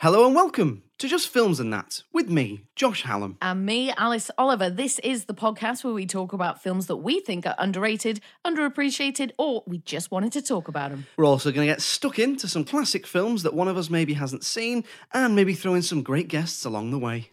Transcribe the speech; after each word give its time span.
Hello 0.00 0.26
and 0.26 0.34
welcome 0.34 0.82
to 0.98 1.08
Just 1.08 1.26
Films 1.28 1.58
and 1.58 1.72
That 1.72 2.02
with 2.12 2.28
me, 2.28 2.66
Josh 2.74 3.04
Hallam. 3.04 3.38
And 3.40 3.64
me, 3.64 3.94
Alice 3.96 4.30
Oliver. 4.36 4.68
This 4.68 4.98
is 4.98 5.24
the 5.24 5.32
podcast 5.32 5.84
where 5.84 5.94
we 5.94 6.04
talk 6.04 6.34
about 6.34 6.62
films 6.62 6.86
that 6.88 6.96
we 6.96 7.18
think 7.20 7.46
are 7.46 7.54
underrated, 7.58 8.20
underappreciated, 8.46 9.30
or 9.38 9.64
we 9.66 9.78
just 9.78 10.10
wanted 10.10 10.32
to 10.32 10.42
talk 10.42 10.68
about 10.68 10.90
them. 10.90 11.06
We're 11.16 11.24
also 11.24 11.50
going 11.50 11.66
to 11.66 11.72
get 11.72 11.80
stuck 11.80 12.18
into 12.18 12.46
some 12.46 12.62
classic 12.62 13.06
films 13.06 13.42
that 13.42 13.54
one 13.54 13.68
of 13.68 13.78
us 13.78 13.88
maybe 13.88 14.12
hasn't 14.12 14.44
seen 14.44 14.84
and 15.14 15.34
maybe 15.34 15.54
throw 15.54 15.72
in 15.72 15.80
some 15.80 16.02
great 16.02 16.28
guests 16.28 16.66
along 16.66 16.90
the 16.90 16.98
way. 16.98 17.30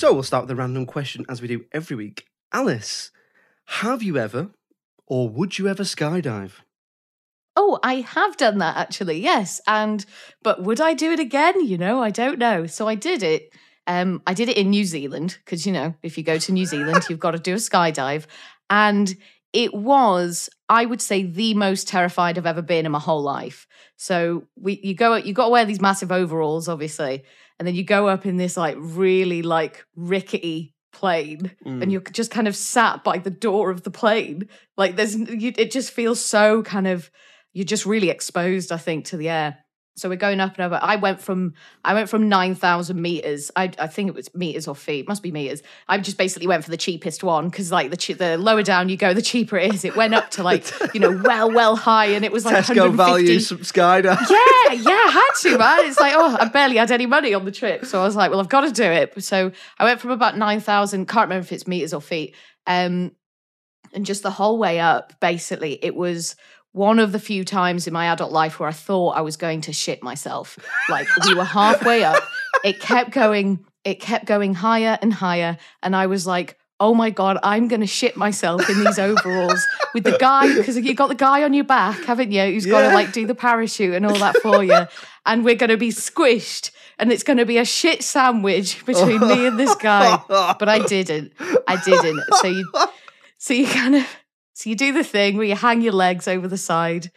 So 0.00 0.14
we'll 0.14 0.22
start 0.22 0.44
with 0.44 0.52
a 0.52 0.56
random 0.56 0.86
question 0.86 1.26
as 1.28 1.42
we 1.42 1.48
do 1.48 1.66
every 1.72 1.94
week. 1.94 2.24
Alice, 2.54 3.10
have 3.66 4.02
you 4.02 4.16
ever 4.16 4.48
or 5.06 5.28
would 5.28 5.58
you 5.58 5.68
ever 5.68 5.82
skydive? 5.82 6.52
Oh, 7.54 7.78
I 7.82 7.96
have 7.96 8.38
done 8.38 8.56
that 8.60 8.78
actually, 8.78 9.20
yes. 9.20 9.60
And 9.66 10.06
but 10.42 10.62
would 10.62 10.80
I 10.80 10.94
do 10.94 11.12
it 11.12 11.20
again? 11.20 11.66
You 11.66 11.76
know, 11.76 12.02
I 12.02 12.08
don't 12.08 12.38
know. 12.38 12.66
So 12.66 12.88
I 12.88 12.94
did 12.94 13.22
it. 13.22 13.52
Um, 13.86 14.22
I 14.26 14.32
did 14.32 14.48
it 14.48 14.56
in 14.56 14.70
New 14.70 14.86
Zealand 14.86 15.36
because 15.44 15.66
you 15.66 15.72
know, 15.72 15.94
if 16.02 16.16
you 16.16 16.24
go 16.24 16.38
to 16.38 16.50
New 16.50 16.64
Zealand, 16.64 17.02
you've 17.10 17.18
got 17.18 17.32
to 17.32 17.38
do 17.38 17.52
a 17.52 17.56
skydive. 17.56 18.24
And 18.70 19.14
it 19.52 19.74
was, 19.74 20.48
I 20.70 20.86
would 20.86 21.02
say, 21.02 21.24
the 21.24 21.52
most 21.52 21.88
terrified 21.88 22.38
I've 22.38 22.46
ever 22.46 22.62
been 22.62 22.86
in 22.86 22.92
my 22.92 23.00
whole 23.00 23.22
life. 23.22 23.66
So 23.98 24.44
we 24.56 24.80
you 24.82 24.94
go 24.94 25.16
you 25.16 25.34
got 25.34 25.44
to 25.44 25.50
wear 25.50 25.66
these 25.66 25.82
massive 25.82 26.10
overalls, 26.10 26.68
obviously, 26.70 27.24
and 27.60 27.68
then 27.68 27.76
you 27.76 27.84
go 27.84 28.08
up 28.08 28.26
in 28.26 28.38
this 28.38 28.56
like 28.56 28.76
really 28.80 29.42
like 29.42 29.84
rickety 29.94 30.74
plane 30.92 31.52
and 31.64 31.84
mm. 31.84 31.92
you're 31.92 32.00
just 32.00 32.32
kind 32.32 32.48
of 32.48 32.56
sat 32.56 33.04
by 33.04 33.18
the 33.18 33.30
door 33.30 33.70
of 33.70 33.84
the 33.84 33.90
plane. 33.92 34.48
Like 34.76 34.96
there's 34.96 35.14
you, 35.14 35.52
it 35.56 35.70
just 35.70 35.92
feels 35.92 36.20
so 36.20 36.64
kind 36.64 36.88
of 36.88 37.10
you're 37.52 37.64
just 37.64 37.86
really 37.86 38.10
exposed 38.10 38.72
i 38.72 38.76
think 38.76 39.06
to 39.06 39.16
the 39.16 39.28
air 39.28 39.58
so 40.00 40.08
we're 40.08 40.16
going 40.16 40.40
up 40.40 40.56
and 40.56 40.64
over 40.64 40.78
i 40.82 40.96
went 40.96 41.20
from 41.20 41.54
i 41.84 41.94
went 41.94 42.08
from 42.08 42.28
9000 42.28 43.00
meters 43.00 43.50
I, 43.56 43.70
I 43.78 43.86
think 43.86 44.08
it 44.08 44.14
was 44.14 44.32
meters 44.34 44.66
or 44.66 44.74
feet 44.74 45.06
must 45.08 45.22
be 45.22 45.32
meters 45.32 45.62
i 45.88 45.98
just 45.98 46.18
basically 46.18 46.46
went 46.46 46.64
for 46.64 46.70
the 46.70 46.76
cheapest 46.76 47.22
one 47.22 47.48
because 47.48 47.70
like 47.70 47.90
the 47.90 47.96
che- 47.96 48.14
the 48.14 48.38
lower 48.38 48.62
down 48.62 48.88
you 48.88 48.96
go 48.96 49.14
the 49.14 49.22
cheaper 49.22 49.56
it 49.56 49.74
is 49.74 49.84
it 49.84 49.96
went 49.96 50.14
up 50.14 50.30
to 50.32 50.42
like 50.42 50.66
you 50.94 51.00
know 51.00 51.20
well 51.24 51.50
well 51.50 51.76
high 51.76 52.06
and 52.06 52.24
it 52.24 52.32
was 52.32 52.44
like 52.44 52.56
Tesco 52.56 52.88
150 52.88 52.96
value 52.96 53.40
some 53.40 53.58
skydive. 53.58 54.18
yeah, 54.30 54.72
yeah, 54.72 54.90
I 54.90 55.10
had 55.12 55.50
to, 55.50 55.58
man. 55.58 55.86
It's 55.86 56.00
like, 56.00 56.14
oh, 56.16 56.36
I 56.38 56.48
barely 56.48 56.76
had 56.76 56.90
any 56.90 57.06
money 57.06 57.34
on 57.34 57.44
the 57.44 57.52
trip. 57.52 57.84
So 57.84 58.00
I 58.00 58.04
was 58.04 58.16
like, 58.16 58.30
well, 58.30 58.40
I've 58.40 58.48
got 58.48 58.62
to 58.62 58.72
do 58.72 58.84
it. 58.84 59.22
So 59.22 59.52
I 59.78 59.84
went 59.84 60.00
from 60.00 60.10
about 60.10 60.36
9,000, 60.36 61.06
can't 61.06 61.24
remember 61.24 61.44
if 61.44 61.52
it's 61.52 61.66
meters 61.66 61.92
or 61.92 62.00
feet. 62.00 62.34
Um, 62.66 63.12
and 63.92 64.06
just 64.06 64.22
the 64.22 64.30
whole 64.30 64.58
way 64.58 64.78
up, 64.78 65.18
basically, 65.20 65.78
it 65.84 65.94
was 65.94 66.36
one 66.72 66.98
of 66.98 67.12
the 67.12 67.18
few 67.18 67.44
times 67.44 67.86
in 67.86 67.92
my 67.92 68.12
adult 68.12 68.32
life 68.32 68.60
where 68.60 68.68
I 68.68 68.72
thought 68.72 69.16
I 69.16 69.22
was 69.22 69.36
going 69.36 69.62
to 69.62 69.72
shit 69.72 70.02
myself. 70.02 70.58
Like 70.88 71.08
we 71.26 71.34
were 71.34 71.44
halfway 71.44 72.04
up. 72.04 72.22
It 72.64 72.80
kept 72.80 73.10
going, 73.10 73.64
it 73.84 74.00
kept 74.00 74.26
going 74.26 74.54
higher 74.54 74.98
and 75.02 75.12
higher. 75.12 75.58
And 75.82 75.96
I 75.96 76.06
was 76.06 76.26
like, 76.26 76.58
oh 76.78 76.94
my 76.94 77.10
God, 77.10 77.38
I'm 77.42 77.68
going 77.68 77.80
to 77.80 77.86
shit 77.86 78.16
myself 78.16 78.70
in 78.70 78.84
these 78.84 78.98
overalls 78.98 79.66
with 79.92 80.04
the 80.04 80.16
guy, 80.18 80.54
because 80.54 80.78
you 80.78 80.94
got 80.94 81.08
the 81.08 81.14
guy 81.14 81.42
on 81.42 81.52
your 81.52 81.64
back, 81.64 82.04
haven't 82.04 82.32
you? 82.32 82.42
Who's 82.44 82.64
got 82.66 82.88
to 82.88 82.94
like 82.94 83.12
do 83.12 83.26
the 83.26 83.34
parachute 83.34 83.94
and 83.94 84.06
all 84.06 84.16
that 84.16 84.36
for 84.38 84.64
you. 84.64 84.86
And 85.26 85.44
we're 85.44 85.56
going 85.56 85.70
to 85.70 85.76
be 85.76 85.90
squished 85.90 86.70
and 86.98 87.12
it's 87.12 87.22
going 87.22 87.36
to 87.36 87.44
be 87.44 87.58
a 87.58 87.64
shit 87.64 88.02
sandwich 88.02 88.84
between 88.86 89.26
me 89.26 89.46
and 89.46 89.58
this 89.58 89.74
guy. 89.74 90.22
But 90.28 90.68
I 90.68 90.78
didn't. 90.86 91.32
I 91.66 91.82
didn't. 91.84 92.22
So 92.36 92.46
you, 92.46 92.72
so 93.38 93.54
you 93.54 93.66
kind 93.66 93.96
of, 93.96 94.06
so 94.60 94.68
you 94.68 94.76
do 94.76 94.92
the 94.92 95.02
thing 95.02 95.38
where 95.38 95.46
you 95.46 95.56
hang 95.56 95.80
your 95.80 95.94
legs 95.94 96.28
over 96.28 96.46
the 96.46 96.58
side 96.58 97.10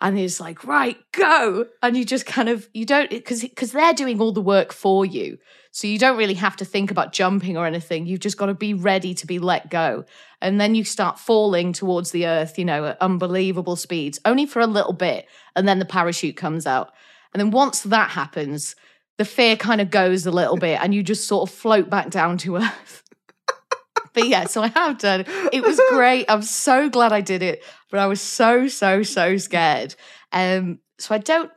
and 0.00 0.18
it's 0.18 0.40
like, 0.40 0.64
right, 0.64 0.96
go. 1.12 1.66
And 1.80 1.96
you 1.96 2.04
just 2.04 2.26
kind 2.26 2.48
of, 2.48 2.68
you 2.74 2.84
don't, 2.84 3.08
because 3.08 3.42
because 3.42 3.70
they're 3.70 3.94
doing 3.94 4.20
all 4.20 4.32
the 4.32 4.40
work 4.40 4.72
for 4.72 5.06
you. 5.06 5.38
So 5.70 5.86
you 5.86 5.96
don't 5.96 6.18
really 6.18 6.34
have 6.34 6.56
to 6.56 6.64
think 6.64 6.90
about 6.90 7.12
jumping 7.12 7.56
or 7.56 7.66
anything. 7.66 8.06
You've 8.06 8.18
just 8.18 8.36
got 8.36 8.46
to 8.46 8.54
be 8.54 8.74
ready 8.74 9.14
to 9.14 9.28
be 9.28 9.38
let 9.38 9.70
go. 9.70 10.04
And 10.40 10.60
then 10.60 10.74
you 10.74 10.82
start 10.82 11.20
falling 11.20 11.72
towards 11.72 12.10
the 12.10 12.26
earth, 12.26 12.58
you 12.58 12.64
know, 12.64 12.86
at 12.86 13.00
unbelievable 13.00 13.76
speeds, 13.76 14.18
only 14.24 14.44
for 14.44 14.58
a 14.58 14.66
little 14.66 14.92
bit. 14.92 15.28
And 15.54 15.68
then 15.68 15.78
the 15.78 15.84
parachute 15.84 16.36
comes 16.36 16.66
out. 16.66 16.92
And 17.32 17.40
then 17.40 17.52
once 17.52 17.82
that 17.82 18.10
happens, 18.10 18.74
the 19.18 19.24
fear 19.24 19.54
kind 19.54 19.80
of 19.80 19.88
goes 19.88 20.26
a 20.26 20.32
little 20.32 20.56
bit 20.56 20.80
and 20.82 20.92
you 20.92 21.04
just 21.04 21.28
sort 21.28 21.48
of 21.48 21.54
float 21.54 21.88
back 21.88 22.10
down 22.10 22.38
to 22.38 22.56
earth. 22.56 23.01
But 24.14 24.28
yeah, 24.28 24.46
so 24.46 24.62
I 24.62 24.68
have 24.68 24.98
done. 24.98 25.24
It 25.52 25.62
was 25.62 25.80
great. 25.90 26.26
I'm 26.28 26.42
so 26.42 26.88
glad 26.88 27.12
I 27.12 27.20
did 27.20 27.42
it, 27.42 27.64
but 27.90 28.00
I 28.00 28.06
was 28.06 28.20
so 28.20 28.68
so 28.68 29.02
so 29.02 29.36
scared. 29.36 29.94
Um, 30.32 30.80
so 30.98 31.14
I 31.14 31.18
don't. 31.18 31.50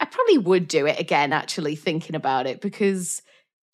I 0.00 0.06
probably 0.06 0.38
would 0.38 0.66
do 0.66 0.86
it 0.86 0.98
again. 0.98 1.32
Actually, 1.32 1.76
thinking 1.76 2.16
about 2.16 2.46
it 2.46 2.60
because 2.60 3.22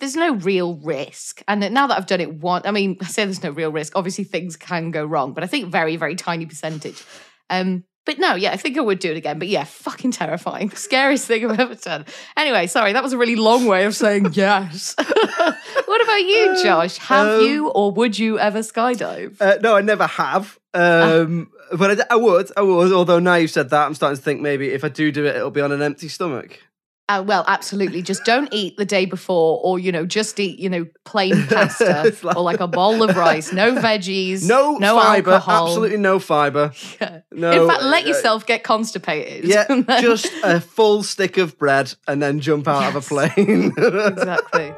there's 0.01 0.17
no 0.17 0.35
real 0.35 0.77
risk. 0.77 1.43
And 1.49 1.61
now 1.73 1.87
that 1.87 1.97
I've 1.97 2.07
done 2.07 2.21
it 2.21 2.35
once, 2.35 2.67
I 2.67 2.71
mean, 2.71 2.97
I 3.01 3.07
say 3.07 3.25
there's 3.25 3.43
no 3.43 3.51
real 3.51 3.73
risk. 3.73 3.95
Obviously, 3.97 4.25
things 4.25 4.57
can 4.57 4.91
go 4.91 5.05
wrong, 5.05 5.33
but 5.33 5.45
I 5.45 5.47
think 5.47 5.71
very 5.71 5.97
very 5.97 6.17
tiny 6.17 6.47
percentage. 6.47 7.03
Um, 7.49 7.85
but 8.07 8.19
no, 8.19 8.35
yeah, 8.37 8.53
I 8.53 8.57
think 8.57 8.79
I 8.79 8.81
would 8.81 8.99
do 8.99 9.11
it 9.11 9.17
again. 9.19 9.39
But 9.39 9.49
yeah, 9.49 9.65
fucking 9.65 10.13
terrifying. 10.13 10.71
Scariest 10.75 11.27
thing 11.27 11.45
I've 11.51 11.61
ever 11.61 11.75
done. 11.75 12.07
Anyway, 12.37 12.67
sorry, 12.69 12.95
that 12.95 13.03
was 13.03 13.13
a 13.13 13.19
really 13.19 13.37
long 13.37 13.67
way 13.67 13.85
of 13.85 13.95
saying 13.95 14.31
yes. 14.33 14.95
what 14.99 16.03
about 16.03 16.21
you, 16.23 16.63
Josh? 16.63 16.97
Have 16.99 17.27
Um, 17.41 17.45
you 17.45 17.69
or 17.69 17.91
would 17.93 18.19
you 18.19 18.39
ever 18.39 18.61
skydive? 18.61 19.37
Uh, 19.41 19.59
no, 19.63 19.77
I 19.77 19.83
never 19.83 20.07
have. 20.07 20.59
Um, 20.73 21.51
but 21.77 22.01
I, 22.01 22.15
I 22.15 22.17
would, 22.17 22.51
I 22.57 22.63
would. 22.63 22.93
Although 22.93 23.19
now 23.19 23.35
you've 23.35 23.51
said 23.51 23.71
that, 23.71 23.87
I'm 23.87 23.95
starting 23.95 24.17
to 24.17 24.23
think 24.23 24.41
maybe 24.41 24.71
if 24.71 24.85
I 24.85 24.89
do 24.89 25.11
do 25.13 25.25
it, 25.27 25.37
it'll 25.37 25.51
be 25.51 25.61
on 25.61 25.73
an 25.73 25.83
empty 25.83 26.09
stomach. 26.09 26.61
Uh, 27.09 27.23
well, 27.25 27.45
absolutely. 27.47 28.03
Just 28.03 28.25
don't 28.25 28.49
eat 28.53 28.77
the 28.77 28.85
day 28.85 29.05
before, 29.07 29.61
or 29.63 29.79
you 29.79 29.93
know, 29.93 30.05
just 30.07 30.41
eat 30.41 30.59
you 30.59 30.69
know 30.69 30.87
plain 31.05 31.47
pasta 31.49 32.13
like- 32.25 32.37
or 32.37 32.43
like 32.43 32.59
a 32.61 32.67
bowl 32.67 33.03
of 33.09 33.17
rice, 33.17 33.53
no 33.53 33.77
veggies, 33.77 34.43
No, 34.43 34.77
no 34.79 34.97
fiber, 34.99 35.31
alcohol. 35.31 35.69
absolutely 35.69 35.99
no 35.99 36.19
fiber. 36.19 36.73
Yeah. 37.01 37.21
No. 37.31 37.51
In 37.63 37.69
fact, 37.69 37.83
let 37.85 38.05
uh, 38.05 38.09
yourself 38.09 38.47
get 38.47 38.65
constipated. 38.65 39.45
Yeah, 39.45 39.65
then- 39.69 39.85
just 40.01 40.27
a 40.43 40.61
full 40.61 41.03
stick 41.05 41.37
of 41.37 41.57
bread 41.59 41.95
and 42.09 42.21
then 42.23 42.41
jump 42.41 42.67
out 42.67 42.89
of 42.89 42.97
a 42.97 43.01
plane. 43.07 43.73
exactly. 43.77 44.73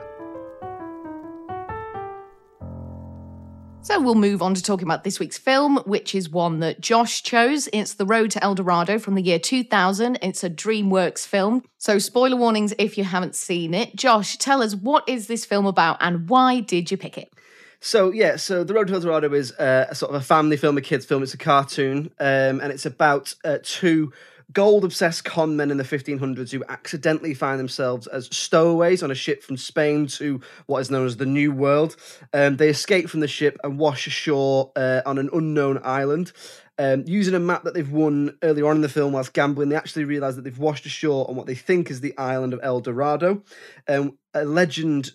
So 3.88 3.99
we'll 3.99 4.17
move 4.17 4.43
on 4.43 4.52
to 4.52 4.62
talking 4.62 4.87
about 4.87 5.02
this 5.02 5.19
week's 5.19 5.38
film, 5.38 5.79
which 5.87 6.14
is 6.14 6.29
one 6.29 6.61
that 6.61 6.79
Josh 6.79 7.23
chose. 7.23 7.70
It's 7.73 7.94
The 7.94 8.05
Road 8.05 8.31
to 8.32 8.44
El 8.44 8.55
Dorado 8.55 8.99
from 8.99 9.14
the 9.14 9.23
year 9.23 9.38
2000. 9.38 10.19
It's 10.20 10.44
a 10.44 10.50
DreamWorks 10.50 11.26
film. 11.26 11.64
So 11.79 11.99
spoiler 11.99 12.37
warnings 12.37 12.75
if 12.79 12.99
you 12.99 13.05
haven't 13.05 13.35
seen 13.35 13.73
it. 13.73 13.96
Josh, 13.96 14.37
tell 14.37 14.61
us 14.61 14.75
what 14.75 15.08
is 15.08 15.26
this 15.26 15.46
film 15.46 15.64
about 15.64 15.96
and 16.02 16.29
why 16.29 16.61
did 16.61 16.90
you 16.90 16.99
pick 16.99 17.17
it? 17.17 17.32
So 17.81 18.12
yeah, 18.12 18.37
so 18.37 18.62
the 18.62 18.75
Road 18.75 18.88
to 18.88 18.93
El 18.93 19.00
Dorado 19.00 19.32
is 19.32 19.52
uh, 19.52 19.87
a 19.88 19.94
sort 19.94 20.14
of 20.14 20.20
a 20.20 20.25
family 20.25 20.58
film, 20.58 20.76
a 20.76 20.82
kids 20.82 21.06
film. 21.06 21.23
It's 21.23 21.32
a 21.32 21.38
cartoon, 21.38 22.11
um, 22.20 22.61
and 22.61 22.70
it's 22.70 22.85
about 22.85 23.35
uh, 23.43 23.56
two 23.62 24.12
gold-obsessed 24.53 25.25
con 25.25 25.56
men 25.56 25.71
in 25.71 25.77
the 25.77 25.85
1500s 25.85 26.50
who 26.50 26.65
accidentally 26.69 27.35
find 27.35 27.61
themselves 27.61 28.06
as 28.06 28.29
stowaways 28.35 29.03
on 29.03 29.11
a 29.11 29.15
ship 29.15 29.43
from 29.43 29.56
Spain 29.56 30.06
to 30.06 30.41
what 30.67 30.81
is 30.81 30.91
known 30.91 31.06
as 31.06 31.17
the 31.17 31.27
New 31.27 31.53
World. 31.53 31.97
Um, 32.33 32.56
they 32.56 32.69
escape 32.69 33.09
from 33.09 33.21
the 33.21 33.29
ship 33.29 33.59
and 33.62 33.79
wash 33.79 34.06
ashore 34.06 34.73
uh, 34.75 35.03
on 35.05 35.19
an 35.19 35.29
unknown 35.33 35.81
island. 35.85 36.33
Um, 36.81 37.05
using 37.06 37.35
a 37.35 37.41
map 37.41 37.65
that 37.65 37.75
they've 37.75 37.91
won 37.91 38.39
earlier 38.43 38.67
on 38.69 38.77
in 38.77 38.83
the 38.83 38.89
film 38.89 39.12
whilst 39.12 39.33
gambling, 39.33 39.69
they 39.69 39.77
actually 39.77 40.05
realise 40.05 40.37
that 40.37 40.45
they've 40.45 40.59
washed 40.59 40.87
ashore 40.87 41.29
on 41.29 41.35
what 41.35 41.47
they 41.47 41.56
think 41.56 41.91
is 41.91 42.00
the 42.00 42.17
island 42.17 42.55
of 42.55 42.61
El 42.62 42.81
Dorado. 42.81 43.43
Um, 43.89 44.17
a 44.33 44.45
legend 44.45 45.11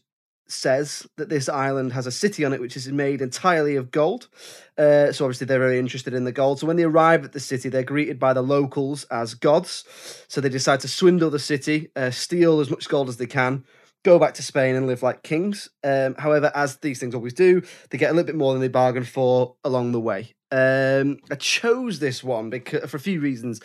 says 0.53 1.07
that 1.17 1.29
this 1.29 1.49
island 1.49 1.93
has 1.93 2.07
a 2.07 2.11
city 2.11 2.45
on 2.45 2.53
it 2.53 2.61
which 2.61 2.77
is 2.77 2.87
made 2.91 3.21
entirely 3.21 3.75
of 3.75 3.91
gold. 3.91 4.29
Uh, 4.77 5.11
so 5.11 5.25
obviously 5.25 5.45
they're 5.45 5.59
very 5.59 5.79
interested 5.79 6.13
in 6.13 6.23
the 6.23 6.31
gold. 6.31 6.59
So 6.59 6.67
when 6.67 6.77
they 6.77 6.83
arrive 6.83 7.25
at 7.25 7.33
the 7.33 7.39
city, 7.39 7.69
they're 7.69 7.83
greeted 7.83 8.19
by 8.19 8.33
the 8.33 8.41
locals 8.41 9.03
as 9.05 9.33
gods. 9.33 9.83
So 10.27 10.41
they 10.41 10.49
decide 10.49 10.79
to 10.81 10.87
swindle 10.87 11.29
the 11.29 11.39
city, 11.39 11.89
uh, 11.95 12.11
steal 12.11 12.59
as 12.59 12.69
much 12.69 12.89
gold 12.89 13.09
as 13.09 13.17
they 13.17 13.27
can. 13.27 13.65
Go 14.03 14.19
back 14.19 14.33
to 14.35 14.43
Spain 14.43 14.75
and 14.75 14.85
live 14.85 15.01
like 15.01 15.23
kings. 15.23 15.69
Um, 15.83 16.15
however, 16.15 16.51
as 16.53 16.77
these 16.77 16.99
things 16.99 17.15
always 17.15 17.33
do, 17.33 17.61
they 17.89 17.97
get 17.97 18.11
a 18.11 18.13
little 18.13 18.27
bit 18.27 18.35
more 18.35 18.51
than 18.51 18.61
they 18.61 18.67
bargained 18.67 19.07
for 19.07 19.55
along 19.63 19.93
the 19.93 19.99
way. 19.99 20.33
Um, 20.51 21.19
I 21.31 21.35
chose 21.35 21.99
this 21.99 22.23
one 22.23 22.49
because 22.49 22.89
for 22.89 22.97
a 22.97 22.99
few 22.99 23.21
reasons. 23.21 23.61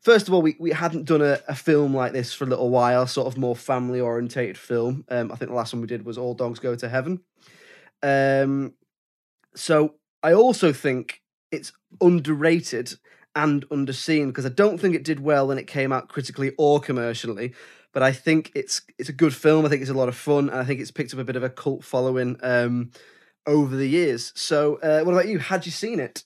First 0.00 0.28
of 0.28 0.34
all, 0.34 0.42
we, 0.42 0.56
we 0.58 0.70
hadn't 0.70 1.06
done 1.06 1.22
a, 1.22 1.40
a 1.48 1.54
film 1.54 1.94
like 1.94 2.12
this 2.12 2.32
for 2.32 2.44
a 2.44 2.48
little 2.48 2.70
while, 2.70 3.06
sort 3.06 3.26
of 3.26 3.36
more 3.36 3.56
family 3.56 4.00
orientated 4.00 4.56
film. 4.56 5.04
Um, 5.08 5.32
I 5.32 5.36
think 5.36 5.50
the 5.50 5.56
last 5.56 5.72
one 5.72 5.80
we 5.80 5.88
did 5.88 6.04
was 6.04 6.16
All 6.18 6.34
Dogs 6.34 6.60
Go 6.60 6.74
to 6.76 6.88
Heaven. 6.88 7.20
Um, 8.02 8.74
so 9.54 9.94
I 10.22 10.32
also 10.32 10.72
think 10.72 11.22
it's 11.50 11.72
underrated 12.00 12.94
and 13.34 13.68
underseen 13.68 14.28
because 14.28 14.46
I 14.46 14.50
don't 14.50 14.78
think 14.78 14.94
it 14.94 15.04
did 15.04 15.20
well 15.20 15.48
when 15.48 15.58
it 15.58 15.66
came 15.66 15.92
out 15.92 16.08
critically 16.08 16.52
or 16.58 16.80
commercially. 16.80 17.54
But 17.92 18.02
I 18.02 18.12
think 18.12 18.52
it's 18.54 18.82
it's 18.98 19.08
a 19.08 19.14
good 19.14 19.34
film. 19.34 19.64
I 19.64 19.68
think 19.68 19.80
it's 19.80 19.90
a 19.90 19.94
lot 19.94 20.08
of 20.08 20.16
fun, 20.16 20.50
and 20.50 20.58
I 20.58 20.64
think 20.64 20.80
it's 20.80 20.90
picked 20.90 21.14
up 21.14 21.20
a 21.20 21.24
bit 21.24 21.36
of 21.36 21.42
a 21.42 21.50
cult 21.50 21.84
following 21.84 22.36
um, 22.42 22.90
over 23.46 23.74
the 23.74 23.88
years. 23.88 24.32
So, 24.36 24.76
uh, 24.76 25.02
what 25.02 25.12
about 25.12 25.28
you? 25.28 25.38
Had 25.38 25.64
you 25.66 25.72
seen 25.72 25.98
it? 25.98 26.24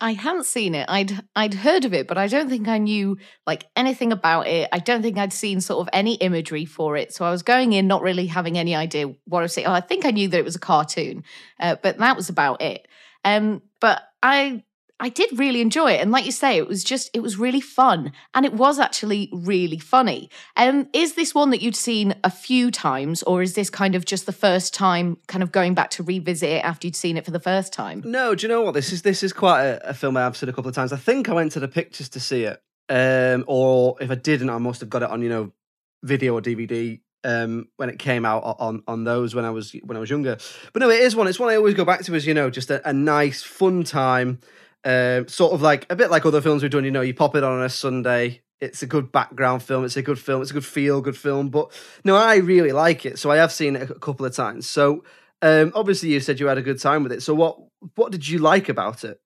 I 0.00 0.12
hadn't 0.12 0.46
seen 0.46 0.74
it. 0.74 0.86
I'd 0.88 1.24
I'd 1.36 1.54
heard 1.54 1.84
of 1.84 1.94
it, 1.94 2.08
but 2.08 2.18
I 2.18 2.26
don't 2.26 2.48
think 2.48 2.68
I 2.68 2.78
knew 2.78 3.16
like 3.46 3.66
anything 3.76 4.12
about 4.12 4.46
it. 4.46 4.68
I 4.72 4.78
don't 4.78 5.02
think 5.02 5.16
I'd 5.16 5.32
seen 5.32 5.60
sort 5.60 5.80
of 5.80 5.88
any 5.92 6.14
imagery 6.14 6.64
for 6.64 6.96
it. 6.96 7.14
So 7.14 7.24
I 7.24 7.30
was 7.30 7.42
going 7.42 7.72
in 7.72 7.86
not 7.86 8.02
really 8.02 8.26
having 8.26 8.58
any 8.58 8.74
idea 8.74 9.14
what 9.26 9.40
I 9.40 9.42
was 9.42 9.52
saying. 9.52 9.66
Oh, 9.66 9.72
I 9.72 9.80
think 9.80 10.04
I 10.04 10.10
knew 10.10 10.28
that 10.28 10.38
it 10.38 10.44
was 10.44 10.56
a 10.56 10.60
cartoon, 10.60 11.24
uh, 11.60 11.76
but 11.82 11.98
that 11.98 12.16
was 12.16 12.28
about 12.28 12.60
it. 12.60 12.88
Um, 13.24 13.62
but 13.80 14.02
I 14.22 14.64
I 15.00 15.08
did 15.08 15.36
really 15.38 15.60
enjoy 15.60 15.92
it, 15.92 16.00
and 16.00 16.10
like 16.12 16.24
you 16.24 16.32
say, 16.32 16.56
it 16.56 16.68
was 16.68 16.84
just 16.84 17.10
it 17.14 17.20
was 17.20 17.36
really 17.36 17.60
fun, 17.60 18.12
and 18.32 18.46
it 18.46 18.54
was 18.54 18.78
actually 18.78 19.28
really 19.32 19.78
funny. 19.78 20.30
Um, 20.56 20.88
is 20.92 21.14
this 21.14 21.34
one 21.34 21.50
that 21.50 21.60
you'd 21.60 21.76
seen 21.76 22.14
a 22.22 22.30
few 22.30 22.70
times, 22.70 23.22
or 23.24 23.42
is 23.42 23.54
this 23.54 23.70
kind 23.70 23.96
of 23.96 24.04
just 24.04 24.26
the 24.26 24.32
first 24.32 24.72
time, 24.72 25.18
kind 25.26 25.42
of 25.42 25.50
going 25.50 25.74
back 25.74 25.90
to 25.90 26.02
revisit 26.02 26.48
it 26.48 26.64
after 26.64 26.86
you'd 26.86 26.96
seen 26.96 27.16
it 27.16 27.24
for 27.24 27.32
the 27.32 27.40
first 27.40 27.72
time? 27.72 28.02
No, 28.04 28.34
do 28.34 28.46
you 28.46 28.48
know 28.48 28.62
what 28.62 28.74
this 28.74 28.92
is? 28.92 29.02
This 29.02 29.22
is 29.22 29.32
quite 29.32 29.64
a, 29.64 29.90
a 29.90 29.94
film 29.94 30.16
I've 30.16 30.36
seen 30.36 30.48
a 30.48 30.52
couple 30.52 30.68
of 30.68 30.74
times. 30.74 30.92
I 30.92 30.96
think 30.96 31.28
I 31.28 31.32
went 31.32 31.52
to 31.52 31.60
the 31.60 31.68
pictures 31.68 32.08
to 32.10 32.20
see 32.20 32.44
it, 32.44 32.62
um, 32.88 33.44
or 33.48 33.96
if 34.00 34.10
I 34.10 34.14
didn't, 34.14 34.50
I 34.50 34.58
must 34.58 34.80
have 34.80 34.90
got 34.90 35.02
it 35.02 35.10
on 35.10 35.22
you 35.22 35.28
know 35.28 35.52
video 36.04 36.34
or 36.34 36.40
DVD 36.40 37.00
um, 37.24 37.68
when 37.76 37.88
it 37.88 37.98
came 37.98 38.24
out 38.24 38.44
on 38.60 38.82
on 38.86 39.04
those 39.04 39.34
when 39.34 39.44
I 39.44 39.50
was 39.50 39.72
when 39.82 39.96
I 39.96 40.00
was 40.00 40.10
younger. 40.10 40.36
But 40.72 40.80
no, 40.80 40.90
it 40.90 41.00
is 41.00 41.16
one. 41.16 41.26
It's 41.26 41.40
one 41.40 41.50
I 41.50 41.56
always 41.56 41.74
go 41.74 41.84
back 41.84 42.02
to 42.04 42.14
as 42.14 42.26
you 42.26 42.34
know, 42.34 42.50
just 42.50 42.70
a, 42.70 42.86
a 42.88 42.92
nice 42.92 43.42
fun 43.42 43.82
time. 43.82 44.38
Um, 44.84 45.28
sort 45.28 45.52
of 45.52 45.62
like 45.62 45.86
a 45.90 45.96
bit 45.96 46.10
like 46.10 46.26
other 46.26 46.40
films 46.40 46.62
we've 46.62 46.70
done. 46.70 46.84
You 46.84 46.90
know, 46.90 47.00
you 47.00 47.14
pop 47.14 47.34
it 47.36 47.44
on 47.44 47.62
a 47.62 47.68
Sunday. 47.68 48.42
It's 48.60 48.82
a 48.82 48.86
good 48.86 49.10
background 49.12 49.62
film. 49.62 49.84
It's 49.84 49.96
a 49.96 50.02
good 50.02 50.18
film. 50.18 50.42
It's 50.42 50.50
a 50.50 50.54
good 50.54 50.64
feel 50.64 51.00
good 51.00 51.16
film. 51.16 51.48
But 51.48 51.72
no, 52.04 52.16
I 52.16 52.36
really 52.36 52.72
like 52.72 53.04
it. 53.04 53.18
So 53.18 53.30
I 53.30 53.36
have 53.36 53.52
seen 53.52 53.76
it 53.76 53.90
a 53.90 53.94
couple 53.94 54.26
of 54.26 54.34
times. 54.34 54.66
So 54.66 55.04
um, 55.42 55.72
obviously, 55.74 56.10
you 56.10 56.20
said 56.20 56.40
you 56.40 56.46
had 56.46 56.58
a 56.58 56.62
good 56.62 56.80
time 56.80 57.02
with 57.02 57.12
it. 57.12 57.22
So 57.22 57.34
what 57.34 57.58
what 57.96 58.12
did 58.12 58.28
you 58.28 58.38
like 58.38 58.68
about 58.68 59.04
it? 59.04 59.20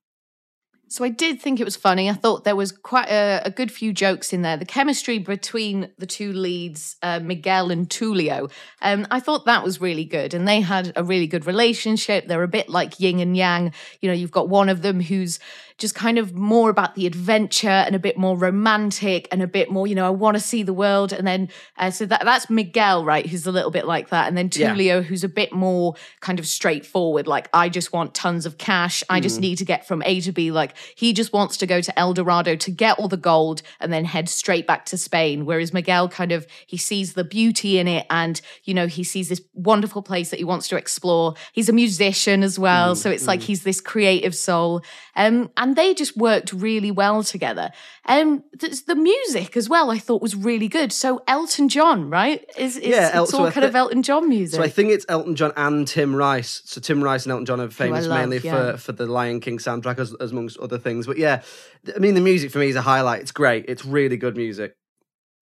So 0.90 1.04
I 1.04 1.10
did 1.10 1.40
think 1.40 1.60
it 1.60 1.64
was 1.64 1.76
funny. 1.76 2.08
I 2.08 2.14
thought 2.14 2.44
there 2.44 2.56
was 2.56 2.72
quite 2.72 3.08
a, 3.08 3.42
a 3.44 3.50
good 3.50 3.70
few 3.70 3.92
jokes 3.92 4.32
in 4.32 4.40
there. 4.40 4.56
The 4.56 4.64
chemistry 4.64 5.18
between 5.18 5.90
the 5.98 6.06
two 6.06 6.32
leads, 6.32 6.96
uh, 7.02 7.20
Miguel 7.20 7.70
and 7.70 7.88
Tulio, 7.88 8.50
um, 8.80 9.06
I 9.10 9.20
thought 9.20 9.44
that 9.44 9.62
was 9.62 9.82
really 9.82 10.06
good. 10.06 10.32
And 10.32 10.48
they 10.48 10.62
had 10.62 10.92
a 10.96 11.04
really 11.04 11.26
good 11.26 11.46
relationship. 11.46 12.26
They're 12.26 12.42
a 12.42 12.48
bit 12.48 12.70
like 12.70 12.98
yin 12.98 13.20
and 13.20 13.36
yang. 13.36 13.72
You 14.00 14.08
know, 14.08 14.14
you've 14.14 14.30
got 14.30 14.48
one 14.48 14.70
of 14.70 14.80
them 14.80 15.00
who's 15.00 15.38
just 15.78 15.94
kind 15.94 16.18
of 16.18 16.34
more 16.34 16.70
about 16.70 16.96
the 16.96 17.06
adventure 17.06 17.68
and 17.68 17.94
a 17.94 17.98
bit 17.98 18.18
more 18.18 18.36
romantic 18.36 19.28
and 19.30 19.42
a 19.42 19.46
bit 19.46 19.70
more, 19.70 19.86
you 19.86 19.94
know, 19.94 20.06
I 20.06 20.10
want 20.10 20.36
to 20.36 20.40
see 20.42 20.64
the 20.64 20.72
world. 20.72 21.12
And 21.12 21.26
then, 21.26 21.48
uh, 21.76 21.90
so 21.90 22.04
that, 22.06 22.24
that's 22.24 22.50
Miguel, 22.50 23.04
right? 23.04 23.24
Who's 23.24 23.46
a 23.46 23.52
little 23.52 23.70
bit 23.70 23.86
like 23.86 24.08
that. 24.10 24.26
And 24.26 24.36
then 24.36 24.50
Yeah. 24.54 25.00
Who's 25.00 25.22
a 25.22 25.28
bit 25.28 25.52
more 25.52 25.94
kind 26.20 26.38
of 26.40 26.46
straightforward. 26.46 27.26
Like, 27.28 27.48
I 27.54 27.68
just 27.68 27.92
want 27.92 28.14
tons 28.14 28.44
of 28.44 28.58
cash. 28.58 29.04
I 29.08 29.20
just 29.20 29.40
need 29.40 29.58
to 29.58 29.64
get 29.64 29.86
from 29.86 30.02
A 30.04 30.20
to 30.22 30.32
B. 30.32 30.50
Like, 30.50 30.74
he 30.96 31.12
just 31.12 31.32
wants 31.32 31.56
to 31.58 31.66
go 31.66 31.80
to 31.80 31.96
El 31.98 32.12
Dorado 32.12 32.56
to 32.56 32.70
get 32.72 32.98
all 32.98 33.06
the 33.08 33.16
gold 33.16 33.62
and 33.78 33.92
then 33.92 34.04
head 34.04 34.28
straight 34.28 34.66
back 34.66 34.84
to 34.86 34.96
Spain. 34.96 35.46
Whereas 35.46 35.72
Miguel 35.72 36.08
kind 36.08 36.32
of, 36.32 36.46
he 36.66 36.76
sees 36.76 37.14
the 37.14 37.24
beauty 37.24 37.78
in 37.78 37.86
it 37.86 38.04
and, 38.10 38.40
you 38.64 38.74
know, 38.74 38.88
he 38.88 39.04
sees 39.04 39.28
this 39.28 39.40
wonderful 39.54 40.02
place 40.02 40.30
that 40.30 40.38
he 40.38 40.44
wants 40.44 40.66
to 40.68 40.76
explore. 40.76 41.34
He's 41.52 41.68
a 41.68 41.72
musician 41.72 42.42
as 42.42 42.58
well. 42.58 42.96
so 42.96 43.10
it's 43.10 43.26
like 43.28 43.40
he's 43.42 43.62
this 43.62 43.80
creative 43.80 44.34
soul. 44.34 44.82
Um, 45.14 45.50
and 45.56 45.67
they 45.76 45.94
just 45.94 46.16
worked 46.16 46.52
really 46.52 46.90
well 46.90 47.22
together. 47.22 47.70
And 48.04 48.42
the, 48.52 48.80
the 48.86 48.94
music 48.94 49.56
as 49.56 49.68
well, 49.68 49.90
I 49.90 49.98
thought 49.98 50.22
was 50.22 50.34
really 50.36 50.68
good. 50.68 50.92
So 50.92 51.22
Elton 51.26 51.68
John, 51.68 52.10
right? 52.10 52.44
Is, 52.56 52.76
is 52.76 52.88
Yeah, 52.88 53.10
El- 53.12 53.24
it's 53.24 53.34
all 53.34 53.46
I 53.46 53.50
kind 53.50 53.64
of 53.64 53.74
Elton 53.74 54.02
John 54.02 54.28
music. 54.28 54.56
So 54.56 54.62
I 54.62 54.68
think 54.68 54.90
it's 54.90 55.06
Elton 55.08 55.36
John 55.36 55.52
and 55.56 55.86
Tim 55.86 56.14
Rice. 56.14 56.62
So 56.64 56.80
Tim 56.80 57.02
Rice 57.02 57.24
and 57.24 57.32
Elton 57.32 57.46
John 57.46 57.60
are 57.60 57.70
famous 57.70 58.06
love, 58.06 58.18
mainly 58.18 58.38
yeah. 58.38 58.72
for, 58.72 58.78
for 58.78 58.92
the 58.92 59.06
Lion 59.06 59.40
King 59.40 59.58
soundtrack, 59.58 59.98
as, 59.98 60.14
as 60.20 60.32
amongst 60.32 60.58
other 60.58 60.78
things. 60.78 61.06
But 61.06 61.18
yeah, 61.18 61.42
I 61.94 61.98
mean, 61.98 62.14
the 62.14 62.20
music 62.20 62.50
for 62.50 62.58
me 62.58 62.68
is 62.68 62.76
a 62.76 62.82
highlight. 62.82 63.20
It's 63.20 63.32
great. 63.32 63.64
It's 63.68 63.84
really 63.84 64.16
good 64.16 64.36
music. 64.36 64.76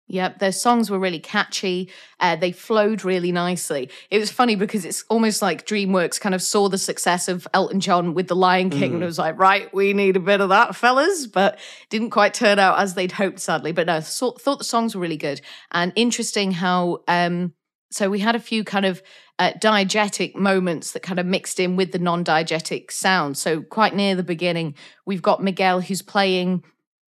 Yep, 0.09 0.39
their 0.39 0.53
songs 0.53 0.89
were 0.89 1.01
really 1.01 1.19
catchy. 1.19 1.91
Uh, 2.21 2.37
they 2.37 2.53
flowed 2.53 3.05
really 3.05 3.33
nicely. 3.33 3.91
It 4.09 4.19
was 4.19 4.31
funny 4.31 4.55
because 4.55 4.85
it's 4.85 5.05
almost 5.09 5.43
like 5.43 5.67
DreamWorks 5.67 6.21
kind 6.21 6.35
of 6.35 6.43
saw 6.43 6.69
the 6.69 6.79
success 6.79 7.27
of 7.27 7.49
Elton 7.53 7.81
John 7.81 8.15
with 8.15 8.29
The 8.29 8.37
Lion 8.37 8.71
King 8.71 8.95
and 8.95 9.03
was 9.05 9.19
like, 9.19 9.37
right, 9.37 9.73
we 9.75 9.93
need 9.93 10.17
a 10.17 10.21
bit 10.21 10.41
of 10.41 10.51
that, 10.51 10.77
fellas. 10.77 11.27
But 11.27 11.59
didn't 11.91 12.11
quite 12.11 12.35
turn 12.35 12.61
out 12.61 12.79
as 12.79 12.95
they'd 12.95 13.13
hoped, 13.13 13.41
sadly. 13.41 13.73
But 13.73 13.89
no, 13.89 13.99
so, 13.99 14.33
thought 14.33 14.59
the 14.59 14.65
songs 14.65 14.95
were 14.95 15.03
really 15.03 15.17
good 15.17 15.41
and 15.73 15.93
interesting. 15.97 16.53
How 16.53 17.03
um, 17.09 17.53
so 17.91 18.11
we 18.11 18.21
had 18.21 18.37
a 18.37 18.41
few 18.41 18.65
kind 18.65 18.85
of 18.85 19.03
uh, 19.39 19.53
diegetic 19.53 20.35
moments 20.35 20.93
that 20.93 21.03
kind 21.03 21.19
of 21.19 21.27
mixed 21.27 21.61
in 21.61 21.77
with 21.77 21.93
the 21.93 21.99
non-diegetic 21.99 22.91
sound. 22.91 23.37
So 23.37 23.63
quite 23.63 23.95
near 23.95 24.15
the 24.15 24.23
beginning, 24.23 24.75
we've 25.05 25.23
got 25.23 25.43
Miguel 25.43 25.81
who's 25.81 26.03
playing. 26.03 26.63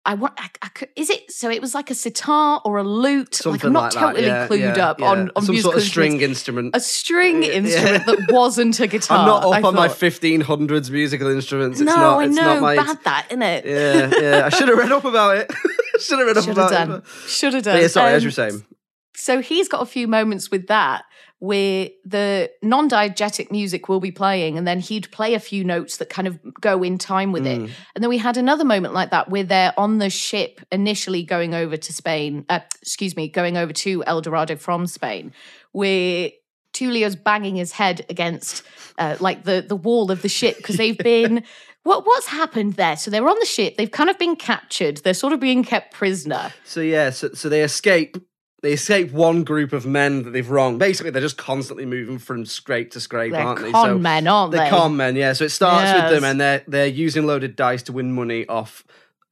I 0.08 0.14
want. 0.14 0.34
I, 0.38 0.50
I 0.62 0.70
could, 0.70 0.90
is 0.96 1.10
it 1.10 1.30
so? 1.32 1.50
It 1.50 1.62
was 1.62 1.76
like 1.76 1.92
a 1.92 1.94
sitar 1.94 2.62
or 2.64 2.78
a 2.78 2.84
lute. 2.84 3.34
like 3.34 3.36
Something 3.36 3.68
I'm 3.68 3.74
not 3.74 3.82
like 3.84 3.94
that, 3.94 4.00
totally 4.00 4.26
yeah, 4.28 4.48
clued 4.48 4.78
yeah, 4.78 4.88
up 4.90 5.00
yeah. 5.00 5.06
on 5.06 5.32
on 5.36 5.44
Some 5.44 5.58
sort 5.58 5.76
of 5.76 5.84
string 5.84 6.22
instruments. 6.22 6.30
instrument. 6.74 6.76
A 6.76 6.80
string 6.80 7.44
instrument 7.44 8.06
that 8.06 8.28
wasn't 8.32 8.80
a 8.80 8.88
guitar. 8.88 9.20
I'm 9.20 9.26
not 9.28 9.44
up 9.44 9.54
I 9.64 9.68
on 9.68 9.76
my 9.76 9.90
1500s 9.90 10.90
musical 10.90 11.28
instruments. 11.30 11.82
It's 11.82 11.86
no, 11.88 11.96
not, 11.96 12.20
I 12.20 12.26
know. 12.28 12.42
not 12.42 12.62
my. 12.62 12.76
Bad 12.78 13.04
that, 13.04 13.26
isn't 13.30 13.42
it? 13.42 13.66
Yeah, 13.66 14.12
yeah. 14.20 14.46
I 14.46 14.50
should 14.50 14.70
have 14.70 14.78
read 14.78 14.92
up 14.94 15.04
about 15.06 15.38
it. 15.38 15.52
should 16.00 16.20
have 16.20 16.28
read 16.28 16.38
up 16.38 16.48
about 16.48 16.48
it. 16.48 16.48
Should 16.48 16.58
have 16.58 16.58
about 16.58 16.88
done. 16.88 16.92
it. 17.00 17.30
Should 17.30 17.54
have 17.54 17.64
But 17.66 17.72
done. 17.74 17.82
yeah, 17.82 17.88
sorry, 17.88 18.14
as 18.14 18.22
Um, 18.22 18.24
you 18.24 18.28
were 18.28 18.32
saying. 18.32 18.66
so 19.16 19.42
he's 19.42 19.68
got 19.68 19.82
a 19.82 19.86
few 19.86 20.08
moments 20.08 20.50
with 20.50 20.68
that 20.68 21.04
where 21.40 21.90
the 22.04 22.50
non-diegetic 22.64 23.52
music 23.52 23.88
will 23.88 24.00
be 24.00 24.10
playing 24.12 24.58
and 24.58 24.68
then 24.68 24.80
he'd 24.80 25.12
play 25.12 25.36
a 25.36 25.40
few 25.40 25.64
notes 25.64 25.98
that 25.98 26.10
kind 26.10 26.28
of 26.28 26.40
go 26.60 26.82
in 26.82 26.98
time 26.98 27.32
with 27.32 27.44
Mm. 27.44 27.66
it 27.68 27.72
and 27.94 28.04
then 28.04 28.10
we 28.10 28.18
had 28.18 28.38
another 28.38 28.66
moment 28.66 28.94
like 28.94 29.12
that 29.12 29.30
where 29.30 29.44
they're 29.44 29.74
on 29.78 30.00
the 30.00 30.10
ship 30.10 30.62
initially 30.72 31.22
going 31.24 31.54
over 31.54 31.78
to 31.78 31.94
spain 31.94 32.44
uh, 32.50 32.60
excuse 32.82 33.16
me 33.16 33.28
going 33.28 33.56
over 33.56 33.72
to 33.74 34.04
el 34.06 34.22
dorado 34.22 34.56
from 34.56 34.88
spain 34.88 35.32
where 35.74 36.32
tulio's 36.74 37.16
banging 37.16 37.56
his 37.56 37.72
head 37.72 38.06
against 38.10 38.64
uh, 38.98 39.16
like 39.20 39.44
the 39.44 39.64
the 39.68 39.76
wall 39.76 40.10
of 40.12 40.22
the 40.24 40.30
ship 40.30 40.58
because 40.58 40.78
they've 40.78 40.98
been 41.14 41.44
what 41.84 42.06
what's 42.06 42.28
happened 42.28 42.74
there 42.74 42.98
so 42.98 43.12
they're 43.12 43.30
on 43.30 43.38
the 43.40 43.46
ship 43.46 43.78
they've 43.78 43.92
kind 43.92 44.10
of 44.10 44.18
been 44.18 44.36
captured 44.36 44.98
they're 45.04 45.14
sort 45.14 45.34
of 45.34 45.40
being 45.40 45.64
kept 45.64 45.94
prisoner 45.94 46.52
So 46.66 46.82
yeah, 46.82 47.12
so, 47.12 47.30
so 47.34 47.48
they 47.50 47.62
escape. 47.64 48.18
They 48.62 48.74
escape 48.74 49.12
one 49.12 49.44
group 49.44 49.72
of 49.72 49.86
men 49.86 50.24
that 50.24 50.32
they've 50.32 50.50
wronged. 50.50 50.80
Basically, 50.80 51.12
they're 51.12 51.22
just 51.22 51.38
constantly 51.38 51.86
moving 51.86 52.18
from 52.18 52.46
scrape 52.46 52.92
to 52.92 53.00
scrape, 53.00 53.32
They're 53.32 53.42
aren't 53.42 53.62
they? 53.62 53.72
con 53.72 54.02
men, 54.02 54.28
aren't 54.28 54.52
they? 54.52 54.58
They're 54.58 54.66
they? 54.72 54.76
con 54.76 54.98
men, 54.98 55.16
yeah. 55.16 55.34
So 55.34 55.46
it 55.46 55.50
starts 55.50 55.94
with 55.94 56.12
them, 56.12 56.24
and 56.24 56.42
they're 56.42 56.64
they're 56.68 56.88
using 56.88 57.28
loaded 57.28 57.56
dice 57.56 57.84
to 57.84 57.94
win 57.94 58.14
money 58.14 58.48
off 58.48 58.84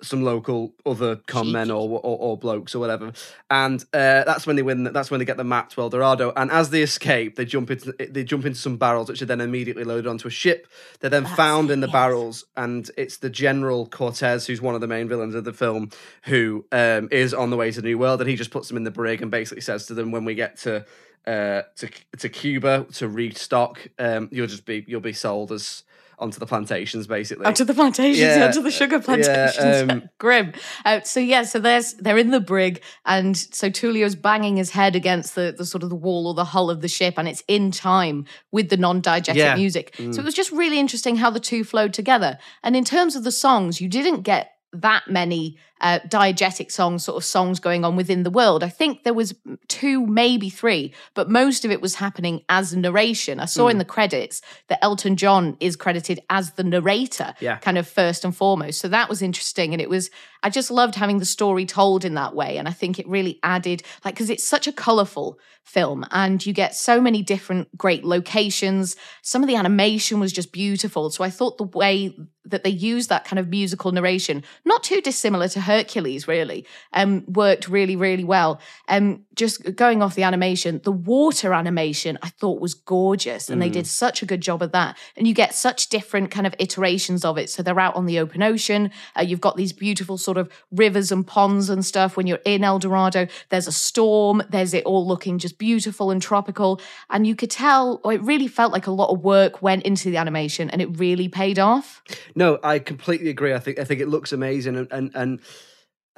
some 0.01 0.23
local 0.23 0.73
other 0.85 1.15
con 1.27 1.51
men 1.51 1.71
or, 1.71 1.87
or 1.89 2.17
or 2.19 2.37
blokes 2.37 2.75
or 2.75 2.79
whatever, 2.79 3.13
and 3.49 3.81
uh, 3.93 4.23
that's 4.23 4.45
when 4.45 4.55
they 4.55 4.61
win. 4.61 4.83
That's 4.83 5.09
when 5.09 5.19
they 5.19 5.25
get 5.25 5.37
the 5.37 5.43
map 5.43 5.69
to 5.71 5.81
El 5.81 5.89
Dorado. 5.89 6.33
And 6.35 6.51
as 6.51 6.69
they 6.69 6.81
escape, 6.81 7.35
they 7.35 7.45
jump 7.45 7.71
into 7.71 7.93
they 8.09 8.23
jump 8.23 8.45
into 8.45 8.59
some 8.59 8.77
barrels, 8.77 9.09
which 9.09 9.21
are 9.21 9.25
then 9.25 9.41
immediately 9.41 9.83
loaded 9.83 10.07
onto 10.07 10.27
a 10.27 10.31
ship. 10.31 10.67
They're 10.99 11.09
then 11.09 11.25
found 11.25 11.71
in 11.71 11.79
the 11.79 11.87
barrels, 11.87 12.45
and 12.55 12.89
it's 12.97 13.17
the 13.17 13.29
General 13.29 13.87
Cortez, 13.87 14.47
who's 14.47 14.61
one 14.61 14.75
of 14.75 14.81
the 14.81 14.87
main 14.87 15.07
villains 15.07 15.35
of 15.35 15.43
the 15.43 15.53
film, 15.53 15.89
who 16.23 16.65
um, 16.71 17.07
is 17.11 17.33
on 17.33 17.49
the 17.49 17.57
way 17.57 17.71
to 17.71 17.81
the 17.81 17.87
New 17.87 17.97
World, 17.97 18.21
and 18.21 18.29
he 18.29 18.35
just 18.35 18.51
puts 18.51 18.67
them 18.67 18.77
in 18.77 18.83
the 18.83 18.91
brig 18.91 19.21
and 19.21 19.31
basically 19.31 19.61
says 19.61 19.85
to 19.87 19.93
them, 19.93 20.11
"When 20.11 20.25
we 20.25 20.35
get 20.35 20.57
to 20.59 20.85
uh, 21.25 21.61
to 21.77 21.89
to 22.17 22.29
Cuba 22.29 22.85
to 22.93 23.07
restock, 23.07 23.87
um, 23.97 24.29
you'll 24.31 24.47
just 24.47 24.65
be 24.65 24.83
you'll 24.87 25.01
be 25.01 25.13
sold 25.13 25.51
as." 25.51 25.83
Onto 26.17 26.39
the 26.39 26.45
plantations, 26.45 27.07
basically. 27.07 27.45
Onto 27.45 27.63
the 27.65 27.73
plantations, 27.73 28.19
Yeah, 28.19 28.45
onto 28.45 28.61
the 28.61 28.71
sugar 28.71 28.99
plantations. 28.99 29.91
um, 29.91 30.09
Grim. 30.17 30.53
Uh, 30.85 31.01
so 31.01 31.19
yeah, 31.19 31.43
so 31.43 31.59
there's 31.59 31.93
they're 31.95 32.17
in 32.17 32.31
the 32.31 32.39
brig, 32.39 32.81
and 33.05 33.35
so 33.35 33.69
Tulio's 33.69 34.15
banging 34.15 34.55
his 34.57 34.71
head 34.71 34.95
against 34.95 35.35
the, 35.35 35.53
the 35.57 35.65
sort 35.65 35.83
of 35.83 35.89
the 35.89 35.95
wall 35.95 36.27
or 36.27 36.33
the 36.33 36.45
hull 36.45 36.69
of 36.69 36.81
the 36.81 36.87
ship, 36.87 37.15
and 37.17 37.27
it's 37.27 37.43
in 37.47 37.69
time 37.71 38.25
with 38.51 38.69
the 38.69 38.77
non-diegetic 38.77 39.35
Yeah. 39.35 39.55
music. 39.55 39.93
Mm. 39.97 40.13
So 40.15 40.21
it 40.21 40.25
was 40.25 40.33
just 40.33 40.51
really 40.51 40.79
interesting 40.79 41.17
how 41.17 41.29
the 41.29 41.39
two 41.39 41.63
flowed 41.63 41.93
together. 41.93 42.37
And 42.63 42.75
in 42.75 42.85
terms 42.85 43.15
of 43.15 43.23
the 43.23 43.31
songs, 43.31 43.81
you 43.81 43.89
didn't 43.89 44.21
get 44.21 44.51
that 44.71 45.03
many 45.09 45.57
uh, 45.81 45.99
diegetic 46.07 46.71
songs, 46.71 47.03
sort 47.03 47.17
of 47.17 47.25
songs 47.25 47.59
going 47.59 47.83
on 47.83 47.95
within 47.97 48.23
the 48.23 48.29
world. 48.29 48.63
I 48.63 48.69
think 48.69 49.03
there 49.03 49.13
was 49.13 49.35
two, 49.67 50.05
maybe 50.07 50.49
three, 50.49 50.93
but 51.13 51.29
most 51.29 51.65
of 51.65 51.71
it 51.71 51.81
was 51.81 51.95
happening 51.95 52.41
as 52.47 52.73
narration. 52.75 53.39
I 53.41 53.45
saw 53.45 53.67
in 53.67 53.75
Mm. 53.75 53.79
the 53.79 53.85
credits 53.85 54.41
that 54.69 54.79
Elton 54.81 55.17
John 55.17 55.57
is 55.59 55.75
credited 55.75 56.21
as 56.29 56.51
the 56.53 56.63
narrator, 56.63 57.33
Yeah. 57.41 57.57
kind 57.57 57.77
of 57.77 57.87
first 57.87 58.23
and 58.23 58.35
foremost. 58.35 58.79
So 58.79 58.87
that 58.87 59.09
was 59.09 59.21
interesting, 59.21 59.73
and 59.73 59.81
it 59.81 59.89
was. 59.89 60.09
I 60.43 60.49
just 60.49 60.69
loved 60.69 60.93
having 60.95 61.17
the 61.17 61.25
story 61.25 61.65
told 61.65 62.05
in 62.05 62.13
that 62.13 62.35
way, 62.35 62.57
and 62.57 62.67
I 62.67 62.71
think 62.71 62.99
it 62.99 63.07
really 63.07 63.39
added, 63.41 63.81
like, 64.03 64.13
because 64.13 64.29
it's 64.29 64.43
such 64.43 64.67
a 64.67 64.71
colorful 64.71 65.39
film, 65.63 66.05
and 66.11 66.45
you 66.45 66.53
get 66.53 66.75
so 66.75 67.01
many 67.01 67.23
different 67.23 67.75
great 67.75 68.05
locations. 68.05 68.95
Some 69.23 69.41
of 69.41 69.47
the 69.47 69.55
animation 69.55 70.19
was 70.19 70.31
just 70.31 70.51
beautiful. 70.51 71.09
So 71.09 71.23
I 71.23 71.31
thought 71.31 71.57
the 71.57 71.63
way 71.63 72.15
that 72.45 72.63
they 72.63 72.69
used 72.69 73.09
that 73.09 73.25
kind 73.25 73.39
of 73.39 73.49
musical 73.49 73.91
narration, 73.91 74.43
not 74.65 74.83
too 74.83 75.01
dissimilar 75.01 75.47
to 75.47 75.59
Hercules, 75.65 76.27
really, 76.27 76.65
um, 76.93 77.23
worked 77.27 77.67
really, 77.67 77.95
really 77.95 78.23
well. 78.23 78.59
Um, 78.87 79.25
just 79.35 79.75
going 79.75 80.01
off 80.01 80.15
the 80.15 80.23
animation, 80.23 80.79
the 80.83 80.91
water 80.91 81.53
animation 81.53 82.17
I 82.21 82.29
thought 82.29 82.61
was 82.61 82.73
gorgeous, 82.73 83.49
and 83.49 83.61
they 83.61 83.69
Mm. 83.69 83.73
did 83.79 83.87
such 83.87 84.21
a 84.23 84.25
good 84.25 84.41
job 84.41 84.61
of 84.61 84.71
that. 84.71 84.97
And 85.17 85.27
you 85.27 85.33
get 85.33 85.53
such 85.53 85.89
different 85.89 86.31
kind 86.31 86.47
of 86.47 86.55
iterations 86.59 87.25
of 87.25 87.37
it. 87.37 87.49
So 87.49 87.61
they're 87.61 87.79
out 87.79 87.95
on 87.95 88.05
the 88.05 88.19
open 88.19 88.41
ocean. 88.41 88.91
Uh, 89.17 89.23
you've 89.23 89.41
got 89.41 89.57
these 89.57 89.73
beautiful 89.73 90.17
sort 90.17 90.37
of 90.37 90.49
rivers 90.71 91.11
and 91.11 91.25
ponds 91.27 91.69
and 91.69 91.83
stuff. 91.83 92.15
When 92.15 92.27
you're 92.27 92.39
in 92.45 92.63
El 92.63 92.79
Dorado, 92.79 93.27
there's 93.49 93.67
a 93.67 93.71
storm. 93.71 94.41
There's 94.49 94.73
it 94.73 94.85
all 94.85 95.05
looking 95.07 95.37
just 95.37 95.57
beautiful 95.57 96.11
and 96.11 96.21
tropical, 96.21 96.79
and 97.09 97.27
you 97.27 97.35
could 97.35 97.51
tell. 97.51 97.99
Or 98.03 98.13
it 98.13 98.21
really 98.21 98.47
felt 98.47 98.71
like 98.71 98.87
a 98.87 98.91
lot 98.91 99.09
of 99.09 99.23
work 99.23 99.61
went 99.61 99.83
into 99.83 100.09
the 100.09 100.17
animation, 100.17 100.69
and 100.69 100.81
it 100.81 100.97
really 100.97 101.27
paid 101.27 101.59
off. 101.59 102.01
No, 102.35 102.59
I 102.63 102.79
completely 102.79 103.29
agree. 103.29 103.53
I 103.53 103.59
think 103.59 103.79
I 103.79 103.83
think 103.83 103.99
it 104.01 104.07
looks 104.07 104.31
amazing, 104.31 104.75
and 104.77 104.87
and, 104.91 105.11
and 105.13 105.39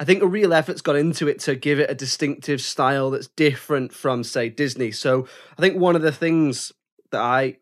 I 0.00 0.04
think 0.04 0.22
a 0.22 0.26
real 0.26 0.54
effort's 0.54 0.80
gone 0.80 0.96
into 0.96 1.26
it 1.26 1.40
to 1.40 1.56
give 1.56 1.80
it 1.80 1.90
a 1.90 1.94
distinctive 1.94 2.60
style 2.60 3.10
that's 3.10 3.26
different 3.28 3.92
from, 3.92 4.22
say, 4.22 4.48
Disney. 4.48 4.92
So 4.92 5.26
I 5.56 5.60
think 5.60 5.76
one 5.76 5.96
of 5.96 6.02
the 6.02 6.12
things 6.12 6.72
that 7.10 7.20
I 7.20 7.56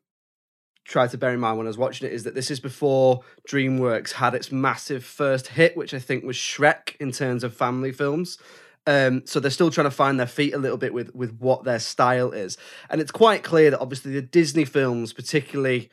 tried 0.84 1.10
to 1.10 1.18
bear 1.18 1.32
in 1.32 1.40
mind 1.40 1.56
when 1.58 1.66
I 1.66 1.68
was 1.68 1.78
watching 1.78 2.06
it 2.06 2.12
is 2.12 2.24
that 2.24 2.34
this 2.34 2.50
is 2.50 2.60
before 2.60 3.22
DreamWorks 3.48 4.12
had 4.12 4.34
its 4.34 4.52
massive 4.52 5.04
first 5.04 5.48
hit, 5.48 5.76
which 5.76 5.94
I 5.94 5.98
think 5.98 6.24
was 6.24 6.36
Shrek 6.36 6.94
in 7.00 7.10
terms 7.10 7.42
of 7.42 7.54
family 7.54 7.90
films. 7.90 8.38
Um, 8.86 9.22
so 9.24 9.40
they're 9.40 9.50
still 9.50 9.70
trying 9.70 9.86
to 9.86 9.90
find 9.90 10.20
their 10.20 10.28
feet 10.28 10.54
a 10.54 10.58
little 10.58 10.76
bit 10.76 10.94
with 10.94 11.12
with 11.12 11.36
what 11.40 11.64
their 11.64 11.80
style 11.80 12.30
is, 12.30 12.56
and 12.88 13.00
it's 13.00 13.10
quite 13.10 13.42
clear 13.42 13.72
that 13.72 13.80
obviously 13.80 14.12
the 14.12 14.22
Disney 14.22 14.64
films, 14.64 15.12
particularly 15.12 15.90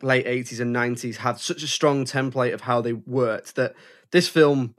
late 0.00 0.26
80s 0.26 0.60
and 0.60 0.76
90s 0.76 1.16
had 1.16 1.40
such 1.40 1.62
a 1.64 1.66
strong 1.66 2.04
template 2.04 2.54
of 2.54 2.60
how 2.60 2.80
they 2.80 2.92
worked 2.92 3.56
that 3.56 3.74
this 4.12 4.28
film 4.28 4.74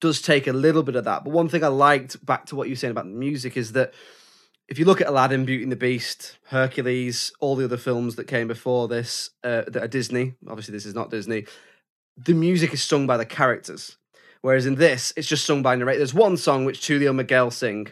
does 0.00 0.22
take 0.22 0.46
a 0.46 0.52
little 0.52 0.82
bit 0.82 0.96
of 0.96 1.04
that. 1.04 1.24
But 1.24 1.32
one 1.32 1.48
thing 1.48 1.62
I 1.62 1.68
liked 1.68 2.24
back 2.24 2.46
to 2.46 2.56
what 2.56 2.68
you 2.68 2.72
were 2.72 2.76
saying 2.76 2.92
about 2.92 3.04
the 3.04 3.10
music 3.10 3.56
is 3.56 3.72
that 3.72 3.92
if 4.68 4.78
you 4.78 4.84
look 4.84 5.00
at 5.00 5.08
Aladdin, 5.08 5.44
Beauty 5.44 5.64
and 5.64 5.72
the 5.72 5.76
Beast, 5.76 6.38
Hercules, 6.46 7.32
all 7.40 7.56
the 7.56 7.64
other 7.64 7.76
films 7.76 8.16
that 8.16 8.28
came 8.28 8.46
before 8.46 8.88
this 8.88 9.30
uh, 9.42 9.62
that 9.66 9.82
are 9.82 9.88
Disney, 9.88 10.34
obviously 10.48 10.72
this 10.72 10.86
is 10.86 10.94
not 10.94 11.10
Disney, 11.10 11.44
the 12.16 12.34
music 12.34 12.72
is 12.72 12.82
sung 12.82 13.06
by 13.06 13.16
the 13.16 13.26
characters. 13.26 13.96
Whereas 14.42 14.66
in 14.66 14.76
this, 14.76 15.12
it's 15.16 15.28
just 15.28 15.44
sung 15.44 15.62
by 15.62 15.74
narrator. 15.74 15.98
There's 15.98 16.14
one 16.14 16.36
song 16.36 16.64
which 16.64 16.80
Tulio 16.80 17.14
Miguel 17.14 17.50
sing, 17.50 17.88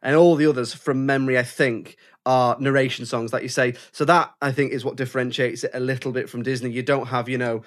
and 0.00 0.14
all 0.14 0.36
the 0.36 0.46
others 0.46 0.72
from 0.72 1.06
memory, 1.06 1.36
I 1.38 1.42
think, 1.42 1.96
are 2.24 2.56
narration 2.60 3.04
songs, 3.04 3.32
like 3.32 3.42
you 3.42 3.48
say. 3.48 3.74
So 3.90 4.04
that 4.04 4.32
I 4.40 4.52
think 4.52 4.70
is 4.70 4.84
what 4.84 4.96
differentiates 4.96 5.64
it 5.64 5.72
a 5.74 5.80
little 5.80 6.12
bit 6.12 6.28
from 6.28 6.42
Disney. 6.42 6.70
You 6.70 6.82
don't 6.82 7.06
have, 7.06 7.28
you 7.28 7.38
know, 7.38 7.62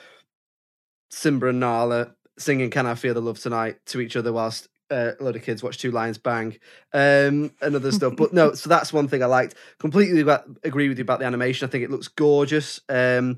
Simba 1.09 1.47
and 1.47 1.59
Nala 1.59 2.15
singing 2.37 2.69
"Can 2.69 2.85
I 2.85 2.95
Feel 2.95 3.13
the 3.13 3.21
Love 3.21 3.39
Tonight" 3.39 3.77
to 3.87 4.01
each 4.01 4.15
other 4.15 4.33
whilst 4.33 4.67
uh, 4.91 5.11
a 5.19 5.23
load 5.23 5.35
of 5.35 5.43
kids 5.43 5.63
watch 5.63 5.77
Two 5.77 5.91
Lions 5.91 6.17
Bang 6.17 6.57
um, 6.93 7.51
and 7.61 7.75
other 7.75 7.91
stuff. 7.91 8.13
But 8.15 8.33
no, 8.33 8.53
so 8.53 8.69
that's 8.69 8.93
one 8.93 9.07
thing 9.07 9.23
I 9.23 9.27
liked. 9.27 9.55
Completely 9.79 10.21
about, 10.21 10.45
agree 10.63 10.89
with 10.89 10.97
you 10.97 11.03
about 11.03 11.19
the 11.19 11.25
animation. 11.25 11.67
I 11.67 11.71
think 11.71 11.83
it 11.83 11.91
looks 11.91 12.07
gorgeous. 12.07 12.81
Um, 12.89 13.37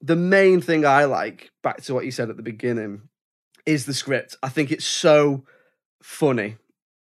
the 0.00 0.16
main 0.16 0.60
thing 0.60 0.84
I 0.84 1.04
like, 1.04 1.50
back 1.62 1.82
to 1.82 1.94
what 1.94 2.04
you 2.04 2.10
said 2.10 2.30
at 2.30 2.36
the 2.36 2.42
beginning, 2.42 3.02
is 3.66 3.86
the 3.86 3.94
script. 3.94 4.36
I 4.42 4.48
think 4.48 4.70
it's 4.70 4.86
so 4.86 5.44
funny. 6.02 6.56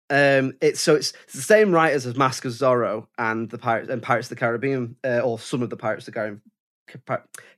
Um, 0.08 0.54
it's 0.60 0.80
so 0.80 0.94
it's, 0.94 1.12
it's 1.24 1.34
the 1.34 1.42
same 1.42 1.72
writers 1.72 2.06
as 2.06 2.16
Mask 2.16 2.44
of 2.44 2.52
Zorro 2.52 3.08
and 3.18 3.50
the 3.50 3.58
Pirates 3.58 3.90
and 3.90 4.02
Pirates 4.02 4.26
of 4.26 4.30
the 4.30 4.40
Caribbean, 4.40 4.96
uh, 5.04 5.20
or 5.20 5.38
some 5.38 5.62
of 5.62 5.70
the 5.70 5.76
Pirates 5.76 6.06
of 6.06 6.14
the 6.14 6.20
Caribbean. 6.20 6.42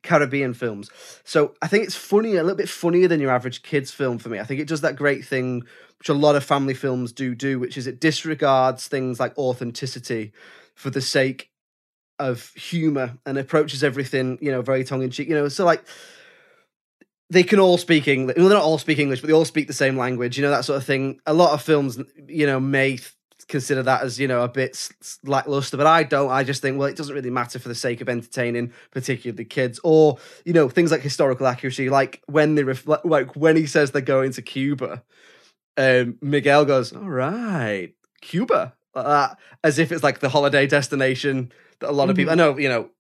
Caribbean 0.03 0.55
films. 0.55 0.91
So 1.25 1.55
I 1.63 1.69
think 1.69 1.85
it's 1.85 1.95
funny, 1.95 2.37
a 2.37 2.43
little 2.43 2.57
bit 2.57 2.69
funnier 2.69 3.09
than 3.09 3.21
your 3.21 3.31
average 3.31 3.63
kids 3.63 3.91
film 3.91 4.19
for 4.19 4.29
me. 4.29 4.39
I 4.39 4.45
think 4.45 4.61
it 4.61 4.69
does 4.69 4.81
that 4.83 4.97
great 4.97 5.25
thing 5.25 5.65
which 5.99 6.09
a 6.09 6.15
lot 6.15 6.37
of 6.37 6.45
family 6.45 6.75
films 6.75 7.13
do 7.13 7.35
do, 7.35 7.59
which 7.59 7.77
is 7.77 7.87
it 7.87 8.01
disregards 8.01 8.87
things 8.89 9.19
like 9.19 9.37
authenticity 9.37 10.33
for 10.75 10.91
the 10.91 11.01
sake 11.01 11.51
of 12.19 12.53
humor 12.55 13.19
and 13.27 13.37
approaches 13.39 13.83
everything, 13.83 14.39
you 14.41 14.51
know, 14.51 14.63
very 14.63 14.85
tongue 14.85 15.03
in 15.03 15.11
cheek. 15.11 15.29
You 15.29 15.35
know, 15.35 15.49
so 15.49 15.65
like 15.65 15.85
they 17.31 17.43
can 17.43 17.59
all 17.59 17.79
speak 17.79 18.09
English. 18.09 18.37
Well, 18.37 18.49
they're 18.49 18.59
not 18.59 18.65
all 18.65 18.79
speak 18.79 18.99
English, 18.99 19.21
but 19.21 19.27
they 19.27 19.35
all 19.35 19.45
speak 19.45 19.67
the 19.67 19.73
same 19.73 19.97
language. 19.97 20.37
You 20.37 20.45
know 20.45 20.51
that 20.51 20.65
sort 20.65 20.79
of 20.79 20.85
thing. 20.85 21.21
A 21.27 21.35
lot 21.35 21.53
of 21.53 21.63
films, 21.63 21.99
you 22.27 22.47
know, 22.47 22.61
may 22.61 22.99
consider 23.49 23.83
that 23.83 24.03
as 24.03 24.21
you 24.21 24.29
know 24.29 24.43
a 24.43 24.49
bit 24.49 24.91
lackluster, 25.25 25.77
but 25.77 25.87
I 25.87 26.03
don't. 26.03 26.31
I 26.31 26.45
just 26.45 26.63
think 26.63 26.79
well, 26.79 26.89
it 26.89 26.97
doesn't 26.97 27.15
really 27.15 27.31
matter 27.31 27.59
for 27.59 27.69
the 27.69 27.75
sake 27.75 28.01
of 28.01 28.09
entertaining, 28.09 28.73
particularly 28.91 29.45
kids, 29.45 29.81
or 29.83 30.19
you 30.45 30.53
know 30.53 30.69
things 30.69 30.91
like 30.91 31.01
historical 31.01 31.47
accuracy, 31.47 31.91
like 31.91 32.23
when 32.27 32.55
they 32.55 32.65
reflect, 32.65 33.05
like 33.05 33.35
when 33.35 33.57
he 33.57 33.67
says 33.67 33.91
they're 33.91 34.03
going 34.03 34.33
to 34.33 34.43
Cuba. 34.43 35.03
Um, 35.77 36.19
Miguel 36.21 36.65
goes, 36.65 36.93
"All 36.93 37.09
right, 37.09 37.95
Cuba," 38.21 38.75
like 38.95 39.07
that, 39.07 39.39
as 39.65 39.79
if 39.79 39.91
it's 39.93 40.03
like 40.03 40.21
the 40.21 40.29
holiday 40.29 40.67
destination 40.67 41.53
that 41.81 41.91
a 41.91 41.93
lot 41.93 42.11
of 42.11 42.17
people. 42.17 42.33
I 42.33 42.37
know, 42.37 42.59
you 42.59 42.69
know, 42.69 42.91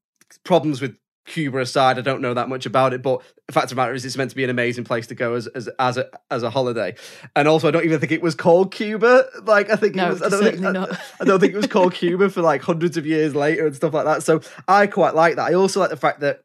problems 0.45 0.81
with 0.81 0.99
Cuba 1.29 1.59
aside, 1.59 1.99
I 1.99 2.01
don't 2.01 2.21
know 2.21 2.35
that 2.35 2.49
much 2.49 2.67
about 2.67 2.93
it, 2.93 3.03
but 3.03 3.23
the 3.47 3.53
fact 3.53 3.65
of 3.65 3.71
the 3.71 3.77
matter 3.77 3.95
is, 3.95 4.05
it's 4.05 4.17
meant 4.17 4.31
to 4.31 4.37
be 4.37 4.45
an 4.45 4.51
amazing 4.51 4.85
place 4.85 5.07
to 5.09 5.15
go 5.15 5.35
as 5.35 5.47
as 5.49 5.69
as 5.79 5.97
a 5.97 6.09
as 6.31 6.43
a 6.43 6.51
holiday. 6.51 6.95
And 7.37 7.47
also, 7.47 7.69
I 7.69 7.71
don't 7.71 7.85
even 7.85 8.01
think 8.01 8.13
it 8.13 8.23
was 8.23 8.35
called 8.35 8.73
Cuba. 8.73 9.27
Like, 9.45 9.71
I 9.71 9.77
think 9.77 9.95
No, 9.95 10.07
it 10.07 10.11
was. 10.11 10.23
I 10.23 10.29
don't 10.29 10.43
think, 10.43 10.65
I. 10.65 10.99
I 11.21 11.25
don't 11.25 11.41
think 11.41 11.55
it 11.55 11.57
was 11.57 11.67
called 11.67 11.95
Cuba 11.95 12.31
for 12.31 12.43
like 12.43 12.63
hundreds 12.63 12.97
of 12.97 13.07
years 13.07 13.35
later 13.35 13.67
and 13.67 13.77
stuff 13.77 13.95
like 13.95 14.05
that. 14.05 14.23
So 14.23 14.41
I 14.67 14.87
quite 14.87 15.15
like 15.15 15.37
that. 15.37 15.49
I 15.49 15.55
also 15.55 15.81
like 15.81 15.91
the 15.91 15.97
fact 15.97 16.21
that 16.21 16.43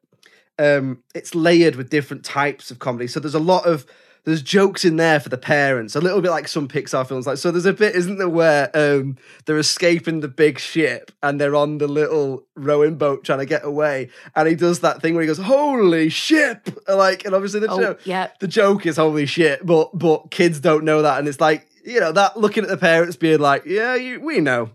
um, 0.59 1.01
it's 1.15 1.33
layered 1.33 1.75
with 1.75 1.89
different 1.89 2.23
types 2.23 2.71
of 2.71 2.79
comedy. 2.79 3.07
So 3.07 3.19
there's 3.19 3.35
a 3.35 3.39
lot 3.39 3.65
of 3.65 3.85
there's 4.25 4.41
jokes 4.41 4.85
in 4.85 4.95
there 4.95 5.19
for 5.19 5.27
the 5.29 5.37
parents, 5.37 5.95
a 5.95 6.01
little 6.01 6.21
bit 6.21 6.31
like 6.31 6.47
some 6.47 6.67
Pixar 6.67 7.05
films. 7.07 7.27
Like 7.27 7.37
so, 7.37 7.51
there's 7.51 7.65
a 7.65 7.73
bit, 7.73 7.95
isn't 7.95 8.17
there, 8.17 8.29
where 8.29 8.69
um, 8.73 9.17
they're 9.45 9.57
escaping 9.57 10.21
the 10.21 10.27
big 10.29 10.59
ship 10.59 11.11
and 11.21 11.41
they're 11.41 11.55
on 11.55 11.77
the 11.77 11.87
little 11.87 12.45
rowing 12.55 12.95
boat 12.95 13.23
trying 13.25 13.39
to 13.39 13.45
get 13.45 13.65
away, 13.65 14.09
and 14.35 14.47
he 14.47 14.55
does 14.55 14.79
that 14.79 15.01
thing 15.01 15.13
where 15.13 15.21
he 15.23 15.27
goes, 15.27 15.37
"Holy 15.39 16.09
ship!" 16.09 16.69
Like, 16.87 17.25
and 17.25 17.35
obviously 17.35 17.59
the 17.59 17.67
Oh, 17.71 17.79
joke, 17.81 17.99
yeah. 18.05 18.29
the 18.39 18.47
joke 18.47 18.85
is 18.85 18.97
"Holy 18.97 19.25
shit," 19.25 19.65
but 19.65 19.89
but 19.97 20.31
kids 20.31 20.59
don't 20.59 20.85
know 20.85 21.01
that, 21.01 21.19
and 21.19 21.27
it's 21.27 21.41
like 21.41 21.67
you 21.85 21.99
know 21.99 22.11
that 22.13 22.37
looking 22.37 22.63
at 22.63 22.69
the 22.69 22.77
parents 22.77 23.15
being 23.17 23.39
like, 23.39 23.65
"Yeah, 23.65 23.95
you, 23.95 24.21
we 24.21 24.39
know, 24.39 24.69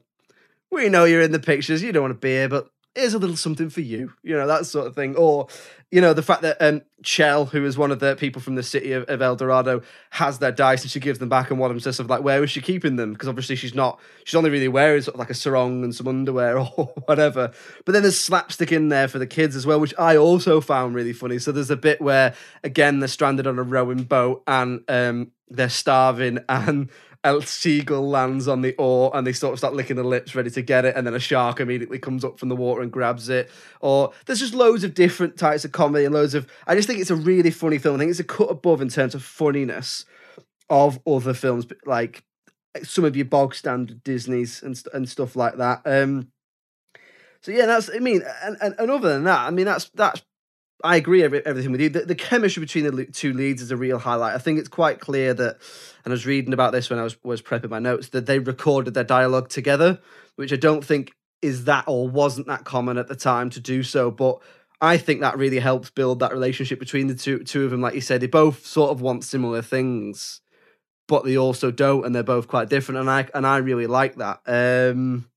we 0.71 0.89
know 0.91 1.05
you're 1.05 1.23
in 1.23 1.33
the 1.33 1.41
pictures. 1.41 1.83
You 1.83 1.93
don't 1.93 2.03
want 2.03 2.15
to 2.15 2.19
be 2.19 2.29
here, 2.31 2.49
but." 2.49 2.69
Here's 2.99 3.15
a 3.15 3.19
little 3.19 3.37
something 3.37 3.71
for 3.71 3.81
you, 3.81 4.13
you 4.23 4.37
know, 4.37 4.47
that 4.47 4.67
sort 4.67 4.87
of 4.87 4.95
thing. 4.95 5.15
Or 5.17 5.47
you 5.91 6.03
know, 6.03 6.13
the 6.13 6.23
fact 6.23 6.43
that 6.43 6.61
um, 6.61 6.83
Chel, 7.03 7.47
who 7.47 7.65
is 7.65 7.79
one 7.79 7.91
of 7.91 7.99
the 7.99 8.15
people 8.17 8.43
from 8.43 8.57
the 8.57 8.63
city 8.63 8.93
of, 8.93 9.05
of 9.05 9.23
El 9.23 9.37
Dorado, 9.37 9.81
has 10.11 10.39
their 10.39 10.53
dice 10.53 10.83
and 10.83 10.91
she 10.91 11.01
gives 11.01 11.19
them 11.19 11.31
back, 11.31 11.51
and 11.51 11.59
one 11.59 11.71
of 11.71 11.75
them 11.75 11.81
says 11.81 11.97
something 11.97 12.15
like, 12.15 12.23
"Where 12.23 12.41
was 12.41 12.51
she 12.51 12.61
keeping 12.61 12.97
them?" 12.97 13.15
Because 13.15 13.29
obviously 13.29 13.57
she's 13.57 13.75
not, 13.75 13.99
she's 14.25 14.35
only 14.35 14.51
really 14.51 14.69
wearing 14.69 15.01
sort 15.01 15.15
of 15.15 15.19
like 15.19 15.31
a 15.31 15.35
sarong 15.35 15.83
and 15.85 15.95
some 15.95 16.07
underwear 16.07 16.59
or 16.77 16.93
whatever. 17.07 17.53
But 17.87 17.93
then 17.93 18.03
there's 18.03 18.21
slapstick 18.21 18.71
in 18.71 18.91
there 18.91 19.09
for 19.09 19.19
the 19.19 19.27
kids 19.27 19.57
as 19.57 19.65
well, 19.65 19.81
which 19.81 19.95
I 19.99 20.17
also 20.17 20.61
found 20.61 20.95
really 20.95 21.15
funny. 21.15 21.39
So 21.39 21.53
there's 21.53 21.71
a 21.71 21.77
bit 21.77 22.01
where 22.01 22.35
again 22.63 23.01
they're 23.01 23.09
stranded 23.09 23.47
on 23.47 23.59
a 23.59 23.63
rowing 23.63 24.03
boat 24.03 24.43
and 24.47 24.83
um, 24.89 25.33
they're 25.49 25.71
starving 25.71 26.41
and 26.49 26.91
a 27.25 27.43
seagull 27.43 28.09
lands 28.09 28.47
on 28.47 28.63
the 28.63 28.75
oar 28.77 29.11
and 29.15 29.27
they 29.27 29.33
sort 29.33 29.53
of 29.53 29.59
start 29.59 29.75
licking 29.75 29.97
their 29.97 30.05
lips 30.05 30.35
ready 30.35 30.51
to 30.51 30.63
get 30.63 30.85
it 30.85 30.97
and 30.97 31.07
then 31.07 31.15
a 31.15 31.21
shark 31.21 31.59
immediately 31.59 31.99
comes 31.99 32.25
up 32.25 32.39
from 32.39 32.49
the 32.49 32.57
water 32.57 32.81
and 32.81 32.93
grabs 32.93 33.29
it. 33.29 33.51
Or 33.81 34.13
there's 34.27 34.39
just 34.39 34.55
loads 34.55 34.85
of 34.85 34.95
different 34.95 35.37
types 35.37 35.65
of 35.65 35.73
comedy 35.73 36.05
and 36.05 36.15
loads 36.15 36.35
of 36.35 36.47
i 36.67 36.75
just 36.75 36.87
think 36.87 37.01
it's 37.01 37.11
a 37.11 37.17
really 37.17 37.51
funny 37.51 37.79
film. 37.79 37.97
I 37.97 37.99
think 37.99 38.11
it's 38.11 38.21
a 38.21 38.25
cut 38.25 38.51
above 38.51 38.81
in 38.81 38.89
terms 38.89 39.15
of 39.15 39.23
funniness 39.23 40.05
of 40.71 41.01
other 41.07 41.35
films 41.35 41.67
like 41.87 42.25
some 42.85 43.05
of 43.05 43.17
your 43.17 43.25
bog 43.25 43.55
standard 43.55 44.05
disneys 44.05 44.63
and, 44.63 44.81
and 44.93 45.09
stuff 45.09 45.35
like 45.35 45.57
that. 45.57 45.83
Um 45.85 46.31
so 47.41 47.53
yeah 47.53 47.67
that's 47.67 47.89
i 47.95 47.99
mean 47.99 48.23
and, 48.43 48.57
and, 48.61 48.75
and 48.79 48.91
other 48.91 49.13
than 49.13 49.25
that 49.25 49.47
i 49.47 49.51
mean 49.51 49.65
that's 49.65 49.91
that's 49.95 50.23
I 50.85 50.97
agree 50.97 51.25
every, 51.25 51.45
everything 51.45 51.73
with 51.73 51.81
you. 51.81 51.89
The, 51.89 52.05
the, 52.05 52.15
chemistry 52.15 52.61
between 52.61 52.85
the 52.85 53.05
two 53.07 53.33
leads 53.33 53.63
is 53.63 53.73
a 53.73 53.77
real 53.77 53.99
highlight. 53.99 54.35
I 54.35 54.39
think 54.39 54.61
it's 54.61 54.69
quite 54.69 55.01
clear 55.01 55.35
that, 55.35 55.59
and 56.05 56.13
I 56.13 56.15
was 56.15 56.25
reading 56.25 56.53
about 56.53 56.73
this 56.73 56.89
when 56.89 57.01
I 57.01 57.03
was 57.03 57.17
was 57.25 57.43
prepping 57.43 57.71
my 57.71 57.81
notes, 57.81 58.11
that 58.11 58.27
they 58.27 58.39
recorded 58.39 58.95
their 58.95 59.05
dialogue 59.05 59.49
together, 59.49 59.99
which 60.37 60.53
I 60.53 60.57
don't 60.57 60.85
think 60.85 61.15
is 61.43 61.65
that 61.65 61.85
or 61.87 62.09
wasn't 62.09 62.47
that 62.47 62.65
common 62.65 62.97
at 62.97 63.09
the 63.09 63.17
time 63.17 63.51
to 63.51 63.61
do 63.61 63.83
so. 63.83 64.11
But 64.11 64.39
I 64.81 64.97
think 64.99 65.21
that 65.21 65.37
really 65.37 65.59
helps 65.59 65.91
build 65.91 66.21
that 66.21 66.33
relationship 66.33 66.79
between 66.79 67.09
the 67.09 67.15
two 67.15 67.43
two 67.43 67.65
of 67.65 67.73
them. 67.73 67.81
Like 67.81 67.95
you 67.95 68.01
said, 68.01 68.21
they 68.21 68.29
both 68.29 68.65
sort 68.65 68.91
of 68.91 69.01
want 69.01 69.25
similar 69.25 69.63
things, 69.63 70.41
but 71.09 71.25
they 71.25 71.37
also 71.37 71.73
don't, 71.73 72.07
and 72.07 72.15
they're 72.15 72.23
both 72.23 72.47
quite 72.47 72.69
different. 72.69 73.01
And 73.01 73.11
I 73.11 73.29
and 73.35 73.45
I 73.45 73.57
really 73.57 73.89
like 73.89 74.17
that. 74.17 74.41
Um, 74.47 75.29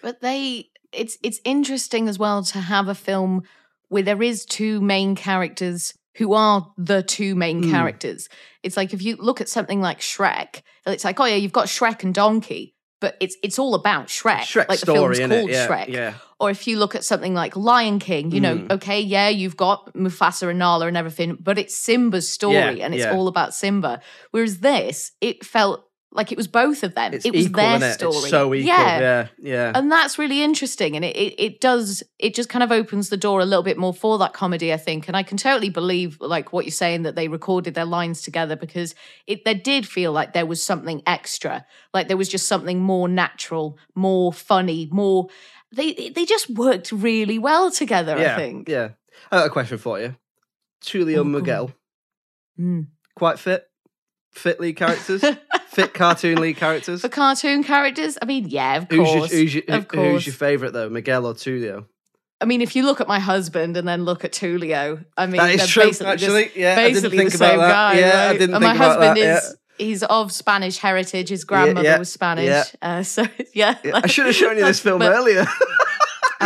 but 0.00 0.20
they, 0.20 0.70
it's 0.92 1.18
it's 1.24 1.40
interesting 1.44 2.08
as 2.08 2.20
well 2.20 2.44
to 2.44 2.60
have 2.60 2.86
a 2.86 2.94
film 2.94 3.42
where 3.88 4.02
there 4.02 4.22
is 4.22 4.44
two 4.44 4.80
main 4.80 5.14
characters 5.14 5.94
who 6.16 6.34
are 6.34 6.72
the 6.76 7.02
two 7.02 7.34
main 7.34 7.64
mm. 7.64 7.70
characters. 7.70 8.28
It's 8.62 8.76
like 8.76 8.94
if 8.94 9.02
you 9.02 9.16
look 9.16 9.40
at 9.40 9.48
something 9.48 9.80
like 9.80 10.00
Shrek, 10.00 10.62
it's 10.86 11.04
like, 11.04 11.18
oh 11.20 11.24
yeah, 11.24 11.36
you've 11.36 11.52
got 11.52 11.66
Shrek 11.66 12.04
and 12.04 12.14
Donkey, 12.14 12.74
but 13.00 13.16
it's 13.20 13.36
it's 13.42 13.58
all 13.58 13.74
about 13.74 14.06
Shrek. 14.06 14.40
Shrek 14.40 14.68
like 14.68 14.78
story, 14.78 15.16
the 15.16 15.28
film's 15.28 15.34
called 15.34 15.50
yeah, 15.50 15.66
Shrek. 15.66 15.88
Yeah. 15.88 16.14
Or 16.40 16.50
if 16.50 16.66
you 16.66 16.78
look 16.78 16.94
at 16.94 17.04
something 17.04 17.34
like 17.34 17.56
Lion 17.56 17.98
King, 17.98 18.30
you 18.30 18.40
know, 18.40 18.56
mm. 18.56 18.72
okay, 18.72 19.00
yeah, 19.00 19.28
you've 19.28 19.56
got 19.56 19.92
Mufasa 19.94 20.50
and 20.50 20.58
Nala 20.58 20.86
and 20.86 20.96
everything, 20.96 21.36
but 21.40 21.58
it's 21.58 21.74
Simba's 21.74 22.28
story 22.28 22.54
yeah, 22.54 22.84
and 22.84 22.94
it's 22.94 23.06
all 23.06 23.28
about 23.28 23.54
Simba. 23.54 24.00
Whereas 24.30 24.58
this, 24.58 25.12
it 25.20 25.44
felt 25.44 25.84
like 26.14 26.30
it 26.30 26.38
was 26.38 26.46
both 26.46 26.84
of 26.84 26.94
them. 26.94 27.12
It's 27.12 27.26
it 27.26 27.34
was 27.34 27.46
equal, 27.46 27.78
their 27.78 27.90
it? 27.90 27.94
story. 27.94 28.14
It's 28.14 28.30
so 28.30 28.54
equal. 28.54 28.68
Yeah. 28.68 29.00
yeah, 29.00 29.26
yeah. 29.38 29.72
And 29.74 29.90
that's 29.90 30.16
really 30.16 30.42
interesting. 30.42 30.94
And 30.94 31.04
it, 31.04 31.16
it, 31.16 31.34
it 31.42 31.60
does, 31.60 32.04
it 32.20 32.34
just 32.34 32.48
kind 32.48 32.62
of 32.62 32.70
opens 32.70 33.08
the 33.08 33.16
door 33.16 33.40
a 33.40 33.44
little 33.44 33.64
bit 33.64 33.76
more 33.76 33.92
for 33.92 34.16
that 34.18 34.32
comedy, 34.32 34.72
I 34.72 34.76
think. 34.76 35.08
And 35.08 35.16
I 35.16 35.24
can 35.24 35.36
totally 35.36 35.70
believe 35.70 36.20
like 36.20 36.52
what 36.52 36.64
you're 36.64 36.72
saying 36.72 37.02
that 37.02 37.16
they 37.16 37.26
recorded 37.26 37.74
their 37.74 37.84
lines 37.84 38.22
together 38.22 38.54
because 38.54 38.94
it 39.26 39.44
there 39.44 39.54
did 39.54 39.88
feel 39.88 40.12
like 40.12 40.32
there 40.32 40.46
was 40.46 40.62
something 40.62 41.02
extra. 41.04 41.66
Like 41.92 42.06
there 42.06 42.16
was 42.16 42.28
just 42.28 42.46
something 42.46 42.78
more 42.78 43.08
natural, 43.08 43.76
more 43.96 44.32
funny, 44.32 44.88
more 44.92 45.28
they 45.72 46.10
they 46.10 46.24
just 46.24 46.48
worked 46.48 46.92
really 46.92 47.38
well 47.40 47.72
together, 47.72 48.16
yeah, 48.16 48.34
I 48.34 48.36
think. 48.36 48.68
Yeah. 48.68 48.90
I 49.32 49.38
got 49.38 49.46
a 49.46 49.50
question 49.50 49.78
for 49.78 50.00
you. 50.00 50.14
Tulio 50.80 51.18
Oh, 51.18 51.24
Miguel. 51.24 51.72
Mm. 52.58 52.86
Quite 53.16 53.40
fit? 53.40 53.68
Fit 54.34 54.60
lead 54.60 54.74
characters? 54.76 55.24
fit 55.68 55.94
cartoon 55.94 56.38
lead 56.40 56.56
characters? 56.56 57.00
For 57.00 57.08
cartoon 57.08 57.62
characters, 57.64 58.18
I 58.20 58.24
mean, 58.26 58.48
yeah, 58.48 58.76
of 58.78 58.86
Who's 58.90 58.98
your, 59.08 59.18
course. 59.18 59.30
who's, 59.32 59.54
your, 59.54 59.64
of 59.68 59.88
course. 59.88 60.06
who's 60.10 60.26
your 60.26 60.34
favourite 60.34 60.72
though, 60.72 60.88
Miguel 60.88 61.26
or 61.26 61.34
Tulio? 61.34 61.86
I 62.40 62.46
mean, 62.46 62.60
if 62.60 62.74
you 62.76 62.84
look 62.84 63.00
at 63.00 63.06
my 63.08 63.20
husband 63.20 63.76
and 63.76 63.86
then 63.86 64.04
look 64.04 64.24
at 64.24 64.32
Tulio, 64.32 65.04
I 65.16 65.26
mean, 65.26 65.36
That 65.36 65.54
is 65.54 65.68
true, 65.68 65.84
basically 65.84 66.12
actually. 66.12 66.44
just, 66.46 66.56
Yeah, 66.56 66.72
I 66.72 66.74
didn't 66.74 66.94
basically 66.94 67.18
think 67.18 67.30
the 67.30 67.36
about 67.36 67.50
same 67.50 67.58
that. 67.60 67.68
guy. 67.68 67.98
Yeah, 68.00 68.28
I 68.28 68.32
didn't 68.36 68.54
and 68.56 68.64
my 68.64 68.74
husband 68.74 69.16
that, 69.16 69.38
is 69.38 69.56
he's 69.78 70.02
of 70.02 70.32
Spanish 70.32 70.78
heritage. 70.78 71.28
His 71.28 71.44
grandmother 71.44 71.86
yeah, 71.88 71.98
was 71.98 72.12
Spanish, 72.12 72.46
yeah. 72.46 72.64
uh, 72.82 73.02
so 73.14 73.24
yeah. 73.54 73.78
Yeah, 73.84 74.00
I 74.02 74.06
should 74.08 74.26
have 74.26 74.34
shown 74.34 74.58
you 74.58 74.64
this 74.64 74.80
film 74.80 74.98
But- 74.98 75.12
earlier. 75.12 75.46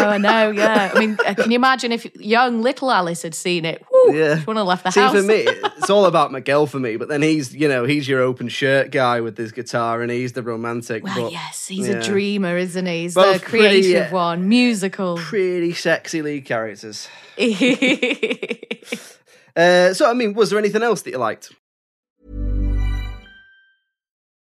Oh, 0.04 0.08
I 0.10 0.18
know. 0.18 0.50
Yeah, 0.50 0.90
I 0.94 0.98
mean, 0.98 1.16
uh, 1.24 1.34
can 1.34 1.50
you 1.50 1.56
imagine 1.56 1.92
if 1.92 2.14
young 2.16 2.62
little 2.62 2.90
Alice 2.90 3.22
had 3.22 3.34
seen 3.34 3.64
it? 3.64 3.84
Whew, 3.90 4.14
Yeah. 4.14 4.34
she 4.38 4.44
wouldn't 4.44 4.58
have 4.58 4.66
left 4.66 4.84
the 4.84 4.90
See, 4.90 5.00
house. 5.00 5.12
for 5.14 5.22
me, 5.22 5.46
it's 5.78 5.90
all 5.90 6.04
about 6.06 6.32
Miguel 6.32 6.66
for 6.66 6.78
me. 6.78 6.96
But 6.96 7.08
then 7.08 7.22
he's, 7.22 7.54
you 7.54 7.68
know, 7.68 7.84
he's 7.84 8.08
your 8.08 8.20
open 8.22 8.48
shirt 8.48 8.90
guy 8.90 9.20
with 9.20 9.36
his 9.36 9.52
guitar, 9.52 10.02
and 10.02 10.10
he's 10.10 10.32
the 10.32 10.42
romantic. 10.42 11.04
well, 11.04 11.22
but 11.24 11.32
yes, 11.32 11.66
he's 11.66 11.88
yeah. 11.88 11.94
a 11.96 12.02
dreamer, 12.02 12.56
isn't 12.56 12.86
he? 12.86 13.02
He's 13.02 13.14
Both 13.14 13.40
the 13.42 13.46
pretty, 13.48 13.80
creative 13.82 14.12
uh, 14.12 14.16
one, 14.16 14.48
musical. 14.48 15.16
pretty 15.16 15.72
sexy 15.74 16.22
lead 16.22 16.44
characters. 16.44 17.08
Uh, 19.56 19.92
so, 19.92 20.08
I 20.08 20.12
mean, 20.12 20.34
was 20.34 20.50
there 20.50 20.58
anything 20.60 20.84
else 20.84 21.02
that 21.02 21.10
you 21.10 21.18
liked? 21.18 21.52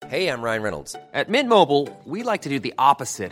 Hey, 0.09 0.27
I'm 0.27 0.41
Ryan 0.41 0.61
Reynolds. 0.61 0.95
At 1.13 1.29
Mint 1.29 1.47
Mobile, 1.47 1.87
we 2.05 2.21
like 2.23 2.41
to 2.41 2.49
do 2.49 2.59
the 2.59 2.73
opposite 2.77 3.31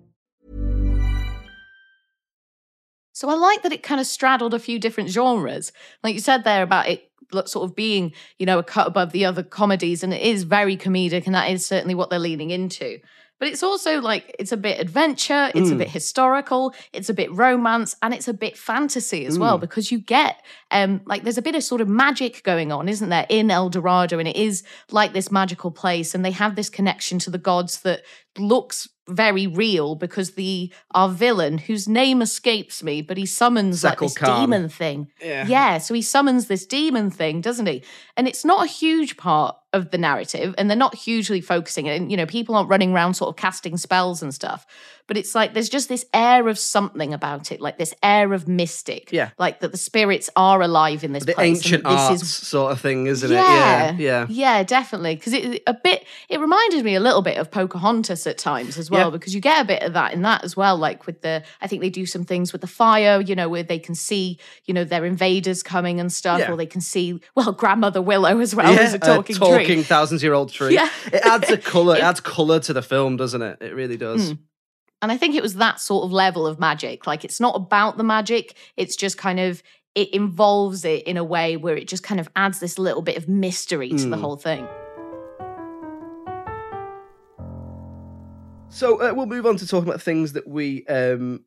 So 3.21 3.29
I 3.29 3.35
like 3.35 3.61
that 3.61 3.71
it 3.71 3.83
kind 3.83 4.01
of 4.01 4.07
straddled 4.07 4.55
a 4.55 4.57
few 4.59 4.79
different 4.79 5.11
genres. 5.11 5.71
Like 6.03 6.15
you 6.15 6.19
said 6.19 6.43
there 6.43 6.63
about 6.63 6.87
it 6.87 7.07
sort 7.45 7.69
of 7.69 7.75
being, 7.75 8.13
you 8.39 8.47
know, 8.47 8.57
a 8.57 8.63
cut 8.63 8.87
above 8.87 9.11
the 9.11 9.25
other 9.25 9.43
comedies, 9.43 10.01
and 10.03 10.11
it 10.11 10.23
is 10.23 10.41
very 10.41 10.75
comedic, 10.75 11.27
and 11.27 11.35
that 11.35 11.51
is 11.51 11.63
certainly 11.63 11.93
what 11.93 12.09
they're 12.09 12.17
leaning 12.17 12.49
into. 12.49 12.97
But 13.37 13.47
it's 13.49 13.61
also 13.61 14.01
like 14.01 14.35
it's 14.39 14.51
a 14.51 14.57
bit 14.57 14.79
adventure, 14.79 15.51
it's 15.53 15.69
a 15.69 15.75
Mm. 15.75 15.77
bit 15.77 15.89
historical, 15.91 16.73
it's 16.93 17.09
a 17.09 17.13
bit 17.13 17.31
romance, 17.31 17.95
and 18.01 18.11
it's 18.11 18.27
a 18.27 18.33
bit 18.33 18.57
fantasy 18.57 19.27
as 19.27 19.37
well 19.37 19.57
Mm. 19.59 19.61
because 19.61 19.91
you 19.91 19.99
get 19.99 20.41
um 20.71 21.01
like 21.05 21.21
there's 21.23 21.37
a 21.37 21.43
bit 21.43 21.53
of 21.55 21.63
sort 21.63 21.81
of 21.81 21.87
magic 21.87 22.41
going 22.43 22.71
on, 22.71 22.89
isn't 22.89 23.09
there, 23.09 23.27
in 23.29 23.51
El 23.51 23.69
Dorado, 23.69 24.17
and 24.17 24.27
it 24.27 24.35
is 24.35 24.63
like 24.89 25.13
this 25.13 25.31
magical 25.31 25.69
place, 25.69 26.15
and 26.15 26.25
they 26.25 26.31
have 26.31 26.55
this 26.55 26.71
connection 26.71 27.19
to 27.19 27.29
the 27.29 27.37
gods 27.37 27.81
that 27.81 28.01
looks 28.37 28.87
very 29.15 29.45
real 29.47 29.95
because 29.95 30.31
the 30.31 30.71
our 30.91 31.09
villain 31.09 31.57
whose 31.57 31.87
name 31.87 32.21
escapes 32.21 32.81
me 32.83 33.01
but 33.01 33.17
he 33.17 33.25
summons 33.25 33.83
like 33.83 33.99
this 33.99 34.17
Khan. 34.17 34.41
demon 34.49 34.69
thing 34.69 35.07
Yeah. 35.21 35.45
yeah 35.47 35.77
so 35.77 35.93
he 35.93 36.01
summons 36.01 36.47
this 36.47 36.65
demon 36.65 37.11
thing 37.11 37.41
doesn't 37.41 37.65
he 37.65 37.83
and 38.17 38.27
it's 38.27 38.45
not 38.45 38.63
a 38.63 38.67
huge 38.67 39.17
part 39.17 39.55
of 39.73 39.91
the 39.91 39.97
narrative 39.97 40.53
and 40.57 40.69
they're 40.69 40.77
not 40.77 40.95
hugely 40.95 41.41
focusing 41.41 41.87
and 41.89 42.11
you 42.11 42.17
know 42.17 42.25
people 42.25 42.55
aren't 42.55 42.69
running 42.69 42.93
around 42.93 43.13
sort 43.13 43.29
of 43.29 43.35
casting 43.35 43.77
spells 43.77 44.21
and 44.21 44.33
stuff 44.33 44.65
but 45.11 45.17
it's 45.17 45.35
like 45.35 45.53
there's 45.53 45.67
just 45.67 45.89
this 45.89 46.05
air 46.13 46.47
of 46.47 46.57
something 46.57 47.13
about 47.13 47.51
it 47.51 47.59
like 47.59 47.77
this 47.77 47.93
air 48.01 48.31
of 48.31 48.47
mystic 48.47 49.11
Yeah. 49.11 49.31
like 49.37 49.59
that 49.59 49.73
the 49.73 49.77
spirits 49.77 50.29
are 50.37 50.61
alive 50.61 51.03
in 51.03 51.11
this 51.11 51.25
the 51.25 51.33
place 51.33 51.57
ancient 51.57 51.83
this 51.83 51.91
arts 51.99 52.21
is 52.23 52.33
sort 52.33 52.71
of 52.71 52.79
thing, 52.79 53.07
isn't 53.07 53.29
yeah, 53.29 53.89
it? 53.91 53.99
Yeah, 53.99 54.25
yeah. 54.29 54.57
yeah, 54.57 54.63
definitely. 54.63 55.15
Because 55.15 55.33
it 55.33 55.63
a 55.67 55.73
bit, 55.73 56.05
it 56.29 56.39
reminded 56.39 56.85
me 56.85 56.95
a 56.95 57.01
little 57.01 57.21
bit 57.21 57.37
of 57.37 57.51
Pocahontas 57.51 58.25
at 58.25 58.37
times 58.37 58.77
as 58.77 58.89
well. 58.89 59.07
Yeah. 59.07 59.09
Because 59.09 59.35
you 59.35 59.41
get 59.41 59.61
a 59.61 59.65
bit 59.65 59.83
of 59.83 59.91
that 59.91 60.13
in 60.13 60.21
that 60.21 60.45
as 60.45 60.55
well. 60.55 60.77
Like 60.77 61.05
with 61.05 61.21
the, 61.23 61.43
I 61.59 61.67
think 61.67 61.81
they 61.81 61.89
do 61.89 62.05
some 62.05 62.23
things 62.23 62.53
with 62.53 62.61
the 62.61 62.67
fire, 62.67 63.19
you 63.19 63.35
know, 63.35 63.49
where 63.49 63.63
they 63.63 63.79
can 63.79 63.95
see, 63.95 64.39
you 64.63 64.73
know, 64.73 64.85
their 64.85 65.03
invaders 65.03 65.61
coming 65.61 65.99
and 65.99 66.09
stuff, 66.09 66.39
Yeah. 66.39 66.51
or 66.51 66.55
they 66.55 66.65
can 66.65 66.79
see, 66.79 67.19
well, 67.35 67.51
Grandmother 67.51 68.01
Willow 68.01 68.39
as 68.39 68.55
well 68.55 68.79
as 68.79 68.93
a 68.93 68.99
talking, 68.99 69.35
talking 69.35 69.65
tree. 69.65 69.83
thousands-year-old 69.83 70.53
tree. 70.53 70.75
Yeah. 70.75 70.89
it 71.07 71.21
adds 71.25 71.49
a 71.49 71.57
color. 71.57 71.95
It 71.95 71.99
It- 72.01 72.03
adds 72.03 72.21
color 72.21 72.61
to 72.61 72.71
the 72.71 72.81
film, 72.81 73.17
doesn't 73.17 73.41
it? 73.41 73.57
It 73.59 73.75
really 73.75 73.97
does. 73.97 74.29
Hmm. 74.29 74.35
And 75.01 75.11
I 75.11 75.17
think 75.17 75.35
it 75.35 75.41
was 75.41 75.55
that 75.55 75.79
sort 75.79 76.03
of 76.05 76.11
level 76.11 76.45
of 76.45 76.59
magic. 76.59 77.07
Like 77.07 77.25
it's 77.25 77.39
not 77.39 77.55
about 77.55 77.97
the 77.97 78.03
magic, 78.03 78.55
it's 78.77 78.95
just 78.95 79.17
kind 79.17 79.39
of 79.39 79.63
it 79.95 80.09
involves 80.13 80.85
it 80.85 81.03
in 81.03 81.17
a 81.17 81.23
way 81.23 81.57
where 81.57 81.75
it 81.75 81.87
just 81.87 82.03
kind 82.03 82.19
of 82.21 82.29
adds 82.35 82.59
this 82.59 82.79
little 82.79 83.01
bit 83.01 83.17
of 83.17 83.27
mystery 83.27 83.89
to 83.89 84.07
the 84.09 84.15
Mm. 84.15 84.21
whole 84.21 84.37
thing. 84.37 84.65
So 88.69 89.01
uh, 89.01 89.13
we'll 89.13 89.25
move 89.25 89.45
on 89.45 89.57
to 89.57 89.67
talking 89.67 89.89
about 89.89 90.01
things 90.01 90.33
that 90.33 90.47
we 90.47 90.85
um, 90.87 91.43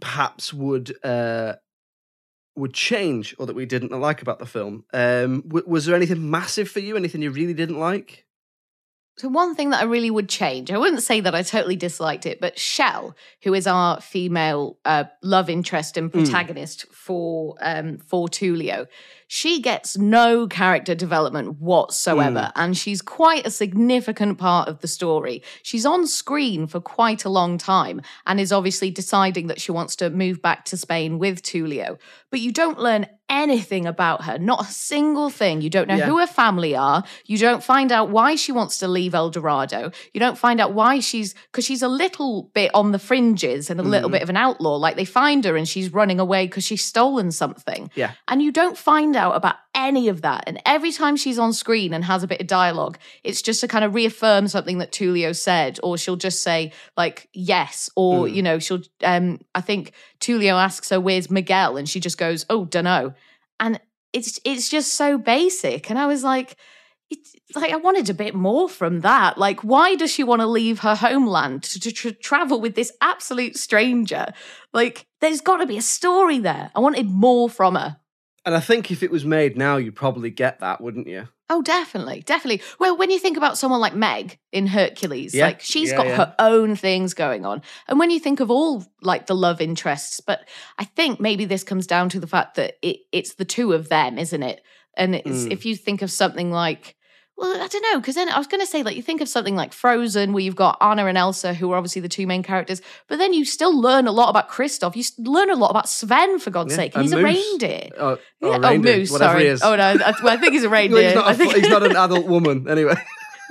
perhaps 0.00 0.54
would 0.54 0.94
uh, 1.04 1.54
would 2.56 2.72
change 2.72 3.34
or 3.38 3.44
that 3.46 3.56
we 3.56 3.66
didn't 3.66 3.90
like 3.92 4.22
about 4.22 4.38
the 4.38 4.46
film. 4.46 4.84
Um, 4.94 5.42
w- 5.42 5.66
was 5.68 5.84
there 5.84 5.94
anything 5.94 6.30
massive 6.30 6.70
for 6.70 6.80
you? 6.80 6.96
Anything 6.96 7.20
you 7.20 7.30
really 7.30 7.52
didn't 7.54 7.78
like? 7.78 8.23
So 9.16 9.28
one 9.28 9.54
thing 9.54 9.70
that 9.70 9.80
I 9.80 9.84
really 9.84 10.10
would 10.10 10.28
change, 10.28 10.72
I 10.72 10.78
wouldn't 10.78 11.02
say 11.02 11.20
that 11.20 11.36
I 11.36 11.42
totally 11.42 11.76
disliked 11.76 12.26
it, 12.26 12.40
but 12.40 12.56
Chel, 12.56 13.14
who 13.42 13.54
is 13.54 13.66
our 13.66 14.00
female 14.00 14.76
uh, 14.84 15.04
love 15.22 15.48
interest 15.48 15.96
and 15.96 16.10
Mm. 16.10 16.12
protagonist 16.12 16.86
for 16.92 17.54
um, 17.60 17.98
for 17.98 18.28
Tulio, 18.28 18.86
she 19.34 19.60
gets 19.60 19.98
no 19.98 20.46
character 20.46 20.94
development 20.94 21.60
whatsoever, 21.60 22.44
Mm. 22.50 22.52
and 22.54 22.76
she's 22.76 23.02
quite 23.02 23.44
a 23.44 23.50
significant 23.50 24.38
part 24.38 24.68
of 24.68 24.78
the 24.80 24.86
story. 24.86 25.42
She's 25.64 25.84
on 25.84 26.06
screen 26.06 26.68
for 26.68 26.78
quite 26.80 27.24
a 27.24 27.28
long 27.28 27.58
time, 27.58 28.00
and 28.26 28.38
is 28.38 28.52
obviously 28.52 28.92
deciding 28.92 29.48
that 29.48 29.60
she 29.60 29.72
wants 29.72 29.96
to 29.96 30.08
move 30.08 30.40
back 30.40 30.64
to 30.66 30.76
Spain 30.76 31.18
with 31.18 31.42
Tulio. 31.42 31.98
But 32.30 32.38
you 32.38 32.52
don't 32.52 32.78
learn 32.78 33.06
anything 33.30 33.86
about 33.86 34.24
her, 34.24 34.38
not 34.38 34.60
a 34.60 34.70
single 34.70 35.30
thing. 35.30 35.62
You 35.62 35.70
don't 35.70 35.88
know 35.88 35.96
Yeah. 35.96 36.06
who 36.06 36.18
her 36.18 36.26
family 36.26 36.76
are. 36.76 37.02
You 37.24 37.38
don't 37.38 37.64
find 37.64 37.90
out 37.90 38.10
why 38.10 38.36
she 38.36 38.52
wants 38.52 38.78
to 38.78 38.86
leave 38.86 39.14
El 39.14 39.30
Dorado. 39.30 39.90
You 40.12 40.20
don't 40.20 40.36
find 40.36 40.60
out 40.60 40.74
why 40.74 41.00
she's 41.00 41.34
because 41.50 41.64
she's 41.64 41.82
a 41.82 41.88
little 41.88 42.50
bit 42.54 42.70
on 42.74 42.92
the 42.92 42.98
fringes 42.98 43.70
and 43.70 43.80
a 43.80 43.82
little 43.82 44.10
Mhm. 44.10 44.12
bit 44.12 44.22
of 44.22 44.28
an 44.28 44.36
outlaw. 44.36 44.76
Like 44.76 44.96
they 44.96 45.06
find 45.06 45.42
her 45.46 45.56
and 45.56 45.66
she's 45.66 45.90
running 45.92 46.20
away 46.20 46.46
because 46.46 46.64
she's 46.64 46.84
stolen 46.84 47.32
something. 47.32 47.90
Yeah. 47.94 48.10
And 48.28 48.42
you 48.42 48.52
don't 48.52 48.76
find 48.76 49.16
out 49.16 49.23
about 49.32 49.56
any 49.74 50.08
of 50.08 50.22
that. 50.22 50.44
And 50.46 50.60
every 50.66 50.92
time 50.92 51.16
she's 51.16 51.38
on 51.38 51.52
screen 51.52 51.92
and 51.94 52.04
has 52.04 52.22
a 52.22 52.26
bit 52.26 52.40
of 52.40 52.46
dialogue, 52.46 52.98
it's 53.22 53.42
just 53.42 53.60
to 53.60 53.68
kind 53.68 53.84
of 53.84 53.94
reaffirm 53.94 54.48
something 54.48 54.78
that 54.78 54.92
Tulio 54.92 55.34
said, 55.34 55.78
or 55.82 55.98
she'll 55.98 56.16
just 56.16 56.42
say, 56.42 56.72
like, 56.96 57.28
yes, 57.32 57.90
or, 57.96 58.26
Mm. 58.26 58.34
you 58.34 58.42
know, 58.42 58.58
she'll, 58.58 58.82
um, 59.02 59.40
I 59.54 59.60
think 59.60 59.92
Tulio 60.20 60.54
asks 60.62 60.90
her, 60.90 61.00
where's 61.00 61.30
Miguel? 61.30 61.76
And 61.76 61.88
she 61.88 62.00
just 62.00 62.18
goes, 62.18 62.46
oh, 62.50 62.64
dunno. 62.64 63.14
And 63.60 63.80
it's, 64.12 64.40
it's 64.44 64.68
just 64.68 64.94
so 64.94 65.18
basic. 65.18 65.90
And 65.90 65.98
I 65.98 66.06
was 66.06 66.22
like, 66.22 66.56
it's 67.10 67.34
like 67.54 67.72
I 67.72 67.76
wanted 67.76 68.08
a 68.10 68.14
bit 68.14 68.34
more 68.34 68.68
from 68.68 69.02
that. 69.02 69.36
Like, 69.38 69.60
why 69.60 69.94
does 69.94 70.10
she 70.10 70.24
want 70.24 70.40
to 70.40 70.46
leave 70.46 70.80
her 70.80 70.94
homeland 70.94 71.62
to, 71.64 71.80
to, 71.80 71.92
to 71.92 72.12
travel 72.12 72.60
with 72.60 72.74
this 72.74 72.90
absolute 73.00 73.56
stranger? 73.56 74.32
Like, 74.72 75.06
there's 75.20 75.40
got 75.42 75.58
to 75.58 75.66
be 75.66 75.76
a 75.76 75.82
story 75.82 76.38
there. 76.38 76.70
I 76.74 76.80
wanted 76.80 77.06
more 77.10 77.48
from 77.50 77.74
her. 77.74 77.98
And 78.46 78.54
I 78.54 78.60
think 78.60 78.90
if 78.90 79.02
it 79.02 79.10
was 79.10 79.24
made 79.24 79.56
now, 79.56 79.76
you'd 79.76 79.96
probably 79.96 80.30
get 80.30 80.60
that, 80.60 80.80
wouldn't 80.80 81.06
you? 81.06 81.28
Oh, 81.50 81.62
definitely, 81.62 82.22
definitely. 82.22 82.62
Well, 82.78 82.96
when 82.96 83.10
you 83.10 83.18
think 83.18 83.36
about 83.36 83.58
someone 83.58 83.80
like 83.80 83.94
Meg 83.94 84.38
in 84.52 84.66
Hercules, 84.66 85.34
Yeah, 85.34 85.46
like 85.46 85.60
she's 85.60 85.90
yeah, 85.90 85.96
got 85.96 86.06
yeah. 86.06 86.16
her 86.16 86.34
own 86.38 86.74
things 86.76 87.14
going 87.14 87.44
on. 87.46 87.62
And 87.88 87.98
when 87.98 88.10
you 88.10 88.18
think 88.18 88.40
of 88.40 88.50
all 88.50 88.84
like 89.02 89.26
the 89.26 89.34
love 89.34 89.60
interests, 89.60 90.20
but 90.20 90.46
I 90.78 90.84
think 90.84 91.20
maybe 91.20 91.44
this 91.44 91.62
comes 91.64 91.86
down 91.86 92.08
to 92.10 92.20
the 92.20 92.26
fact 92.26 92.56
that 92.56 92.74
it, 92.82 92.98
it's 93.12 93.34
the 93.34 93.44
two 93.44 93.72
of 93.72 93.88
them, 93.88 94.18
isn't 94.18 94.42
it? 94.42 94.62
And 94.96 95.14
it's, 95.14 95.44
Mm. 95.44 95.52
if 95.52 95.66
you 95.66 95.76
think 95.76 96.02
of 96.02 96.10
something 96.10 96.50
like, 96.50 96.96
well, 97.36 97.60
I 97.60 97.66
don't 97.66 97.82
know, 97.92 97.98
because 98.00 98.14
then 98.14 98.28
I 98.28 98.38
was 98.38 98.46
going 98.46 98.60
to 98.60 98.66
say, 98.66 98.82
like, 98.84 98.94
you 98.96 99.02
think 99.02 99.20
of 99.20 99.28
something 99.28 99.56
like 99.56 99.72
Frozen, 99.72 100.32
where 100.32 100.42
you've 100.42 100.54
got 100.56 100.76
Anna 100.80 101.06
and 101.06 101.18
Elsa, 101.18 101.52
who 101.52 101.72
are 101.72 101.76
obviously 101.76 102.00
the 102.00 102.08
two 102.08 102.26
main 102.28 102.42
characters, 102.44 102.80
but 103.08 103.18
then 103.18 103.32
you 103.32 103.44
still 103.44 103.76
learn 103.78 104.06
a 104.06 104.12
lot 104.12 104.28
about 104.30 104.48
Kristoff. 104.48 104.94
You 104.94 105.02
learn 105.18 105.50
a 105.50 105.56
lot 105.56 105.70
about 105.70 105.88
Sven, 105.88 106.38
for 106.38 106.50
God's 106.50 106.72
Yeah, 106.72 106.76
sake. 106.76 106.94
And 106.94 107.02
he's 107.02 107.12
a 107.12 107.16
moose. 107.16 107.24
reindeer. 107.60 107.88
Oh, 107.98 108.18
oh, 108.42 108.50
Yeah, 108.50 108.58
oh, 108.62 108.78
moose, 108.78 109.10
whatever 109.10 109.32
sorry. 109.32 109.42
he 109.44 109.48
is. 109.48 109.62
Oh, 109.62 109.74
no, 109.74 109.82
I, 109.82 110.14
well, 110.22 110.32
I 110.32 110.36
think 110.36 110.52
he's 110.52 110.64
a 110.64 110.68
reindeer. 110.78 111.02
he's, 111.06 111.14
not 111.16 111.26
I 111.26 111.32
a, 111.32 111.34
think- 111.34 111.54
he's 111.54 111.68
not 111.68 111.82
an 111.90 111.96
adult 111.96 112.26
woman, 112.26 112.68
anyway. 112.68 112.94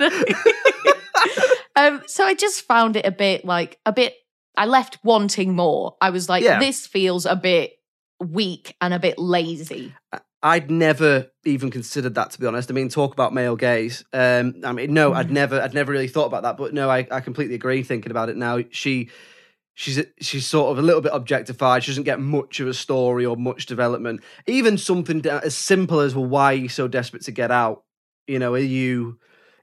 um, 1.76 2.02
so 2.06 2.24
I 2.24 2.34
just 2.34 2.62
found 2.62 2.96
it 2.96 3.06
a 3.06 3.10
bit 3.10 3.44
like 3.44 3.78
a 3.86 3.92
bit. 3.92 4.14
I 4.56 4.66
left 4.66 4.98
wanting 5.02 5.54
more. 5.56 5.96
I 6.00 6.10
was 6.10 6.28
like, 6.28 6.44
Yeah. 6.44 6.58
this 6.60 6.86
feels 6.86 7.26
a 7.26 7.34
bit 7.36 7.72
weak 8.20 8.76
and 8.80 8.94
a 8.94 8.98
bit 9.00 9.18
lazy. 9.18 9.92
I'd 10.44 10.70
never 10.70 11.30
even 11.46 11.70
considered 11.70 12.14
that 12.16 12.30
to 12.32 12.40
be 12.40 12.46
honest. 12.46 12.70
I 12.70 12.74
mean, 12.74 12.90
talk 12.90 13.14
about 13.14 13.32
male 13.32 13.56
gaze. 13.56 14.04
Um, 14.12 14.56
I 14.62 14.72
mean, 14.72 14.92
no, 14.92 15.10
Mm. 15.10 15.16
I'd 15.16 15.30
never, 15.30 15.58
I'd 15.60 15.72
never 15.72 15.90
really 15.90 16.06
thought 16.06 16.26
about 16.26 16.42
that. 16.42 16.58
But 16.58 16.74
no, 16.74 16.90
I, 16.90 17.08
I 17.10 17.20
completely 17.20 17.54
agree. 17.54 17.82
Thinking 17.82 18.10
about 18.10 18.28
it 18.28 18.36
now, 18.36 18.60
she, 18.70 19.08
she's, 19.72 20.04
she's 20.20 20.46
sort 20.46 20.70
of 20.70 20.78
a 20.78 20.82
little 20.82 21.00
bit 21.00 21.12
objectified. 21.14 21.82
She 21.82 21.92
doesn't 21.92 22.04
get 22.04 22.20
much 22.20 22.60
of 22.60 22.68
a 22.68 22.74
story 22.74 23.24
or 23.24 23.38
much 23.38 23.64
development. 23.64 24.20
Even 24.46 24.76
something 24.76 25.24
as 25.26 25.56
simple 25.56 26.00
as, 26.00 26.14
well, 26.14 26.26
why 26.26 26.52
are 26.52 26.56
you 26.56 26.68
so 26.68 26.88
desperate 26.88 27.22
to 27.22 27.32
get 27.32 27.50
out? 27.50 27.84
You 28.26 28.38
know, 28.38 28.52
are 28.52 28.58
you? 28.58 29.18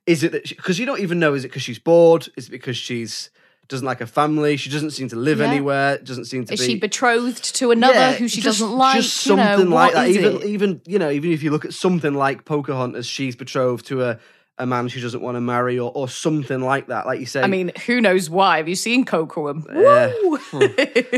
Is 0.07 0.23
it 0.23 0.31
that 0.31 0.49
because 0.49 0.79
you 0.79 0.87
don't 0.87 0.99
even 0.99 1.19
know? 1.19 1.35
Is 1.35 1.45
it 1.45 1.49
because 1.49 1.61
she's 1.61 1.79
bored? 1.79 2.27
Is 2.35 2.47
it 2.47 2.51
because 2.51 2.75
she's 2.75 3.29
doesn't 3.67 3.85
like 3.85 3.99
her 3.99 4.05
family? 4.05 4.57
She 4.57 4.69
doesn't 4.69 4.91
seem 4.91 5.07
to 5.09 5.15
live 5.15 5.39
Yeah. 5.39 5.47
anywhere. 5.47 5.97
Doesn't 5.97 6.25
seem 6.25 6.45
to 6.45 6.53
Is 6.53 6.59
be. 6.59 6.65
she 6.65 6.75
betrothed 6.79 7.55
to 7.55 7.71
another 7.71 7.93
Yeah, 7.93 8.11
who 8.13 8.27
she 8.27 8.41
just- 8.41 8.59
doesn't 8.59 8.77
like? 8.77 8.97
Just 8.97 9.25
you 9.25 9.35
know, 9.35 9.43
something 9.43 9.69
like 9.69 9.93
that. 9.93 10.09
Even 10.09 10.35
it? 10.37 10.45
even 10.45 10.81
you 10.85 10.99
know, 10.99 11.09
even 11.09 11.31
if 11.31 11.41
you 11.43 11.51
look 11.51 11.63
at 11.65 11.73
something 11.73 12.13
like 12.13 12.43
Pocahontas, 12.45 13.05
she's 13.07 13.35
betrothed 13.35 13.85
to 13.87 14.03
a, 14.03 14.19
a 14.57 14.65
man 14.65 14.89
she 14.89 14.99
doesn't 15.01 15.21
want 15.21 15.37
to 15.37 15.41
marry, 15.41 15.79
or 15.79 15.91
or 15.95 16.09
something 16.09 16.59
like 16.61 16.87
that. 16.87 17.05
Like 17.05 17.19
you 17.21 17.25
say, 17.25 17.41
I 17.41 17.47
mean, 17.47 17.71
who 17.87 18.01
knows 18.01 18.29
why? 18.29 18.57
Have 18.57 18.67
you 18.67 18.75
seen 18.75 19.05
Coco? 19.05 19.53
Yeah. 19.73 20.11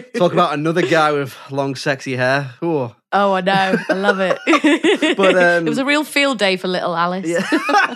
Talk 0.15 0.32
about 0.34 0.53
another 0.53 0.84
guy 0.84 1.12
with 1.12 1.36
long, 1.51 1.75
sexy 1.75 2.15
hair. 2.15 2.51
Oh, 2.62 2.95
Oh, 3.15 3.34
I 3.34 3.41
know. 3.41 3.75
I 3.89 3.93
love 3.93 4.19
it. 4.19 4.38
But, 5.17 5.36
um, 5.36 5.65
it 5.67 5.69
was 5.69 5.77
a 5.77 5.86
real 5.86 6.03
field 6.03 6.39
day 6.39 6.56
for 6.58 6.67
little 6.67 6.95
Alice. 6.95 7.27
yeah. 7.27 7.95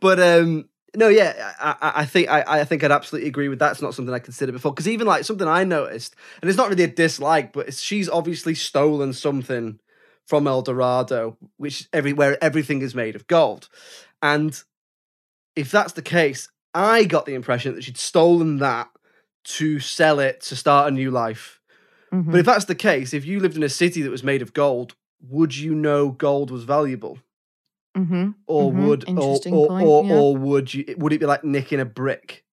but 0.00 0.18
um, 0.20 0.68
no, 0.96 1.08
yeah, 1.08 1.52
I, 1.60 1.92
I, 1.96 2.04
think 2.06 2.28
I, 2.28 2.44
I 2.46 2.64
think 2.64 2.82
I'd 2.82 2.92
absolutely 2.92 3.28
agree 3.28 3.48
with 3.48 3.58
that. 3.58 3.72
It's 3.72 3.82
not 3.82 3.94
something 3.94 4.14
I 4.14 4.18
considered 4.18 4.52
before 4.52 4.72
because 4.72 4.88
even 4.88 5.06
like 5.06 5.24
something 5.24 5.46
I 5.48 5.64
noticed, 5.64 6.14
and 6.40 6.48
it's 6.48 6.56
not 6.56 6.68
really 6.68 6.84
a 6.84 6.88
dislike, 6.88 7.52
but 7.52 7.74
she's 7.74 8.08
obviously 8.08 8.54
stolen 8.54 9.12
something 9.12 9.80
from 10.26 10.46
El 10.46 10.62
Dorado, 10.62 11.36
which 11.56 11.88
everywhere 11.92 12.36
everything 12.42 12.82
is 12.82 12.94
made 12.94 13.16
of 13.16 13.26
gold, 13.26 13.68
and 14.22 14.62
if 15.56 15.70
that's 15.70 15.92
the 15.94 16.02
case, 16.02 16.48
I 16.74 17.04
got 17.04 17.26
the 17.26 17.34
impression 17.34 17.74
that 17.74 17.84
she'd 17.84 17.98
stolen 17.98 18.58
that 18.58 18.88
to 19.44 19.80
sell 19.80 20.20
it 20.20 20.40
to 20.42 20.56
start 20.56 20.88
a 20.88 20.90
new 20.94 21.10
life. 21.10 21.60
Mhm. 22.12 22.30
But 22.30 22.40
if 22.40 22.46
that's 22.46 22.66
the 22.66 22.74
case, 22.74 23.12
if 23.12 23.24
you 23.24 23.40
lived 23.40 23.56
in 23.56 23.62
a 23.62 23.68
city 23.68 24.02
that 24.02 24.10
was 24.10 24.22
made 24.22 24.42
of 24.42 24.52
gold, 24.52 24.94
would 25.20 25.56
you 25.56 25.74
know 25.74 26.10
gold 26.10 26.50
was 26.50 26.64
valuable? 26.64 27.18
Mhm, 27.98 28.34
Or 28.46 28.72
mhm. 28.72 28.86
would 28.86 29.08
or 29.08 29.40
or, 29.50 29.66
point, 29.68 29.86
or, 29.86 30.04
yeah. 30.04 30.14
or 30.14 30.36
would 30.36 30.72
you 30.72 30.94
would 30.98 31.12
it 31.12 31.18
be 31.20 31.26
like 31.26 31.44
nicking 31.44 31.80
a 31.80 31.84
brick? 31.84 32.44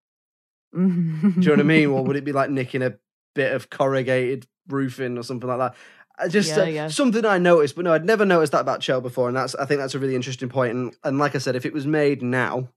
Do 0.73 0.79
you 0.81 1.45
know 1.45 1.51
what 1.51 1.59
I 1.59 1.63
mean? 1.63 1.87
Or 1.87 2.03
would 2.03 2.15
it 2.15 2.25
be 2.25 2.31
like 2.31 2.49
nicking 2.49 2.81
a 2.81 2.95
bit 3.33 3.53
of 3.53 3.69
corrugated 3.69 4.47
roofing 4.67 5.17
or 5.17 5.23
something 5.23 5.47
like 5.47 5.59
that? 5.59 5.75
I 6.17 6.27
just 6.27 6.49
Yeah, 6.49 6.63
uh, 6.63 6.65
yeah. 6.65 6.87
something 6.87 7.25
I 7.25 7.37
noticed, 7.37 7.75
but 7.75 7.85
no, 7.85 7.93
I'd 7.93 8.05
never 8.05 8.25
noticed 8.25 8.53
that 8.53 8.61
about 8.61 8.81
Chel 8.81 9.01
before, 9.01 9.27
and 9.27 9.37
that's 9.37 9.53
I 9.55 9.65
think 9.65 9.79
that's 9.79 9.95
a 9.95 9.99
really 9.99 10.15
interesting 10.15 10.49
point. 10.49 10.73
And 10.73 10.95
and 11.03 11.19
like 11.19 11.35
I 11.35 11.39
said, 11.39 11.55
if 11.55 11.65
it 11.65 11.73
was 11.73 11.85
made 11.85 12.21
now, 12.21 12.69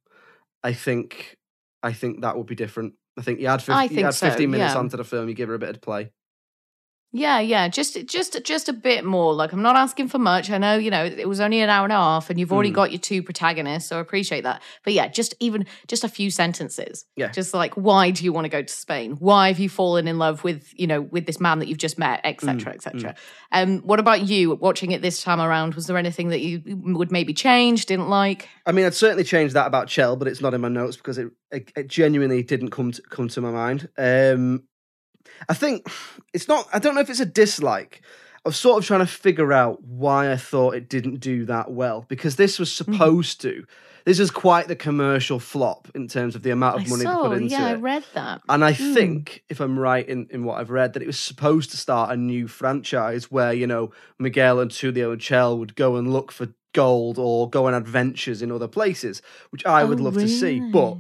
I 0.63 0.73
think 0.73 1.39
I 1.83 1.93
think 1.93 2.21
that 2.23 2.37
would 2.37 2.47
be 2.47 2.55
different. 2.55 2.95
I 3.17 3.23
think 3.23 3.41
you 3.41 3.47
add 3.47 3.63
50, 3.63 3.73
I 3.73 3.85
you 3.85 4.07
add 4.07 4.15
so, 4.15 4.29
15 4.29 4.51
minutes 4.51 4.75
onto 4.75 4.97
the 4.97 5.05
film, 5.05 5.29
you 5.29 5.35
give 5.35 5.49
her 5.49 5.55
a 5.55 5.59
bit 5.59 5.71
of 5.71 5.81
play. 5.81 6.13
Yeah, 7.11 7.40
yeah, 7.40 7.68
just 7.68 8.07
just 8.07 8.44
just 8.44 8.68
a 8.68 8.73
bit 8.73 9.03
more. 9.03 9.33
Like 9.33 9.53
I'm 9.53 9.62
not 9.62 9.77
asking 9.77 10.09
for 10.09 10.18
much. 10.18 10.51
I 10.51 10.59
know, 10.59 10.77
you 10.77 10.90
know, 10.90 11.07
it 11.07 11.27
was 11.27 11.40
only 11.40 11.61
an 11.61 11.71
hour 11.71 11.85
and 11.85 11.92
a 11.92 11.97
half 11.97 12.29
and 12.29 12.38
you've 12.38 12.53
already 12.53 12.71
got 12.71 12.92
your 12.92 13.01
two 13.01 13.23
protagonists, 13.23 13.88
so 13.88 13.97
I 13.97 14.01
appreciate 14.01 14.42
that. 14.42 14.61
But 14.85 14.92
yeah, 14.92 15.09
just 15.09 15.35
even 15.40 15.64
just 15.87 16.05
a 16.05 16.09
few 16.09 16.31
sentences. 16.31 17.07
Yeah. 17.16 17.29
Just 17.29 17.55
like 17.55 17.75
why 17.75 18.11
do 18.11 18.25
you 18.25 18.33
want 18.33 18.44
to 18.44 18.51
go 18.51 18.61
to 18.61 18.73
Spain? 18.73 19.12
Why 19.12 19.49
have 19.49 19.59
you 19.59 19.71
fallen 19.71 20.07
in 20.07 20.18
love 20.18 20.44
with, 20.44 20.71
you 20.79 20.87
know, 20.87 21.01
with 21.01 21.25
this 21.25 21.40
man 21.40 21.61
that 21.61 21.68
you've 21.68 21.79
just 21.79 21.99
met, 21.99 22.21
etc., 22.25 22.75
etc. 22.75 23.14
Um 23.53 23.79
what 23.81 24.01
about 24.01 24.29
you 24.29 24.55
watching 24.57 24.90
it 24.90 25.01
this 25.01 25.23
time 25.23 25.40
around? 25.40 25.77
Was 25.77 25.87
there 25.87 25.97
anything 25.97 26.29
that 26.29 26.40
you 26.40 26.62
would 26.66 27.11
maybe 27.11 27.33
change, 27.33 27.87
didn't 27.87 28.11
like? 28.11 28.51
I 28.66 28.73
mean, 28.73 28.85
I'd 28.85 28.92
certainly 28.92 29.25
change 29.25 29.55
that 29.55 29.66
about 29.66 29.88
Chel, 29.88 30.16
but 30.16 30.29
it's 30.29 30.42
not 30.42 30.53
in 30.53 30.61
my 30.61 30.68
notes 30.68 30.99
because 30.99 31.16
it 31.16 31.31
it, 31.51 31.73
it 31.75 31.88
genuinely 31.88 32.42
didn't 32.42 32.68
come 32.68 32.92
to, 32.92 33.01
come 33.01 33.29
to 33.29 33.40
my 33.40 33.51
mind. 33.51 33.88
Um, 33.97 34.64
I 35.48 35.55
think 35.55 35.88
it's 36.33 36.48
not. 36.48 36.68
I 36.72 36.79
don't 36.79 36.94
know 36.94 37.01
if 37.01 37.11
it's 37.11 37.20
a 37.20 37.27
dislike. 37.27 38.03
I 38.44 38.48
was 38.48 38.57
sort 38.57 38.79
of 38.79 38.87
trying 38.87 39.01
to 39.01 39.07
figure 39.07 39.53
out 39.53 39.83
why 39.85 40.31
I 40.33 40.37
thought 40.37 40.74
it 40.74 40.88
didn't 40.88 41.16
do 41.20 41.44
that 41.46 41.70
well 41.70 42.05
because 42.09 42.37
this 42.37 42.59
was 42.59 42.70
Mm-hmm. 42.70 42.92
supposed 42.92 43.40
to. 43.42 43.64
This 44.05 44.18
was 44.20 44.31
quite 44.31 44.68
the 44.68 44.77
commercial 44.77 45.38
flop 45.38 45.88
in 45.94 46.09
terms 46.09 46.35
of 46.35 46.42
the 46.42 46.51
amount 46.51 46.77
of 46.77 46.87
I 46.87 46.90
money 46.90 47.05
saw, 47.05 47.22
they 47.22 47.29
put 47.29 47.37
into 47.37 47.55
it. 47.55 47.59
yeah, 47.59 47.66
I 47.66 47.74
read 47.74 48.05
that. 48.14 48.40
And 48.48 48.64
I 48.64 48.72
Mm. 48.72 48.94
think, 48.94 49.44
if 49.51 49.61
I'm 49.61 49.79
right 49.79 50.09
in, 50.09 50.29
in 50.31 50.44
what 50.44 50.59
I've 50.59 50.70
read, 50.70 50.94
that 50.94 51.03
it 51.03 51.07
was 51.07 51.18
supposed 51.18 51.70
to 51.72 51.77
start 51.77 52.11
a 52.11 52.16
new 52.16 52.48
franchise 52.48 53.31
where, 53.31 53.53
you 53.53 53.66
know, 53.66 53.92
Miguel 54.18 54.61
and 54.61 54.70
Tulio 54.70 55.12
and 55.12 55.20
Chel 55.20 55.59
would 55.59 55.74
go 55.77 55.96
and 55.96 56.11
look 56.11 56.33
for 56.33 56.48
gold 56.72 57.18
or 57.18 57.51
go 57.51 57.66
on 57.66 57.74
adventures 57.74 58.40
in 58.40 58.51
other 58.51 58.68
places, 58.68 59.20
which 59.51 59.66
I 59.66 59.85
would 59.85 60.01
Oh, 60.01 60.05
love 60.05 60.16
to 60.18 60.29
see. 60.29 60.61
But 60.61 60.96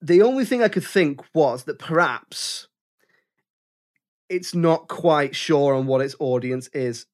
the 0.00 0.22
only 0.22 0.44
thing 0.44 0.62
I 0.62 0.68
could 0.68 0.84
think 0.84 1.20
was 1.34 1.64
that 1.64 1.78
perhaps 1.78 2.66
it's 4.28 4.54
not 4.54 4.88
quite 4.88 5.34
sure 5.34 5.74
on 5.74 5.86
what 5.86 6.00
its 6.00 6.14
audience 6.18 6.68
is. 6.68 7.06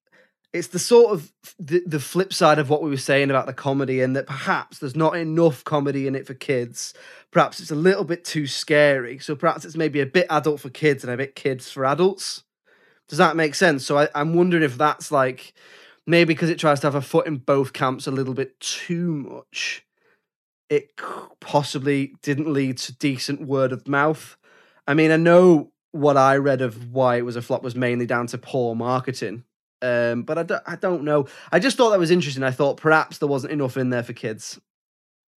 It's 0.53 0.69
the 0.69 0.79
sort 0.79 1.13
of 1.13 1.33
the, 1.59 1.83
the 1.85 1.99
flip 1.99 2.33
side 2.33 2.61
of 2.61 2.71
what 2.71 2.83
we 2.83 2.91
were 2.91 2.97
saying 2.97 3.31
about 3.31 3.47
the 3.47 3.53
comedy, 3.53 4.01
and 4.01 4.15
that 4.15 4.27
perhaps 4.27 4.79
there's 4.79 4.95
not 4.95 5.17
enough 5.17 5.65
comedy 5.65 6.07
in 6.07 6.15
it 6.15 6.27
for 6.27 6.35
kids. 6.35 6.95
Perhaps 7.33 7.59
it's 7.59 7.73
a 7.73 7.77
little 7.77 8.05
bit 8.05 8.25
too 8.25 8.47
scary. 8.47 9.19
So 9.19 9.35
perhaps 9.35 9.65
it's 9.65 9.77
maybe 9.77 10.01
a 10.01 10.07
bit 10.07 10.27
adult 10.31 10.61
for 10.61 10.71
kids 10.71 11.03
and 11.03 11.13
a 11.13 11.17
bit 11.17 11.35
kids 11.35 11.71
for 11.71 11.85
adults. 11.85 12.45
Does 13.09 13.19
that 13.19 13.37
make 13.37 13.57
sense? 13.57 13.85
So 13.85 13.99
I, 13.99 14.09
I'm 14.15 14.35
wondering 14.35 14.63
if 14.63 14.79
that's 14.79 15.11
like 15.11 15.55
maybe 16.07 16.35
because 16.35 16.51
it 16.51 16.59
tries 16.59 16.81
to 16.81 16.87
have 16.87 16.95
a 16.95 17.03
foot 17.03 17.27
in 17.27 17.39
both 17.39 17.73
camps 17.73 18.07
a 18.07 18.13
little 18.13 18.35
bit 18.35 18.59
too 18.61 19.13
much. 19.13 19.85
It 20.71 20.93
possibly 21.41 22.15
didn't 22.23 22.53
lead 22.53 22.79
to 22.79 22.97
decent 22.97 23.43
word 23.43 23.73
of 23.73 23.89
mouth. 23.89 24.37
I 24.87 24.95
mean, 24.95 25.11
I 25.11 25.17
know 25.17 25.73
what 25.95 26.17
I 26.17 26.37
read 26.39 26.61
of 26.61 26.93
why 26.93 27.17
it 27.17 27.25
was 27.25 27.37
a 27.37 27.43
flop 27.43 27.63
was 27.63 27.77
mainly 27.77 28.05
down 28.05 28.27
to 28.29 28.39
poor 28.39 28.75
marketing. 28.75 29.45
Um, 29.81 30.23
but 30.23 30.39
I 30.39 30.43
don't, 30.43 30.63
I 30.67 30.77
don't 30.77 31.05
know. 31.05 31.27
I 31.53 31.59
just 31.61 31.77
thought 31.77 31.91
that 31.91 31.99
was 32.01 32.11
interesting. 32.11 32.43
I 32.43 32.51
thought 32.51 32.79
perhaps 32.79 33.19
there 33.19 33.29
wasn't 33.29 33.53
enough 33.53 33.77
in 33.77 33.91
there 33.91 34.03
for 34.03 34.13
kids. 34.13 34.61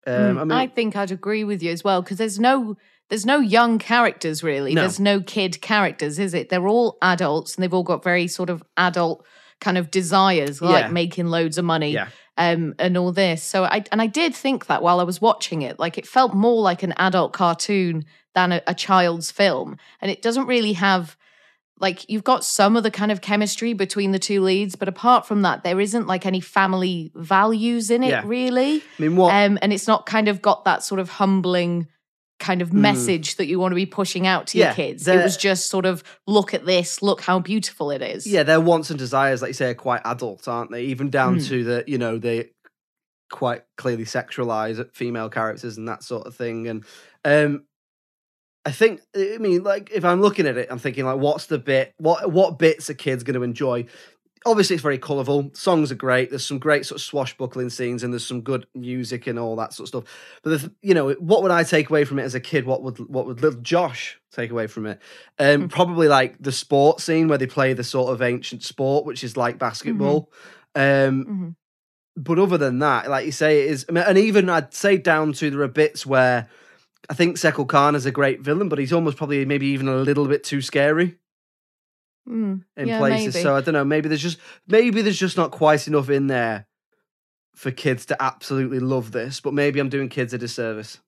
Um, 0.06 0.14
Mm, 0.14 0.40
I 0.40 0.44
mean, 0.44 0.52
I 0.52 0.66
think 0.68 0.96
I'd 0.96 1.10
agree 1.10 1.44
with 1.44 1.62
you 1.62 1.72
as 1.72 1.82
well 1.84 2.00
because 2.00 2.16
there's 2.18 2.38
no 2.38 2.76
there's 3.08 3.26
no 3.26 3.38
young 3.38 3.78
characters 3.78 4.42
really. 4.42 4.72
No. 4.74 4.80
There's 4.82 4.98
no 5.00 5.20
kid 5.20 5.60
characters, 5.60 6.18
is 6.18 6.32
it? 6.32 6.48
They're 6.48 6.68
all 6.68 6.96
adults 7.02 7.54
and 7.54 7.62
they've 7.62 7.74
all 7.74 7.82
got 7.82 8.02
very 8.04 8.26
sort 8.28 8.48
of 8.50 8.62
adult 8.76 9.26
kind 9.60 9.76
of 9.78 9.90
desires, 9.90 10.62
like 10.62 10.84
Yeah. 10.86 10.90
making 10.90 11.26
loads 11.26 11.58
of 11.58 11.64
money. 11.64 11.92
Yeah. 11.92 12.08
Um, 12.38 12.74
and 12.78 12.96
all 12.96 13.12
this. 13.12 13.42
So 13.42 13.64
I 13.64 13.84
and 13.90 14.00
I 14.00 14.06
did 14.06 14.34
think 14.34 14.66
that 14.66 14.80
while 14.82 15.00
I 15.00 15.04
was 15.04 15.20
watching 15.20 15.62
it, 15.62 15.78
like 15.80 15.98
it 15.98 16.06
felt 16.06 16.34
more 16.34 16.62
like 16.62 16.82
an 16.84 16.94
adult 16.98 17.32
cartoon 17.32 18.04
than 18.36 18.52
a, 18.52 18.62
a 18.68 18.74
child's 18.74 19.32
film, 19.32 19.76
and 20.00 20.08
it 20.12 20.22
doesn't 20.22 20.46
really 20.46 20.74
have 20.74 21.16
like 21.80 22.08
you've 22.08 22.24
got 22.24 22.42
some 22.44 22.74
of 22.76 22.82
the 22.84 22.90
kind 22.90 23.10
of 23.12 23.20
chemistry 23.20 23.72
between 23.74 24.12
the 24.12 24.18
two 24.18 24.40
leads, 24.40 24.76
but 24.76 24.88
apart 24.88 25.26
from 25.26 25.42
that, 25.42 25.62
there 25.64 25.78
isn't 25.80 26.06
like 26.06 26.24
any 26.24 26.40
family 26.40 27.10
values 27.14 27.90
in 27.90 28.02
it 28.02 28.08
Yeah. 28.10 28.22
really. 28.24 28.76
I 28.76 29.02
mean, 29.02 29.16
what? 29.16 29.34
Um, 29.34 29.58
and 29.60 29.72
it's 29.74 29.86
not 29.86 30.06
kind 30.06 30.28
of 30.28 30.40
got 30.40 30.64
that 30.64 30.82
sort 30.84 31.00
of 31.00 31.10
humbling 31.10 31.88
kind 32.38 32.62
of 32.62 32.72
message 32.72 33.36
that 33.36 33.46
you 33.46 33.58
want 33.58 33.72
to 33.72 33.76
be 33.76 33.84
pushing 33.86 34.26
out 34.26 34.46
to 34.48 34.58
Mm. 34.58 34.60
Yeah, 34.60 34.66
your 34.68 34.74
kids. 34.74 35.06
It 35.08 35.22
was 35.22 35.36
just 35.36 35.68
sort 35.68 35.84
of 35.86 36.02
look 36.26 36.54
at 36.54 36.64
this, 36.64 37.02
look 37.02 37.20
how 37.22 37.40
beautiful 37.40 37.90
it 37.90 38.00
is. 38.02 38.26
yeah, 38.26 38.42
their 38.42 38.60
wants 38.60 38.88
and 38.90 38.98
desires, 38.98 39.40
like 39.42 39.50
you 39.50 39.54
say, 39.54 39.70
are 39.70 39.74
quite 39.74 40.00
adult, 40.04 40.46
aren't 40.48 40.70
they? 40.70 40.84
Even 40.84 41.08
down 41.10 41.34
Hmm. 41.34 41.44
to 41.44 41.64
the, 41.64 41.84
you 41.86 41.98
know, 41.98 42.16
they 42.18 42.50
quite 43.30 43.62
clearly 43.76 44.04
sexualize 44.04 44.82
female 44.94 45.28
characters 45.28 45.76
and 45.76 45.88
that 45.88 46.02
sort 46.02 46.26
of 46.26 46.34
thing. 46.34 46.68
And 46.68 46.84
um, 47.24 47.64
I 48.66 48.72
think, 48.72 49.00
I 49.16 49.38
mean, 49.38 49.62
like 49.62 49.90
if 49.94 50.04
I'm 50.04 50.20
looking 50.20 50.46
at 50.46 50.58
it, 50.58 50.66
I'm 50.70 50.78
thinking 50.80 51.04
like, 51.06 51.18
what's 51.18 51.46
the 51.46 51.56
bit? 51.58 51.94
What 51.98 52.32
what 52.32 52.58
bits 52.58 52.90
are 52.90 52.94
kids 52.94 53.22
going 53.22 53.36
to 53.36 53.44
enjoy? 53.44 53.86
Obviously, 54.44 54.74
it's 54.74 54.82
very 54.82 54.98
colourful. 54.98 55.50
Songs 55.54 55.90
are 55.90 55.96
great. 55.96 56.30
There's 56.30 56.44
some 56.44 56.58
great 56.58 56.84
sort 56.84 57.00
of 57.00 57.04
swashbuckling 57.04 57.70
scenes, 57.70 58.02
and 58.02 58.12
there's 58.12 58.26
some 58.26 58.40
good 58.42 58.66
music 58.74 59.26
and 59.28 59.38
all 59.38 59.54
that 59.56 59.72
sort 59.72 59.84
of 59.84 59.88
stuff. 59.88 60.04
But 60.42 60.50
the, 60.60 60.72
you 60.82 60.94
know, 60.94 61.12
what 61.12 61.42
would 61.42 61.50
I 61.52 61.62
take 61.62 61.90
away 61.90 62.04
from 62.04 62.18
it 62.18 62.24
as 62.24 62.34
a 62.34 62.40
kid? 62.40 62.66
What 62.66 62.82
would 62.82 62.98
what 63.08 63.26
would 63.26 63.40
little 63.40 63.60
Josh 63.60 64.20
take 64.32 64.50
away 64.50 64.66
from 64.66 64.86
it? 64.86 65.00
Um, 65.38 65.68
probably 65.68 66.08
like 66.08 66.36
the 66.40 66.52
sport 66.52 67.00
scene 67.00 67.28
where 67.28 67.38
they 67.38 67.46
play 67.46 67.72
the 67.72 67.84
sort 67.84 68.12
of 68.12 68.20
ancient 68.20 68.64
sport, 68.64 69.04
which 69.04 69.22
is 69.22 69.36
like 69.36 69.58
basketball. 69.58 70.30
Um, 70.74 71.24
Mhm. 71.24 71.54
but 72.16 72.38
other 72.38 72.58
than 72.58 72.78
that, 72.80 73.08
like 73.10 73.26
you 73.26 73.32
say, 73.32 73.62
it 73.62 73.70
is, 73.70 73.86
I 73.88 73.92
mean, 73.92 74.04
and 74.06 74.18
even 74.18 74.48
I'd 74.48 74.74
say 74.74 74.96
down 74.96 75.32
to 75.34 75.50
there 75.50 75.62
are 75.62 75.68
bits 75.68 76.04
where 76.04 76.48
I 77.08 77.14
think 77.14 77.36
Tzekel-Kan 77.36 77.94
is 77.94 78.06
a 78.06 78.10
great 78.10 78.40
villain, 78.40 78.68
but 78.68 78.78
he's 78.78 78.92
almost 78.92 79.16
probably 79.16 79.44
maybe 79.44 79.66
even 79.68 79.88
a 79.88 79.96
little 79.96 80.26
bit 80.26 80.44
too 80.44 80.60
scary 80.60 81.18
Mm, 82.28 82.64
in 82.76 82.88
yeah, 82.88 82.98
places. 82.98 83.34
maybe. 83.34 83.42
So 83.44 83.54
I 83.54 83.60
don't 83.60 83.74
know. 83.74 83.84
Maybe 83.84 84.08
there's 84.08 84.20
just 84.22 84.38
maybe 84.66 85.00
there's 85.00 85.18
just 85.18 85.36
not 85.36 85.52
quite 85.52 85.86
enough 85.86 86.10
in 86.10 86.26
there 86.26 86.66
for 87.54 87.70
kids 87.70 88.04
to 88.06 88.20
absolutely 88.20 88.80
love 88.80 89.12
this. 89.12 89.40
But 89.40 89.54
maybe 89.54 89.78
I'm 89.78 89.88
doing 89.88 90.08
kids 90.08 90.34
a 90.34 90.38
disservice. 90.38 90.98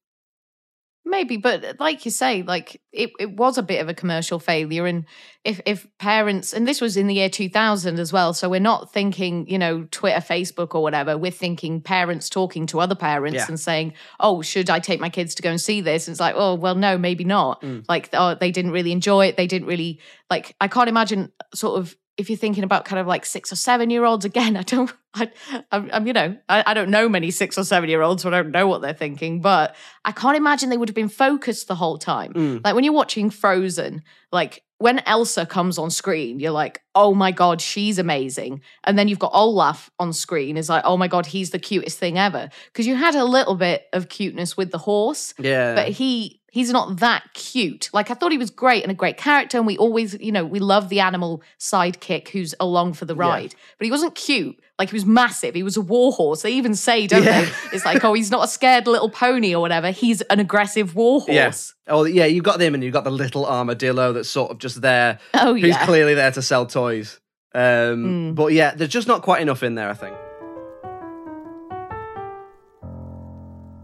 Maybe, 1.09 1.37
but 1.39 1.81
like 1.81 2.05
you 2.05 2.11
say, 2.11 2.43
like 2.43 2.81
it, 2.93 3.11
it 3.19 3.31
was 3.37 3.57
a 3.57 3.63
bit 3.63 3.81
of 3.81 3.89
a 3.89 3.95
commercial 3.95 4.39
failure. 4.39 4.87
And 4.87 5.07
if 5.45 5.61
if 5.65 5.87
parents 5.99 6.53
and 6.53 6.69
this 6.69 6.81
was 6.81 6.97
in 6.97 7.07
the 7.07 7.15
year 7.15 7.31
2000 7.31 7.99
as 7.99 8.13
well, 8.13 8.35
so 8.35 8.49
we're 8.49 8.61
not 8.61 8.93
thinking, 8.93 9.49
you 9.49 9.59
know, 9.59 9.87
Twitter, 9.91 10.21
Facebook 10.21 10.75
or 10.75 10.83
whatever. 10.83 11.17
We're 11.17 11.31
thinking 11.31 11.81
parents 11.81 12.29
talking 12.29 12.67
to 12.67 12.81
other 12.81 12.95
parents 12.95 13.37
Yeah. 13.37 13.47
and 13.49 13.59
saying, 13.59 13.95
Oh, 14.21 14.43
should 14.43 14.69
I 14.69 14.81
take 14.81 15.01
my 15.01 15.09
kids 15.09 15.35
to 15.37 15.43
go 15.43 15.51
and 15.51 15.61
see 15.61 15.81
this? 15.81 16.07
And 16.09 16.13
it's 16.13 16.21
like, 16.21 16.35
oh 16.37 16.55
well, 16.55 16.75
no, 16.75 16.99
maybe 16.99 17.25
not. 17.25 17.63
Mm. 17.63 17.85
Like 17.89 18.11
oh, 18.13 18.35
they 18.35 18.51
didn't 18.51 18.73
really 18.73 18.93
enjoy 18.93 19.27
it. 19.29 19.37
They 19.37 19.47
didn't 19.47 19.69
really 19.69 20.01
like 20.29 20.55
I 20.61 20.69
can't 20.69 20.89
imagine 20.91 21.33
sort 21.55 21.81
of 21.81 21.97
if 22.19 22.29
you're 22.29 22.37
thinking 22.37 22.65
about 22.65 22.85
kind 22.85 22.99
of 22.99 23.07
like 23.07 23.25
six 23.25 23.53
or 23.53 23.57
seven 23.57 23.89
year 23.89 24.05
olds 24.05 24.25
again, 24.25 24.57
I 24.59 24.63
don't, 24.63 24.93
I, 25.15 25.31
I'm, 25.73 25.89
I'm 25.93 26.07
you 26.07 26.13
know, 26.13 26.37
I, 26.49 26.65
I 26.67 26.75
don't 26.75 26.91
know 26.91 27.09
many 27.09 27.31
six 27.31 27.57
or 27.57 27.65
seven 27.65 27.89
year 27.89 28.03
olds, 28.03 28.23
so 28.23 28.29
I 28.29 28.33
don't 28.33 28.51
know 28.51 28.67
what 28.67 28.83
they're 28.83 28.93
thinking, 28.93 29.41
but 29.41 29.75
I 30.05 30.13
can't 30.13 30.37
imagine 30.37 30.69
they 30.69 30.77
would 30.77 30.89
have 30.89 30.97
been 30.97 31.09
focused 31.09 31.69
the 31.69 31.77
whole 31.77 31.97
time. 31.97 32.33
Mm. 32.35 32.61
Like 32.65 32.75
when 32.75 32.85
you're 32.85 32.93
watching 32.93 33.31
Frozen, 33.31 34.03
like 34.33 34.65
when 34.79 35.01
Elsa 35.01 35.45
comes 35.45 35.77
on 35.77 35.91
screen, 35.91 36.39
you're 36.39 36.53
like, 36.53 36.83
oh 36.95 37.13
my 37.13 37.33
God, 37.33 37.61
she's 37.61 37.99
amazing. 37.99 38.63
And 38.85 38.99
then 38.99 39.09
you've 39.09 39.19
got 39.19 39.33
Olaf 39.35 39.91
on 39.99 40.13
screen, 40.13 40.57
is 40.57 40.69
like, 40.69 40.83
oh 40.85 40.97
my 40.97 41.09
God, 41.09 41.27
he's 41.27 41.51
the 41.51 41.59
cutest 41.59 41.99
thing 41.99 42.17
ever. 42.17 42.49
Because 42.67 42.87
you 42.87 42.95
had 42.95 43.15
a 43.17 43.25
little 43.25 43.57
bit 43.57 43.87
of 43.93 44.09
cuteness 44.09 44.57
with 44.57 44.71
the 44.71 44.79
horse, 44.79 45.35
Yeah, 45.39 45.75
but 45.75 45.89
he 45.89 46.38
he's 46.51 46.71
not 46.71 46.99
that 47.01 47.25
cute. 47.35 47.91
Like 47.93 48.11
I 48.11 48.15
thought 48.15 48.33
he 48.33 48.39
was 48.39 48.51
great 48.51 48.83
and 48.83 48.91
a 48.91 48.95
great 48.95 49.17
character, 49.17 49.59
and 49.59 49.67
we 49.67 49.77
always, 49.79 50.15
you 50.21 50.33
know, 50.33 50.45
we 50.45 50.59
love 50.59 50.89
the 50.89 51.01
animal 51.01 51.43
sidekick 51.59 52.29
who's 52.29 52.55
along 52.61 52.95
for 52.95 53.05
the 53.05 53.15
Yeah. 53.15 53.21
ride. 53.29 53.55
But 53.79 53.85
he 53.85 53.91
wasn't 53.91 54.15
cute. 54.15 54.59
Like 54.79 54.91
he 54.91 54.95
was 54.95 55.05
massive. 55.07 55.55
He 55.57 55.63
was 55.65 55.77
a 55.77 55.81
warhorse. 55.81 56.43
They 56.43 56.53
even 56.53 56.75
say, 56.75 57.07
don't 57.09 57.25
Yeah. 57.25 57.43
they? 57.43 57.51
It's 57.73 57.85
like, 57.85 58.05
oh, 58.05 58.13
he's 58.15 58.31
not 58.31 58.45
a 58.45 58.49
scared 58.49 58.87
little 58.87 59.11
pony 59.11 59.53
or 59.55 59.61
whatever. 59.61 59.91
He's 59.91 60.21
an 60.23 60.39
aggressive 60.39 60.95
war 60.95 61.21
horse. 61.21 61.29
Yes. 61.35 61.75
Oh, 61.89 62.05
yeah. 62.05 62.27
You've 62.27 62.45
got 62.45 62.61
him, 62.61 62.75
and 62.75 62.85
you've 62.85 62.93
got 62.93 63.05
the 63.05 63.11
little 63.11 63.45
armadillo 63.45 64.13
that's 64.13 64.29
sort 64.29 64.51
of 64.53 64.59
just 64.59 64.81
there. 64.81 65.19
Oh 65.35 65.55
who's 65.55 65.65
yeah. 65.71 65.85
clearly 65.85 66.15
there 66.15 66.31
to 66.31 66.43
sell 66.43 66.65
toys. 66.67 67.19
Um, 67.55 67.63
Mm. 67.63 68.35
But 68.37 68.53
yeah, 68.53 68.75
there's 68.75 68.91
just 68.91 69.09
not 69.09 69.23
quite 69.23 69.43
enough 69.43 69.63
in 69.63 69.75
there, 69.75 69.89
I 69.91 69.95
think. 69.95 70.17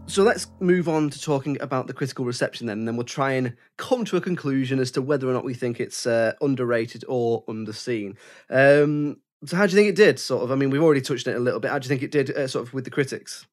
So 0.07 0.23
let's 0.23 0.47
move 0.59 0.87
on 0.87 1.09
to 1.09 1.19
talking 1.19 1.59
about 1.61 1.87
the 1.87 1.93
critical 1.93 2.25
reception 2.25 2.67
then, 2.67 2.79
and 2.79 2.87
then 2.87 2.95
we'll 2.95 3.05
try 3.05 3.31
and 3.31 3.55
come 3.77 4.05
to 4.05 4.17
a 4.17 4.21
conclusion 4.21 4.79
as 4.79 4.91
to 4.91 5.01
whether 5.01 5.27
or 5.27 5.33
not 5.33 5.43
we 5.43 5.55
think 5.55 5.79
it's 5.79 6.05
uh, 6.05 6.33
underrated 6.41 7.03
or 7.07 7.43
underseen. 7.45 8.15
Um, 8.49 9.17
so, 9.45 9.57
how 9.57 9.65
do 9.65 9.71
you 9.71 9.77
think 9.77 9.89
it 9.89 9.95
did? 9.95 10.19
Sort 10.19 10.43
of. 10.43 10.51
I 10.51 10.55
mean, 10.55 10.69
we've 10.69 10.81
already 10.81 11.01
touched 11.01 11.27
it 11.27 11.35
a 11.35 11.39
little 11.39 11.59
bit. 11.59 11.71
How 11.71 11.79
do 11.79 11.85
you 11.85 11.89
think 11.89 12.03
it 12.03 12.11
did, 12.11 12.29
uh, 12.29 12.47
sort 12.47 12.67
of, 12.67 12.73
with 12.73 12.85
the 12.85 12.91
critics? 12.91 13.47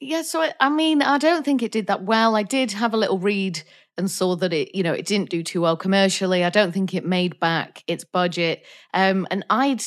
Yeah, 0.00 0.22
so 0.22 0.40
I, 0.40 0.54
I 0.58 0.70
mean, 0.70 1.02
I 1.02 1.18
don't 1.18 1.44
think 1.44 1.62
it 1.62 1.72
did 1.72 1.86
that 1.88 2.02
well. 2.02 2.34
I 2.34 2.42
did 2.42 2.72
have 2.72 2.94
a 2.94 2.96
little 2.96 3.18
read 3.18 3.62
and 3.98 4.10
saw 4.10 4.34
that 4.36 4.54
it, 4.54 4.74
you 4.74 4.82
know, 4.82 4.94
it 4.94 5.04
didn't 5.04 5.28
do 5.28 5.42
too 5.42 5.60
well 5.60 5.76
commercially. 5.76 6.42
I 6.42 6.50
don't 6.50 6.72
think 6.72 6.94
it 6.94 7.04
made 7.04 7.38
back 7.38 7.84
its 7.86 8.04
budget. 8.04 8.64
Um, 8.94 9.26
and 9.30 9.44
I'd 9.50 9.82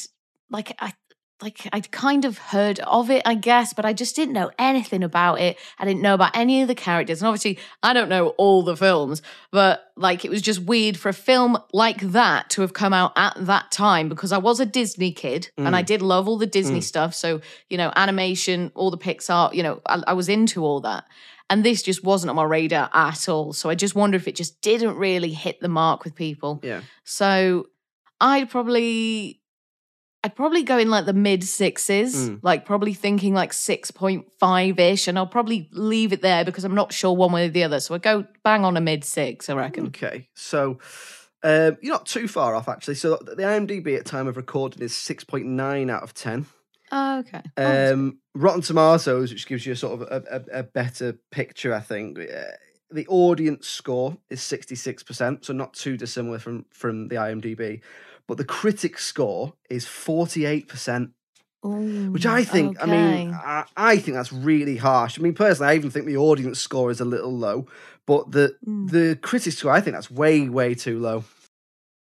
like 0.52 0.76
I 0.80 0.93
like 1.41 1.67
I'd 1.74 1.91
kind 1.91 2.26
of 2.26 2.38
heard 2.38 2.80
of 2.80 3.10
it, 3.10 3.22
I 3.26 3.36
guess, 3.36 3.74
but 3.74 3.86
I 3.86 3.93
just 3.93 4.15
didn't 4.15 4.34
know 4.34 4.52
anything 4.58 5.04
about 5.04 5.41
it. 5.41 5.58
I 5.78 5.86
didn't 5.86 6.02
know 6.02 6.13
about 6.13 6.36
any 6.36 6.62
of 6.62 6.67
the 6.67 6.76
characters. 6.76 7.22
And 7.22 7.28
obviously, 7.28 7.60
I 7.82 7.93
don't 7.93 8.10
know 8.10 8.30
all 8.30 8.63
the 8.63 8.78
films, 8.78 9.22
but 9.52 9.91
like 9.98 10.24
it 10.24 10.32
was 10.32 10.41
just 10.41 10.62
weird 10.62 10.98
for 10.98 11.10
a 11.10 11.13
film 11.13 11.58
like 11.74 12.00
that 12.02 12.50
to 12.52 12.62
have 12.62 12.74
come 12.74 12.93
out 12.93 13.12
at 13.15 13.34
that 13.39 13.72
time 13.72 14.10
because 14.10 14.32
I 14.32 14.38
was 14.38 14.60
a 14.60 14.65
Disney 14.65 15.12
kid 15.12 15.50
and 15.58 15.76
I 15.76 15.84
mm. 15.84 15.86
did 15.86 16.02
love 16.02 16.28
all 16.28 16.38
the 16.38 16.48
Disney 16.48 16.80
mm. 16.80 16.84
stuff. 16.84 17.13
So, 17.13 17.41
you 17.69 17.78
know, 17.78 17.91
animation, 17.96 18.72
all 18.76 18.89
the 18.89 18.98
Pixar, 18.98 19.54
you 19.54 19.63
know, 19.63 19.82
I, 19.86 20.02
I 20.08 20.13
was 20.13 20.30
into 20.30 20.63
all 20.63 20.82
that. 20.82 21.06
And 21.50 21.63
this 21.63 21.84
just 21.84 22.04
wasn't 22.04 22.30
on 22.30 22.38
my 22.38 22.43
radar 22.43 22.89
at 22.93 23.28
all. 23.28 23.54
So 23.54 23.69
I 23.69 23.76
just 23.76 23.96
wonder 23.96 24.15
if 24.15 24.28
it 24.28 24.36
just 24.36 24.62
didn't 24.62 24.96
really 24.96 25.34
hit 25.34 25.60
the 25.60 25.67
mark 25.67 26.06
with 26.06 26.15
people. 26.15 26.62
Yeah. 26.63 26.82
So 27.04 27.67
I'd 28.22 28.50
probably 28.50 29.41
I'd 30.26 30.36
probably 30.36 30.64
go 30.64 30.78
in 30.78 30.90
like 30.90 31.06
the 31.06 31.14
mid 31.14 31.44
sixes, 31.44 32.30
Mm. 32.30 32.40
like 32.44 32.66
probably 32.66 32.94
thinking 32.94 33.34
like 33.34 33.52
6.5 33.52 34.80
ish, 34.80 35.08
and 35.08 35.18
I'll 35.18 35.28
probably 35.28 35.70
leave 35.72 36.14
it 36.14 36.22
there 36.22 36.46
because 36.46 36.64
I'm 36.64 36.76
not 36.76 36.94
sure 36.94 37.14
one 37.16 37.32
way 37.32 37.46
or 37.48 37.50
the 37.50 37.64
other. 37.64 37.80
So 37.80 37.94
I 37.96 37.98
go 37.98 38.26
bang 38.44 38.64
on 38.66 38.78
a 38.78 38.82
mid 38.82 39.04
six, 39.04 39.50
I 39.50 39.54
reckon. 39.56 39.88
Okay, 39.88 40.30
so 40.34 40.80
um, 41.44 41.78
you're 41.82 41.94
not 41.94 42.06
too 42.06 42.28
far 42.28 42.56
off 42.56 42.70
actually. 42.70 42.96
So 42.96 43.18
the 43.18 43.44
IMDb 43.44 43.98
at 43.98 44.06
time 44.06 44.28
of 44.28 44.38
recording 44.38 44.82
is 44.82 44.96
six 44.96 45.24
point 45.24 45.46
nine 45.46 45.90
out 45.90 46.04
of 46.04 46.14
ten. 46.14 46.46
Oh, 46.92 47.20
okay. 47.20 47.42
Oh, 47.58 47.94
Um, 47.94 48.20
Rotten 48.36 48.62
Tomatoes, 48.62 49.32
which 49.32 49.48
gives 49.48 49.66
you 49.66 49.74
a 49.74 49.76
sort 49.76 50.02
of 50.02 50.08
a, 50.10 50.24
a, 50.54 50.60
a 50.60 50.64
better 50.64 51.18
picture, 51.32 51.74
I 51.74 51.80
think. 51.80 52.20
Uh, 52.20 52.44
the 52.92 53.08
audience 53.08 53.68
score 53.68 54.16
is 54.30 54.42
sixty 54.42 54.76
six 54.76 55.02
percent, 55.04 55.44
so 55.46 55.52
not 55.54 55.74
too 55.74 55.98
dissimilar 55.98 56.38
from 56.40 56.66
from 56.72 57.08
the 57.08 57.16
IMDb. 57.16 57.82
But 58.28 58.38
the 58.38 58.46
critic 58.46 58.98
score 59.00 59.54
is 59.70 59.86
forty 59.86 60.46
eight 60.46 60.68
percent, 60.68 61.12
which 61.62 62.26
I 62.26 62.44
think, 62.44 62.82
I 62.82 62.86
mean. 62.86 63.32
I, 63.34 63.66
I 63.76 63.98
think 63.98 64.16
that's 64.16 64.32
really 64.32 64.78
harsh. 64.78 65.20
I 65.20 65.22
mean, 65.22 65.34
personally, 65.34 65.72
I 65.72 65.76
even 65.76 65.92
think 65.92 66.06
the 66.06 66.18
audience 66.18 66.60
score 66.60 66.90
is 66.90 67.02
a 67.02 67.06
little 67.06 67.36
low, 67.38 67.68
but 68.06 68.32
the 68.32 68.56
Mm. 68.68 68.90
the 68.92 69.18
critic 69.22 69.54
score, 69.54 69.72
I 69.72 69.82
think 69.82 69.96
that's 69.96 70.12
way 70.12 70.48
way 70.50 70.74
too 70.74 71.00
low. 71.00 71.24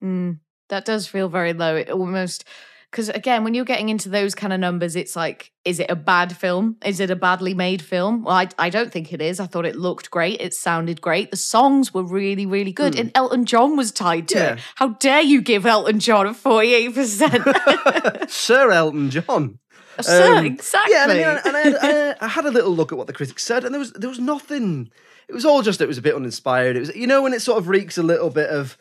Mm, 0.04 0.40
that 0.70 0.86
does 0.86 1.08
feel 1.08 1.30
very 1.30 1.54
low. 1.54 1.76
It 1.76 1.90
almost 1.90 2.44
because 2.92 3.10
again, 3.10 3.44
when 3.44 3.54
you're 3.54 3.66
getting 3.66 3.90
into 3.90 4.10
those 4.10 4.34
kind 4.34 4.52
of 4.52 4.60
numbers, 4.60 4.96
it's 4.96 5.16
like, 5.16 5.52
is 5.64 5.80
it 5.80 5.92
a 5.92 5.96
bad 5.96 6.36
film? 6.36 6.78
Is 6.84 7.00
it 7.00 7.12
a 7.12 7.16
badly 7.16 7.54
made 7.54 7.82
film? 7.82 8.24
Well, 8.24 8.36
I, 8.36 8.48
I 8.58 8.70
don't 8.70 8.92
think 8.92 9.14
it 9.14 9.22
is. 9.22 9.40
I 9.40 9.46
thought 9.46 9.66
it 9.66 9.76
looked 9.76 10.10
great. 10.10 10.42
It 10.42 10.54
sounded 10.54 11.00
great. 11.00 11.30
The 11.30 11.38
songs 11.38 11.94
were 11.94 12.04
really, 12.04 12.46
really 12.48 12.72
good. 12.72 12.98
And 12.98 13.12
Elton 13.14 13.46
John 13.46 13.78
was 13.78 13.92
tied 13.92 14.28
to. 14.30 14.38
Yeah. 14.38 14.54
it. 14.54 14.60
How 14.76 14.90
dare 14.90 15.22
you 15.22 15.42
give 15.42 15.66
Elton 15.68 16.00
John 16.00 16.26
a 16.26 16.34
48%? 16.34 18.30
Sir 18.30 18.72
Elton 18.72 19.10
John. 19.12 19.60
Sir, 20.02 20.38
Um, 20.38 20.46
exactly. 20.46 20.94
Yeah, 20.96 21.04
and 21.04 21.12
I, 21.12 21.16
mean, 21.16 21.26
and 21.46 21.58
I, 21.58 21.60
had, 21.60 22.18
I, 22.22 22.26
I 22.26 22.28
had 22.30 22.46
a 22.46 22.52
little 22.52 22.72
look 22.76 22.92
at 22.92 22.98
what 22.98 23.08
the 23.08 23.14
critics 23.14 23.44
said, 23.44 23.66
and 23.66 23.74
there 23.74 23.80
was 23.80 23.92
there 23.94 24.10
was 24.10 24.20
nothing. 24.20 24.90
It 25.28 25.34
was 25.34 25.46
all 25.46 25.62
just 25.62 25.82
it 25.82 25.88
was 25.88 25.98
a 25.98 26.02
bit 26.02 26.16
uninspired. 26.16 26.78
It 26.78 26.80
was 26.80 26.96
you 26.96 27.06
know 27.06 27.22
when 27.22 27.34
it 27.34 27.42
sort 27.42 27.58
of 27.58 27.68
reeks 27.68 27.98
a 27.98 28.04
little 28.04 28.30
bit 28.30 28.50
of 28.50 28.78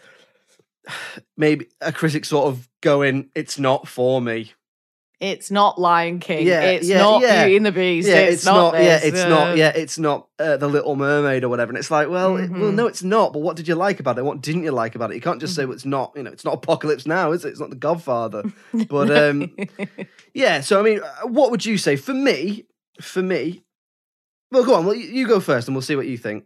maybe 1.37 1.69
a 1.81 1.93
critic 1.93 2.25
sort 2.25 2.47
of 2.49 2.69
going, 2.83 3.31
"It's 3.35 3.59
not 3.59 3.89
for 3.89 4.21
me." 4.21 4.53
It's 5.21 5.51
not 5.51 5.81
Lion 5.81 6.21
King. 6.21 6.47
Yeah, 6.47 6.61
it's 6.63 6.87
yeah, 6.87 6.99
not 6.99 7.23
yeah. 7.23 7.43
Beauty 7.43 7.57
and 7.57 7.67
the 7.67 7.73
Beast. 7.73 8.09
Yeah, 8.09 8.19
it's, 8.21 8.45
not, 8.45 8.75
yeah, 8.75 8.99
this, 9.01 9.05
it's 9.07 9.21
uh, 9.23 9.29
not. 9.29 9.57
Yeah, 9.57 9.73
it's 9.75 9.99
not 9.99 10.29
uh, 10.39 10.57
the 10.59 10.69
Little 10.69 10.95
Mermaid 10.95 11.43
or 11.43 11.49
whatever. 11.49 11.71
And 11.73 11.77
it's 11.79 11.91
like, 11.91 12.09
well, 12.09 12.37
it- 12.37 12.49
well, 12.53 12.71
Mhm. 12.71 12.75
no, 12.77 12.87
it's 12.87 13.03
not. 13.03 13.33
But 13.33 13.41
what 13.41 13.57
did 13.57 13.67
you 13.67 13.75
like 13.75 13.99
about 13.99 14.17
it? 14.17 14.25
What 14.25 14.43
didn't 14.43 14.63
you 14.63 14.71
like 14.71 14.95
about 14.95 15.11
it? 15.11 15.17
You 15.17 15.21
can't 15.21 15.41
just 15.41 15.57
say 15.57 15.63
Mm-hmm. 15.63 15.71
well, 15.71 15.75
it's 15.75 15.85
not. 15.85 16.13
You 16.15 16.23
know, 16.23 16.31
it's 16.31 16.45
not 16.45 16.55
Apocalypse 16.55 17.05
Now, 17.05 17.33
is 17.33 17.45
it? 17.45 17.49
It's 17.49 17.59
not 17.59 17.71
The 17.71 17.75
Godfather. 17.77 18.45
But 18.89 19.11
um, 19.11 19.57
yeah. 20.35 20.61
So 20.61 20.79
I 20.79 20.85
mean, 20.85 21.01
uh, 21.01 21.27
what 21.27 21.51
would 21.51 21.67
you 21.67 21.79
say 21.79 21.97
for 21.97 22.15
me? 22.15 22.67
For 23.01 23.21
me, 23.21 23.65
well, 24.53 24.65
go 24.65 24.75
on. 24.77 24.87
Well, 24.87 24.95
you 24.95 25.27
go 25.27 25.41
first, 25.41 25.67
and 25.67 25.75
we'll 25.75 25.83
see 25.83 25.97
what 25.97 26.07
you 26.07 26.17
think. 26.17 26.45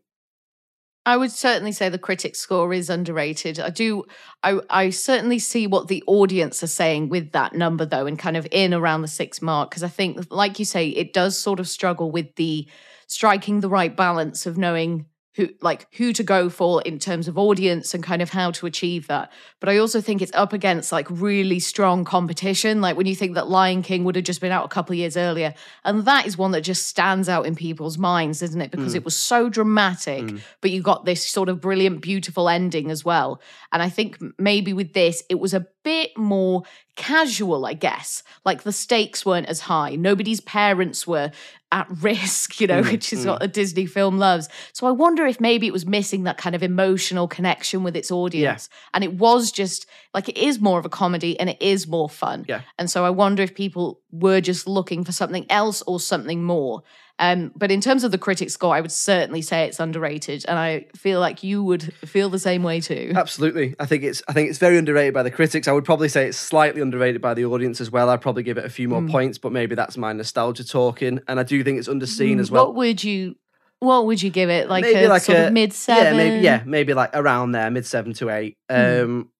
I 1.05 1.17
would 1.17 1.33
certainly 1.33 1.73
say 1.73 1.89
the 1.89 1.99
critic 1.99 2.37
score 2.37 2.73
is 2.73 2.89
underrated. 2.89 3.59
I 3.59 3.71
do, 3.71 4.05
I, 4.45 4.61
I 4.71 4.91
certainly 4.91 5.41
see 5.41 5.67
what 5.67 5.89
the 5.89 6.05
audience 6.07 6.63
are 6.63 6.69
saying 6.69 7.09
with 7.09 7.33
that 7.33 7.55
number, 7.55 7.85
though, 7.85 8.07
and 8.07 8.19
kind 8.19 8.37
of 8.37 8.47
in 8.53 8.73
around 8.73 9.03
the 9.03 9.09
six 9.09 9.43
mark. 9.43 9.71
Because 9.71 9.83
I 9.83 9.89
think, 9.89 10.27
like 10.31 10.61
you 10.61 10.65
say, 10.65 10.89
it 10.89 11.13
does 11.13 11.37
sort 11.37 11.59
of 11.59 11.69
struggle 11.69 12.13
with 12.13 12.37
the 12.37 12.69
striking 13.09 13.61
the 13.61 13.69
right 13.69 13.97
balance 13.97 14.47
of 14.47 14.57
knowing 14.57 15.07
who, 15.35 15.49
like, 15.61 15.87
who 15.97 16.13
to 16.13 16.23
go 16.23 16.51
for 16.51 16.83
in 16.83 16.99
terms 16.99 17.27
of 17.27 17.39
audience 17.39 17.95
and 17.95 18.03
kind 18.03 18.21
of 18.21 18.31
how 18.31 18.51
to 18.51 18.67
achieve 18.67 19.07
that. 19.07 19.33
But 19.61 19.69
I 19.69 19.79
also 19.79 20.01
think 20.01 20.21
it's 20.21 20.33
up 20.35 20.53
against 20.53 20.93
like 20.93 21.07
really 21.11 21.59
strong 21.59 22.05
competition. 22.05 22.81
Like 22.81 22.97
when 22.97 23.07
you 23.07 23.15
think 23.15 23.35
that 23.35 23.49
Lion 23.49 23.83
King 23.83 24.05
would 24.05 24.17
have 24.17 24.25
just 24.25 24.41
been 24.41 24.53
out 24.53 24.65
a 24.65 24.69
couple 24.69 24.93
of 24.93 24.99
years 24.99 25.17
earlier, 25.17 25.55
and 25.85 26.05
that 26.05 26.27
is 26.27 26.37
one 26.37 26.51
that 26.53 26.61
just 26.61 26.87
stands 26.87 27.29
out 27.29 27.47
in 27.47 27.55
people's 27.55 27.97
minds, 27.97 28.43
isn't 28.43 28.61
it? 28.61 28.71
Because 28.71 28.93
hmm. 28.93 28.97
it 28.97 29.05
was 29.05 29.17
so 29.17 29.49
dramatic, 29.49 30.31
hmm. 30.31 30.37
but 30.61 30.71
you 30.71 30.83
got 30.83 31.05
this 31.05 31.29
sort 31.29 31.49
of 31.49 31.61
brilliant, 31.61 32.03
beautiful 32.03 32.49
ending 32.49 32.91
as 32.91 33.05
well. 33.05 33.41
And 33.73 33.83
I 33.83 33.89
think 33.89 34.19
maybe 34.39 34.73
with 34.73 34.93
this, 34.93 35.23
it 35.31 35.41
was 35.41 35.55
a 35.55 35.67
bit 35.83 36.17
more 36.17 36.63
casual, 36.97 37.65
I 37.67 37.75
guess. 37.75 38.23
Like 38.45 38.63
the 38.63 38.73
stakes 38.73 39.25
weren't 39.25 39.49
as 39.49 39.61
high. 39.61 39.97
Nobody's 39.97 40.41
parents 40.41 41.07
were 41.07 41.33
at 41.73 41.89
risk, 42.03 42.61
you 42.61 42.67
know, 42.67 42.83
mm, 42.83 42.93
which 42.93 43.13
is 43.13 43.25
mm. 43.25 43.31
what 43.31 43.43
a 43.43 43.49
Disney 43.49 43.87
film 43.87 44.19
loves. 44.19 44.49
So 44.73 44.87
I 44.87 44.91
wonder 44.91 45.27
if 45.27 45.41
maybe 45.41 45.67
it 45.67 45.73
was 45.73 45.87
missing 45.87 46.25
that 46.25 46.37
kind 46.37 46.55
of 46.55 46.63
emotional 46.63 47.27
connection 47.27 47.83
with 47.83 47.97
its 47.97 48.13
audience. 48.13 48.69
And 48.95 49.03
it 49.03 49.15
was 49.15 49.51
just 49.51 49.87
like 50.15 50.29
it 50.29 50.37
is 50.37 50.61
more 50.61 50.79
of 50.79 50.85
a 50.85 50.91
comedy 50.91 51.41
and 51.41 51.49
it 51.49 51.61
is 51.61 51.89
more 51.89 52.09
fun. 52.09 52.45
Yeah. 52.47 52.61
And 52.79 52.91
so 52.91 53.05
I 53.05 53.11
wonder 53.11 53.43
if 53.43 53.55
people 53.55 54.01
were 54.13 54.43
just 54.43 54.69
looking 54.69 55.03
for 55.03 55.13
something 55.13 55.47
else 55.51 55.83
or 55.83 55.99
something 55.99 56.45
more. 56.45 56.83
Um, 57.19 57.53
but 57.55 57.71
in 57.71 57.81
terms 57.81 58.05
of 58.05 58.11
the 58.11 58.19
critic 58.19 58.51
score, 58.51 58.75
I 58.75 58.81
would 58.81 58.91
certainly 58.91 59.43
say 59.43 59.65
it's 59.65 59.79
underrated, 59.79 60.45
and 60.49 60.59
I 60.59 60.87
feel 60.97 61.21
like 61.21 61.43
you 61.43 61.63
would 61.63 61.95
feel 61.95 62.29
the 62.31 62.39
same 62.39 62.63
way 62.63 62.81
too. 62.81 63.13
Absolutely, 63.15 63.75
I 63.79 63.87
think 63.87 64.03
it's 64.03 64.23
I 64.29 64.33
think 64.33 64.49
it's 64.51 64.59
very 64.59 64.77
underrated 64.79 65.15
by 65.15 65.23
the 65.23 65.31
critics. 65.31 65.69
I 65.69 65.73
would 65.73 65.85
probably 65.85 66.09
say 66.09 66.27
it's 66.27 66.39
slightly 66.39 66.81
underrated 66.81 67.21
by 67.21 67.35
the 67.35 67.45
audience 67.45 67.81
as 67.81 67.91
well. 67.91 68.09
I'd 68.11 68.21
probably 68.21 68.43
give 68.43 68.59
it 68.59 68.65
a 68.65 68.71
few 68.71 68.89
more 68.89 69.03
points, 69.03 69.39
but 69.39 69.53
maybe 69.53 69.75
that's 69.75 69.97
my 69.97 70.13
nostalgia 70.13 70.67
talking. 70.67 71.21
And 71.29 71.39
I 71.39 71.43
do 71.43 71.63
think 71.63 71.79
it's 71.79 71.89
underseen 71.89 72.41
as 72.41 72.51
well. 72.51 72.67
What 72.67 72.77
would 72.77 73.05
you? 73.05 73.37
What 73.79 74.07
would 74.07 74.23
you 74.23 74.31
give 74.31 74.49
it? 74.49 74.69
Like 74.69 74.83
maybe 74.83 75.05
a 75.05 75.09
like 75.09 75.23
sort 75.23 75.39
a 75.39 75.47
of 75.49 75.53
mid 75.53 75.73
seven? 75.73 76.05
Yeah, 76.05 76.17
maybe 76.17 76.45
yeah, 76.45 76.63
maybe 76.65 76.95
like 76.95 77.11
around 77.15 77.53
there, 77.53 77.71
mid 77.71 77.85
seven 77.85 78.13
to 78.15 78.31
eight. 78.31 78.57
Um, 78.69 79.31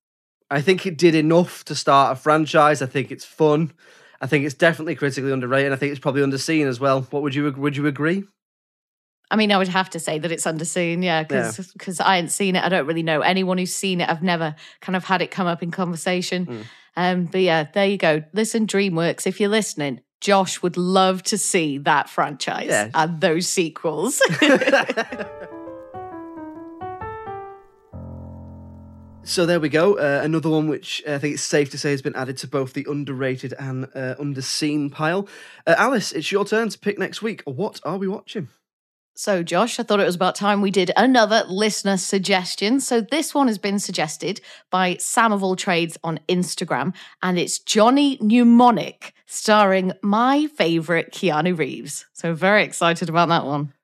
I 0.51 0.61
think 0.61 0.85
it 0.85 0.99
did 0.99 1.15
enough 1.15 1.65
to 1.65 1.75
start 1.75 2.19
a 2.19 2.21
franchise. 2.21 2.83
I 2.83 2.87
think 2.87 3.11
it's 3.11 3.25
fun. 3.25 3.73
I 4.23 4.27
think 4.29 4.47
it's 4.47 4.55
definitely 4.55 4.95
critically 4.95 5.33
underrated. 5.33 5.73
I 5.73 5.77
think 5.77 5.91
it's 5.91 6.01
probably 6.01 6.23
underseen 6.23 6.67
as 6.67 6.79
well. 6.79 7.03
What 7.11 7.23
would 7.25 7.35
you 7.35 7.53
would 7.53 7.77
you 7.77 7.87
agree? 7.89 8.23
I 9.31 9.37
mean, 9.37 9.51
I 9.51 9.59
would 9.59 9.69
have 9.69 9.91
to 9.91 9.99
say 9.99 10.19
that 10.19 10.31
it's 10.31 10.45
underseen, 10.45 11.03
yeah, 11.03 11.23
because 11.25 12.01
I 12.01 12.17
hadn't 12.17 12.31
seen 12.31 12.55
it. 12.55 12.63
I 12.63 12.69
don't 12.69 12.87
really 12.87 13.03
know 13.03 13.23
anyone 13.23 13.59
who's 13.59 13.75
seen 13.75 14.01
it. 14.01 14.09
I've 14.09 14.23
never 14.23 14.55
kind 14.81 14.95
of 14.95 15.05
had 15.05 15.23
it 15.23 15.31
come 15.31 15.47
up 15.47 15.63
in 15.63 15.71
conversation. 15.71 16.45
Hmm. 16.45 16.61
Um, 16.97 17.25
but 17.25 17.41
yeah, 17.41 17.65
there 17.73 17.87
you 17.87 17.97
go. 17.97 18.23
Listen, 18.35 18.67
DreamWorks, 18.67 19.27
if 19.27 19.41
you're 19.41 19.49
listening, 19.49 20.03
Josh 20.21 20.63
would 20.63 20.77
love 20.77 21.23
to 21.25 21.39
see 21.39 21.79
that 21.79 22.11
franchise 22.11 22.69
Yeah. 22.69 22.91
and 22.95 23.21
those 23.23 23.49
sequels. 23.49 24.21
So 29.25 29.47
there 29.47 29.61
we 29.61 29.69
go. 29.69 29.99
Uh, 29.99 30.21
another 30.23 30.51
one 30.51 30.69
which 30.69 31.03
I 31.07 31.17
think 31.19 31.35
it's 31.35 31.45
safe 31.45 31.71
to 31.71 31.79
say 31.79 31.93
has 31.93 32.03
been 32.03 32.17
added 32.17 32.37
to 32.39 32.49
both 32.49 32.73
the 32.73 32.87
underrated 32.91 33.55
and 33.57 33.85
uh, 33.95 34.17
underseen 34.19 34.91
pile. 34.91 35.29
Uh, 35.67 35.77
Alice, 35.79 36.13
it's 36.13 36.33
your 36.33 36.45
turn 36.45 36.69
to 36.71 36.79
pick 36.79 36.99
next 36.99 37.23
week. 37.23 37.43
What 37.47 37.81
are 37.85 37.99
we 37.99 38.09
watching? 38.09 38.49
So, 39.15 39.43
Josh, 39.43 39.79
I 39.79 39.85
thought 39.85 40.01
it 40.01 40.07
was 40.07 40.17
about 40.17 40.35
time 40.35 40.61
we 40.61 40.71
did 40.71 40.91
another 40.97 41.45
listener 41.47 41.99
suggestion. 41.99 42.81
So, 42.81 43.01
this 43.01 43.35
one 43.35 43.47
has 43.47 43.59
been 43.59 43.79
suggested 43.79 44.41
by 44.71 44.97
Sam 44.99 45.33
of 45.33 45.45
All 45.45 45.55
Trades 45.55 45.99
on 46.03 46.19
Instagram, 46.29 46.95
and 47.23 47.39
it's 47.39 47.59
Johnny 47.59 48.19
Mnemonic, 48.21 49.13
starring 49.27 49.93
my 50.03 50.47
favorite 50.57 51.13
Keanu 51.13 51.57
Reeves. 51.57 52.07
So, 52.15 52.35
very 52.35 52.65
excited 52.65 53.09
about 53.11 53.29
that 53.29 53.45
one. 53.45 53.75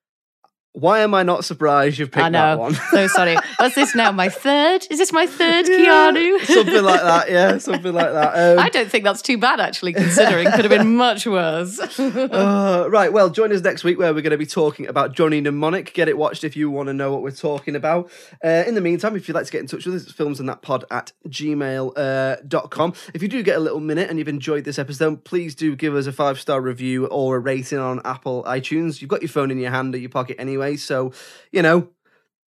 Why 0.73 1.01
am 1.01 1.13
I 1.15 1.23
not 1.25 1.45
surprised 1.45 1.99
you've 1.99 2.13
picked 2.13 2.27
I 2.27 2.31
that 2.31 2.55
know. 2.55 2.59
one? 2.59 2.75
so 2.91 3.07
sorry. 3.09 3.37
What's 3.57 3.75
this 3.75 3.95
now? 3.95 4.13
My 4.13 4.29
third? 4.29 4.87
Is 4.91 4.99
this 4.99 5.13
my 5.13 5.27
third 5.27 5.67
Keanu? 5.67 6.45
something 6.45 6.85
like 6.85 7.01
that. 7.01 7.31
Yeah, 7.31 7.59
something 7.59 7.93
like 7.93 8.13
that. 8.13 8.35
Um, 8.35 8.59
I 8.65 8.69
don't 8.69 8.89
think 8.89 9.03
that's 9.05 9.23
too 9.23 9.39
bad, 9.39 9.61
actually, 9.61 9.93
considering 9.95 10.49
could 10.53 10.65
have 10.65 10.71
been 10.71 10.97
much 10.97 11.27
worse. 11.27 11.79
Uh, 12.29 12.87
right, 12.91 13.13
well, 13.13 13.31
join 13.31 13.53
us 13.53 13.63
next 13.63 13.85
week 13.85 13.99
where 13.99 14.13
we're 14.13 14.21
going 14.23 14.31
to 14.31 14.39
be 14.39 14.47
talking 14.47 14.87
about 14.87 15.13
Johnny 15.13 15.41
Mnemonic. 15.41 15.93
Get 15.95 16.09
it 16.09 16.17
watched 16.17 16.45
if 16.45 16.57
you 16.57 16.71
want 16.71 16.89
to 16.89 16.93
know 16.93 17.13
what 17.13 17.23
we're 17.23 17.31
talking 17.31 17.75
about. 17.75 18.11
Uh, 18.45 18.65
in 18.67 18.75
the 18.75 18.81
meantime, 18.81 19.17
if 19.17 19.27
you'd 19.29 19.35
like 19.35 19.47
to 19.47 19.53
get 19.53 19.61
in 19.61 19.67
touch 19.67 19.87
with 19.87 19.95
us, 19.95 20.03
it's 20.05 20.13
filmsandthatpod 20.13 20.85
at 20.91 21.13
gmail.com. 21.29 22.91
Uh, 22.91 22.95
if 23.15 23.23
you 23.23 23.29
do 23.29 23.43
get 23.43 23.57
a 23.57 23.61
little 23.61 23.81
minute 23.81 24.11
and 24.11 24.19
you've 24.19 24.29
enjoyed 24.29 24.65
this 24.65 24.79
episode, 24.79 25.25
please 25.25 25.55
do 25.55 25.75
give 25.77 25.95
us 25.95 26.07
a 26.07 26.13
five 26.13 26.39
star 26.41 26.61
review 26.61 27.07
or 27.07 27.37
a 27.37 27.41
rating 27.41 27.79
on 27.79 28.01
Apple 28.05 28.45
iTunes. 28.45 29.01
You've 29.01 29.11
got 29.11 29.23
your 29.23 29.29
phone 29.29 29.51
in 29.51 29.59
your 29.59 29.71
hand 29.71 29.95
or 29.95 29.99
your 29.99 30.11
pocket 30.11 30.37
anyway, 30.39 30.68
so, 30.77 31.13
you 31.53 31.63
know, 31.63 31.89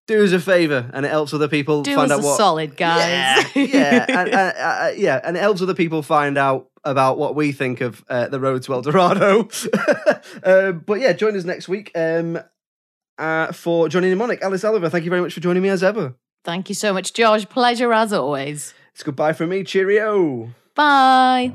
do 0.07 0.25
us 0.25 0.33
a 0.33 0.41
favor, 0.41 0.91
and 0.93 1.07
it 1.07 1.11
helps 1.11 1.33
other 1.33 1.49
people 1.49 1.83
Do 1.83 1.95
find 1.95 2.11
us 2.11 2.19
out 2.19 2.25
a 2.25 2.27
what. 2.27 2.37
solid, 2.37 2.77
guys. 2.77 3.47
Yeah, 3.55 3.63
yeah, 3.65 4.07
and, 4.09 4.35
uh, 4.35 4.37
uh, 4.39 4.93
yeah, 4.97 5.21
and 5.23 5.37
it 5.37 5.41
helps 5.41 5.63
other 5.63 5.75
people 5.75 6.03
find 6.03 6.37
out 6.37 6.69
about 6.83 7.19
what 7.19 7.35
we 7.37 7.53
think 7.53 7.81
of 7.81 8.05
uh, 8.09 8.27
the 8.29 8.41
road 8.41 8.63
to 8.65 8.73
El 8.73 8.83
Dorado. 8.83 9.49
uh, 10.43 10.73
but 10.87 11.01
yeah, 11.01 11.13
join 11.13 11.37
us 11.37 11.45
next 11.45 11.69
week 11.69 11.93
um, 11.95 12.41
uh, 13.19 13.53
for 13.53 13.89
Johnny 13.89 14.09
Mnemonic. 14.09 14.43
Alice 14.43 14.65
Oliver, 14.65 14.89
thank 14.89 15.05
you 15.05 15.11
very 15.11 15.23
much 15.23 15.35
for 15.35 15.41
joining 15.41 15.63
me 15.63 15.69
as 15.69 15.83
ever. 15.83 16.15
Thank 16.45 16.69
you 16.69 16.75
so 16.75 16.93
much, 16.93 17.13
George. 17.13 17.49
Pleasure 17.49 17.93
as 17.93 18.13
always. 18.13 18.75
It's 18.95 19.03
goodbye 19.03 19.35
from 19.35 19.51
me. 19.51 19.63
Cheerio. 19.63 20.51
Bye. 20.75 21.55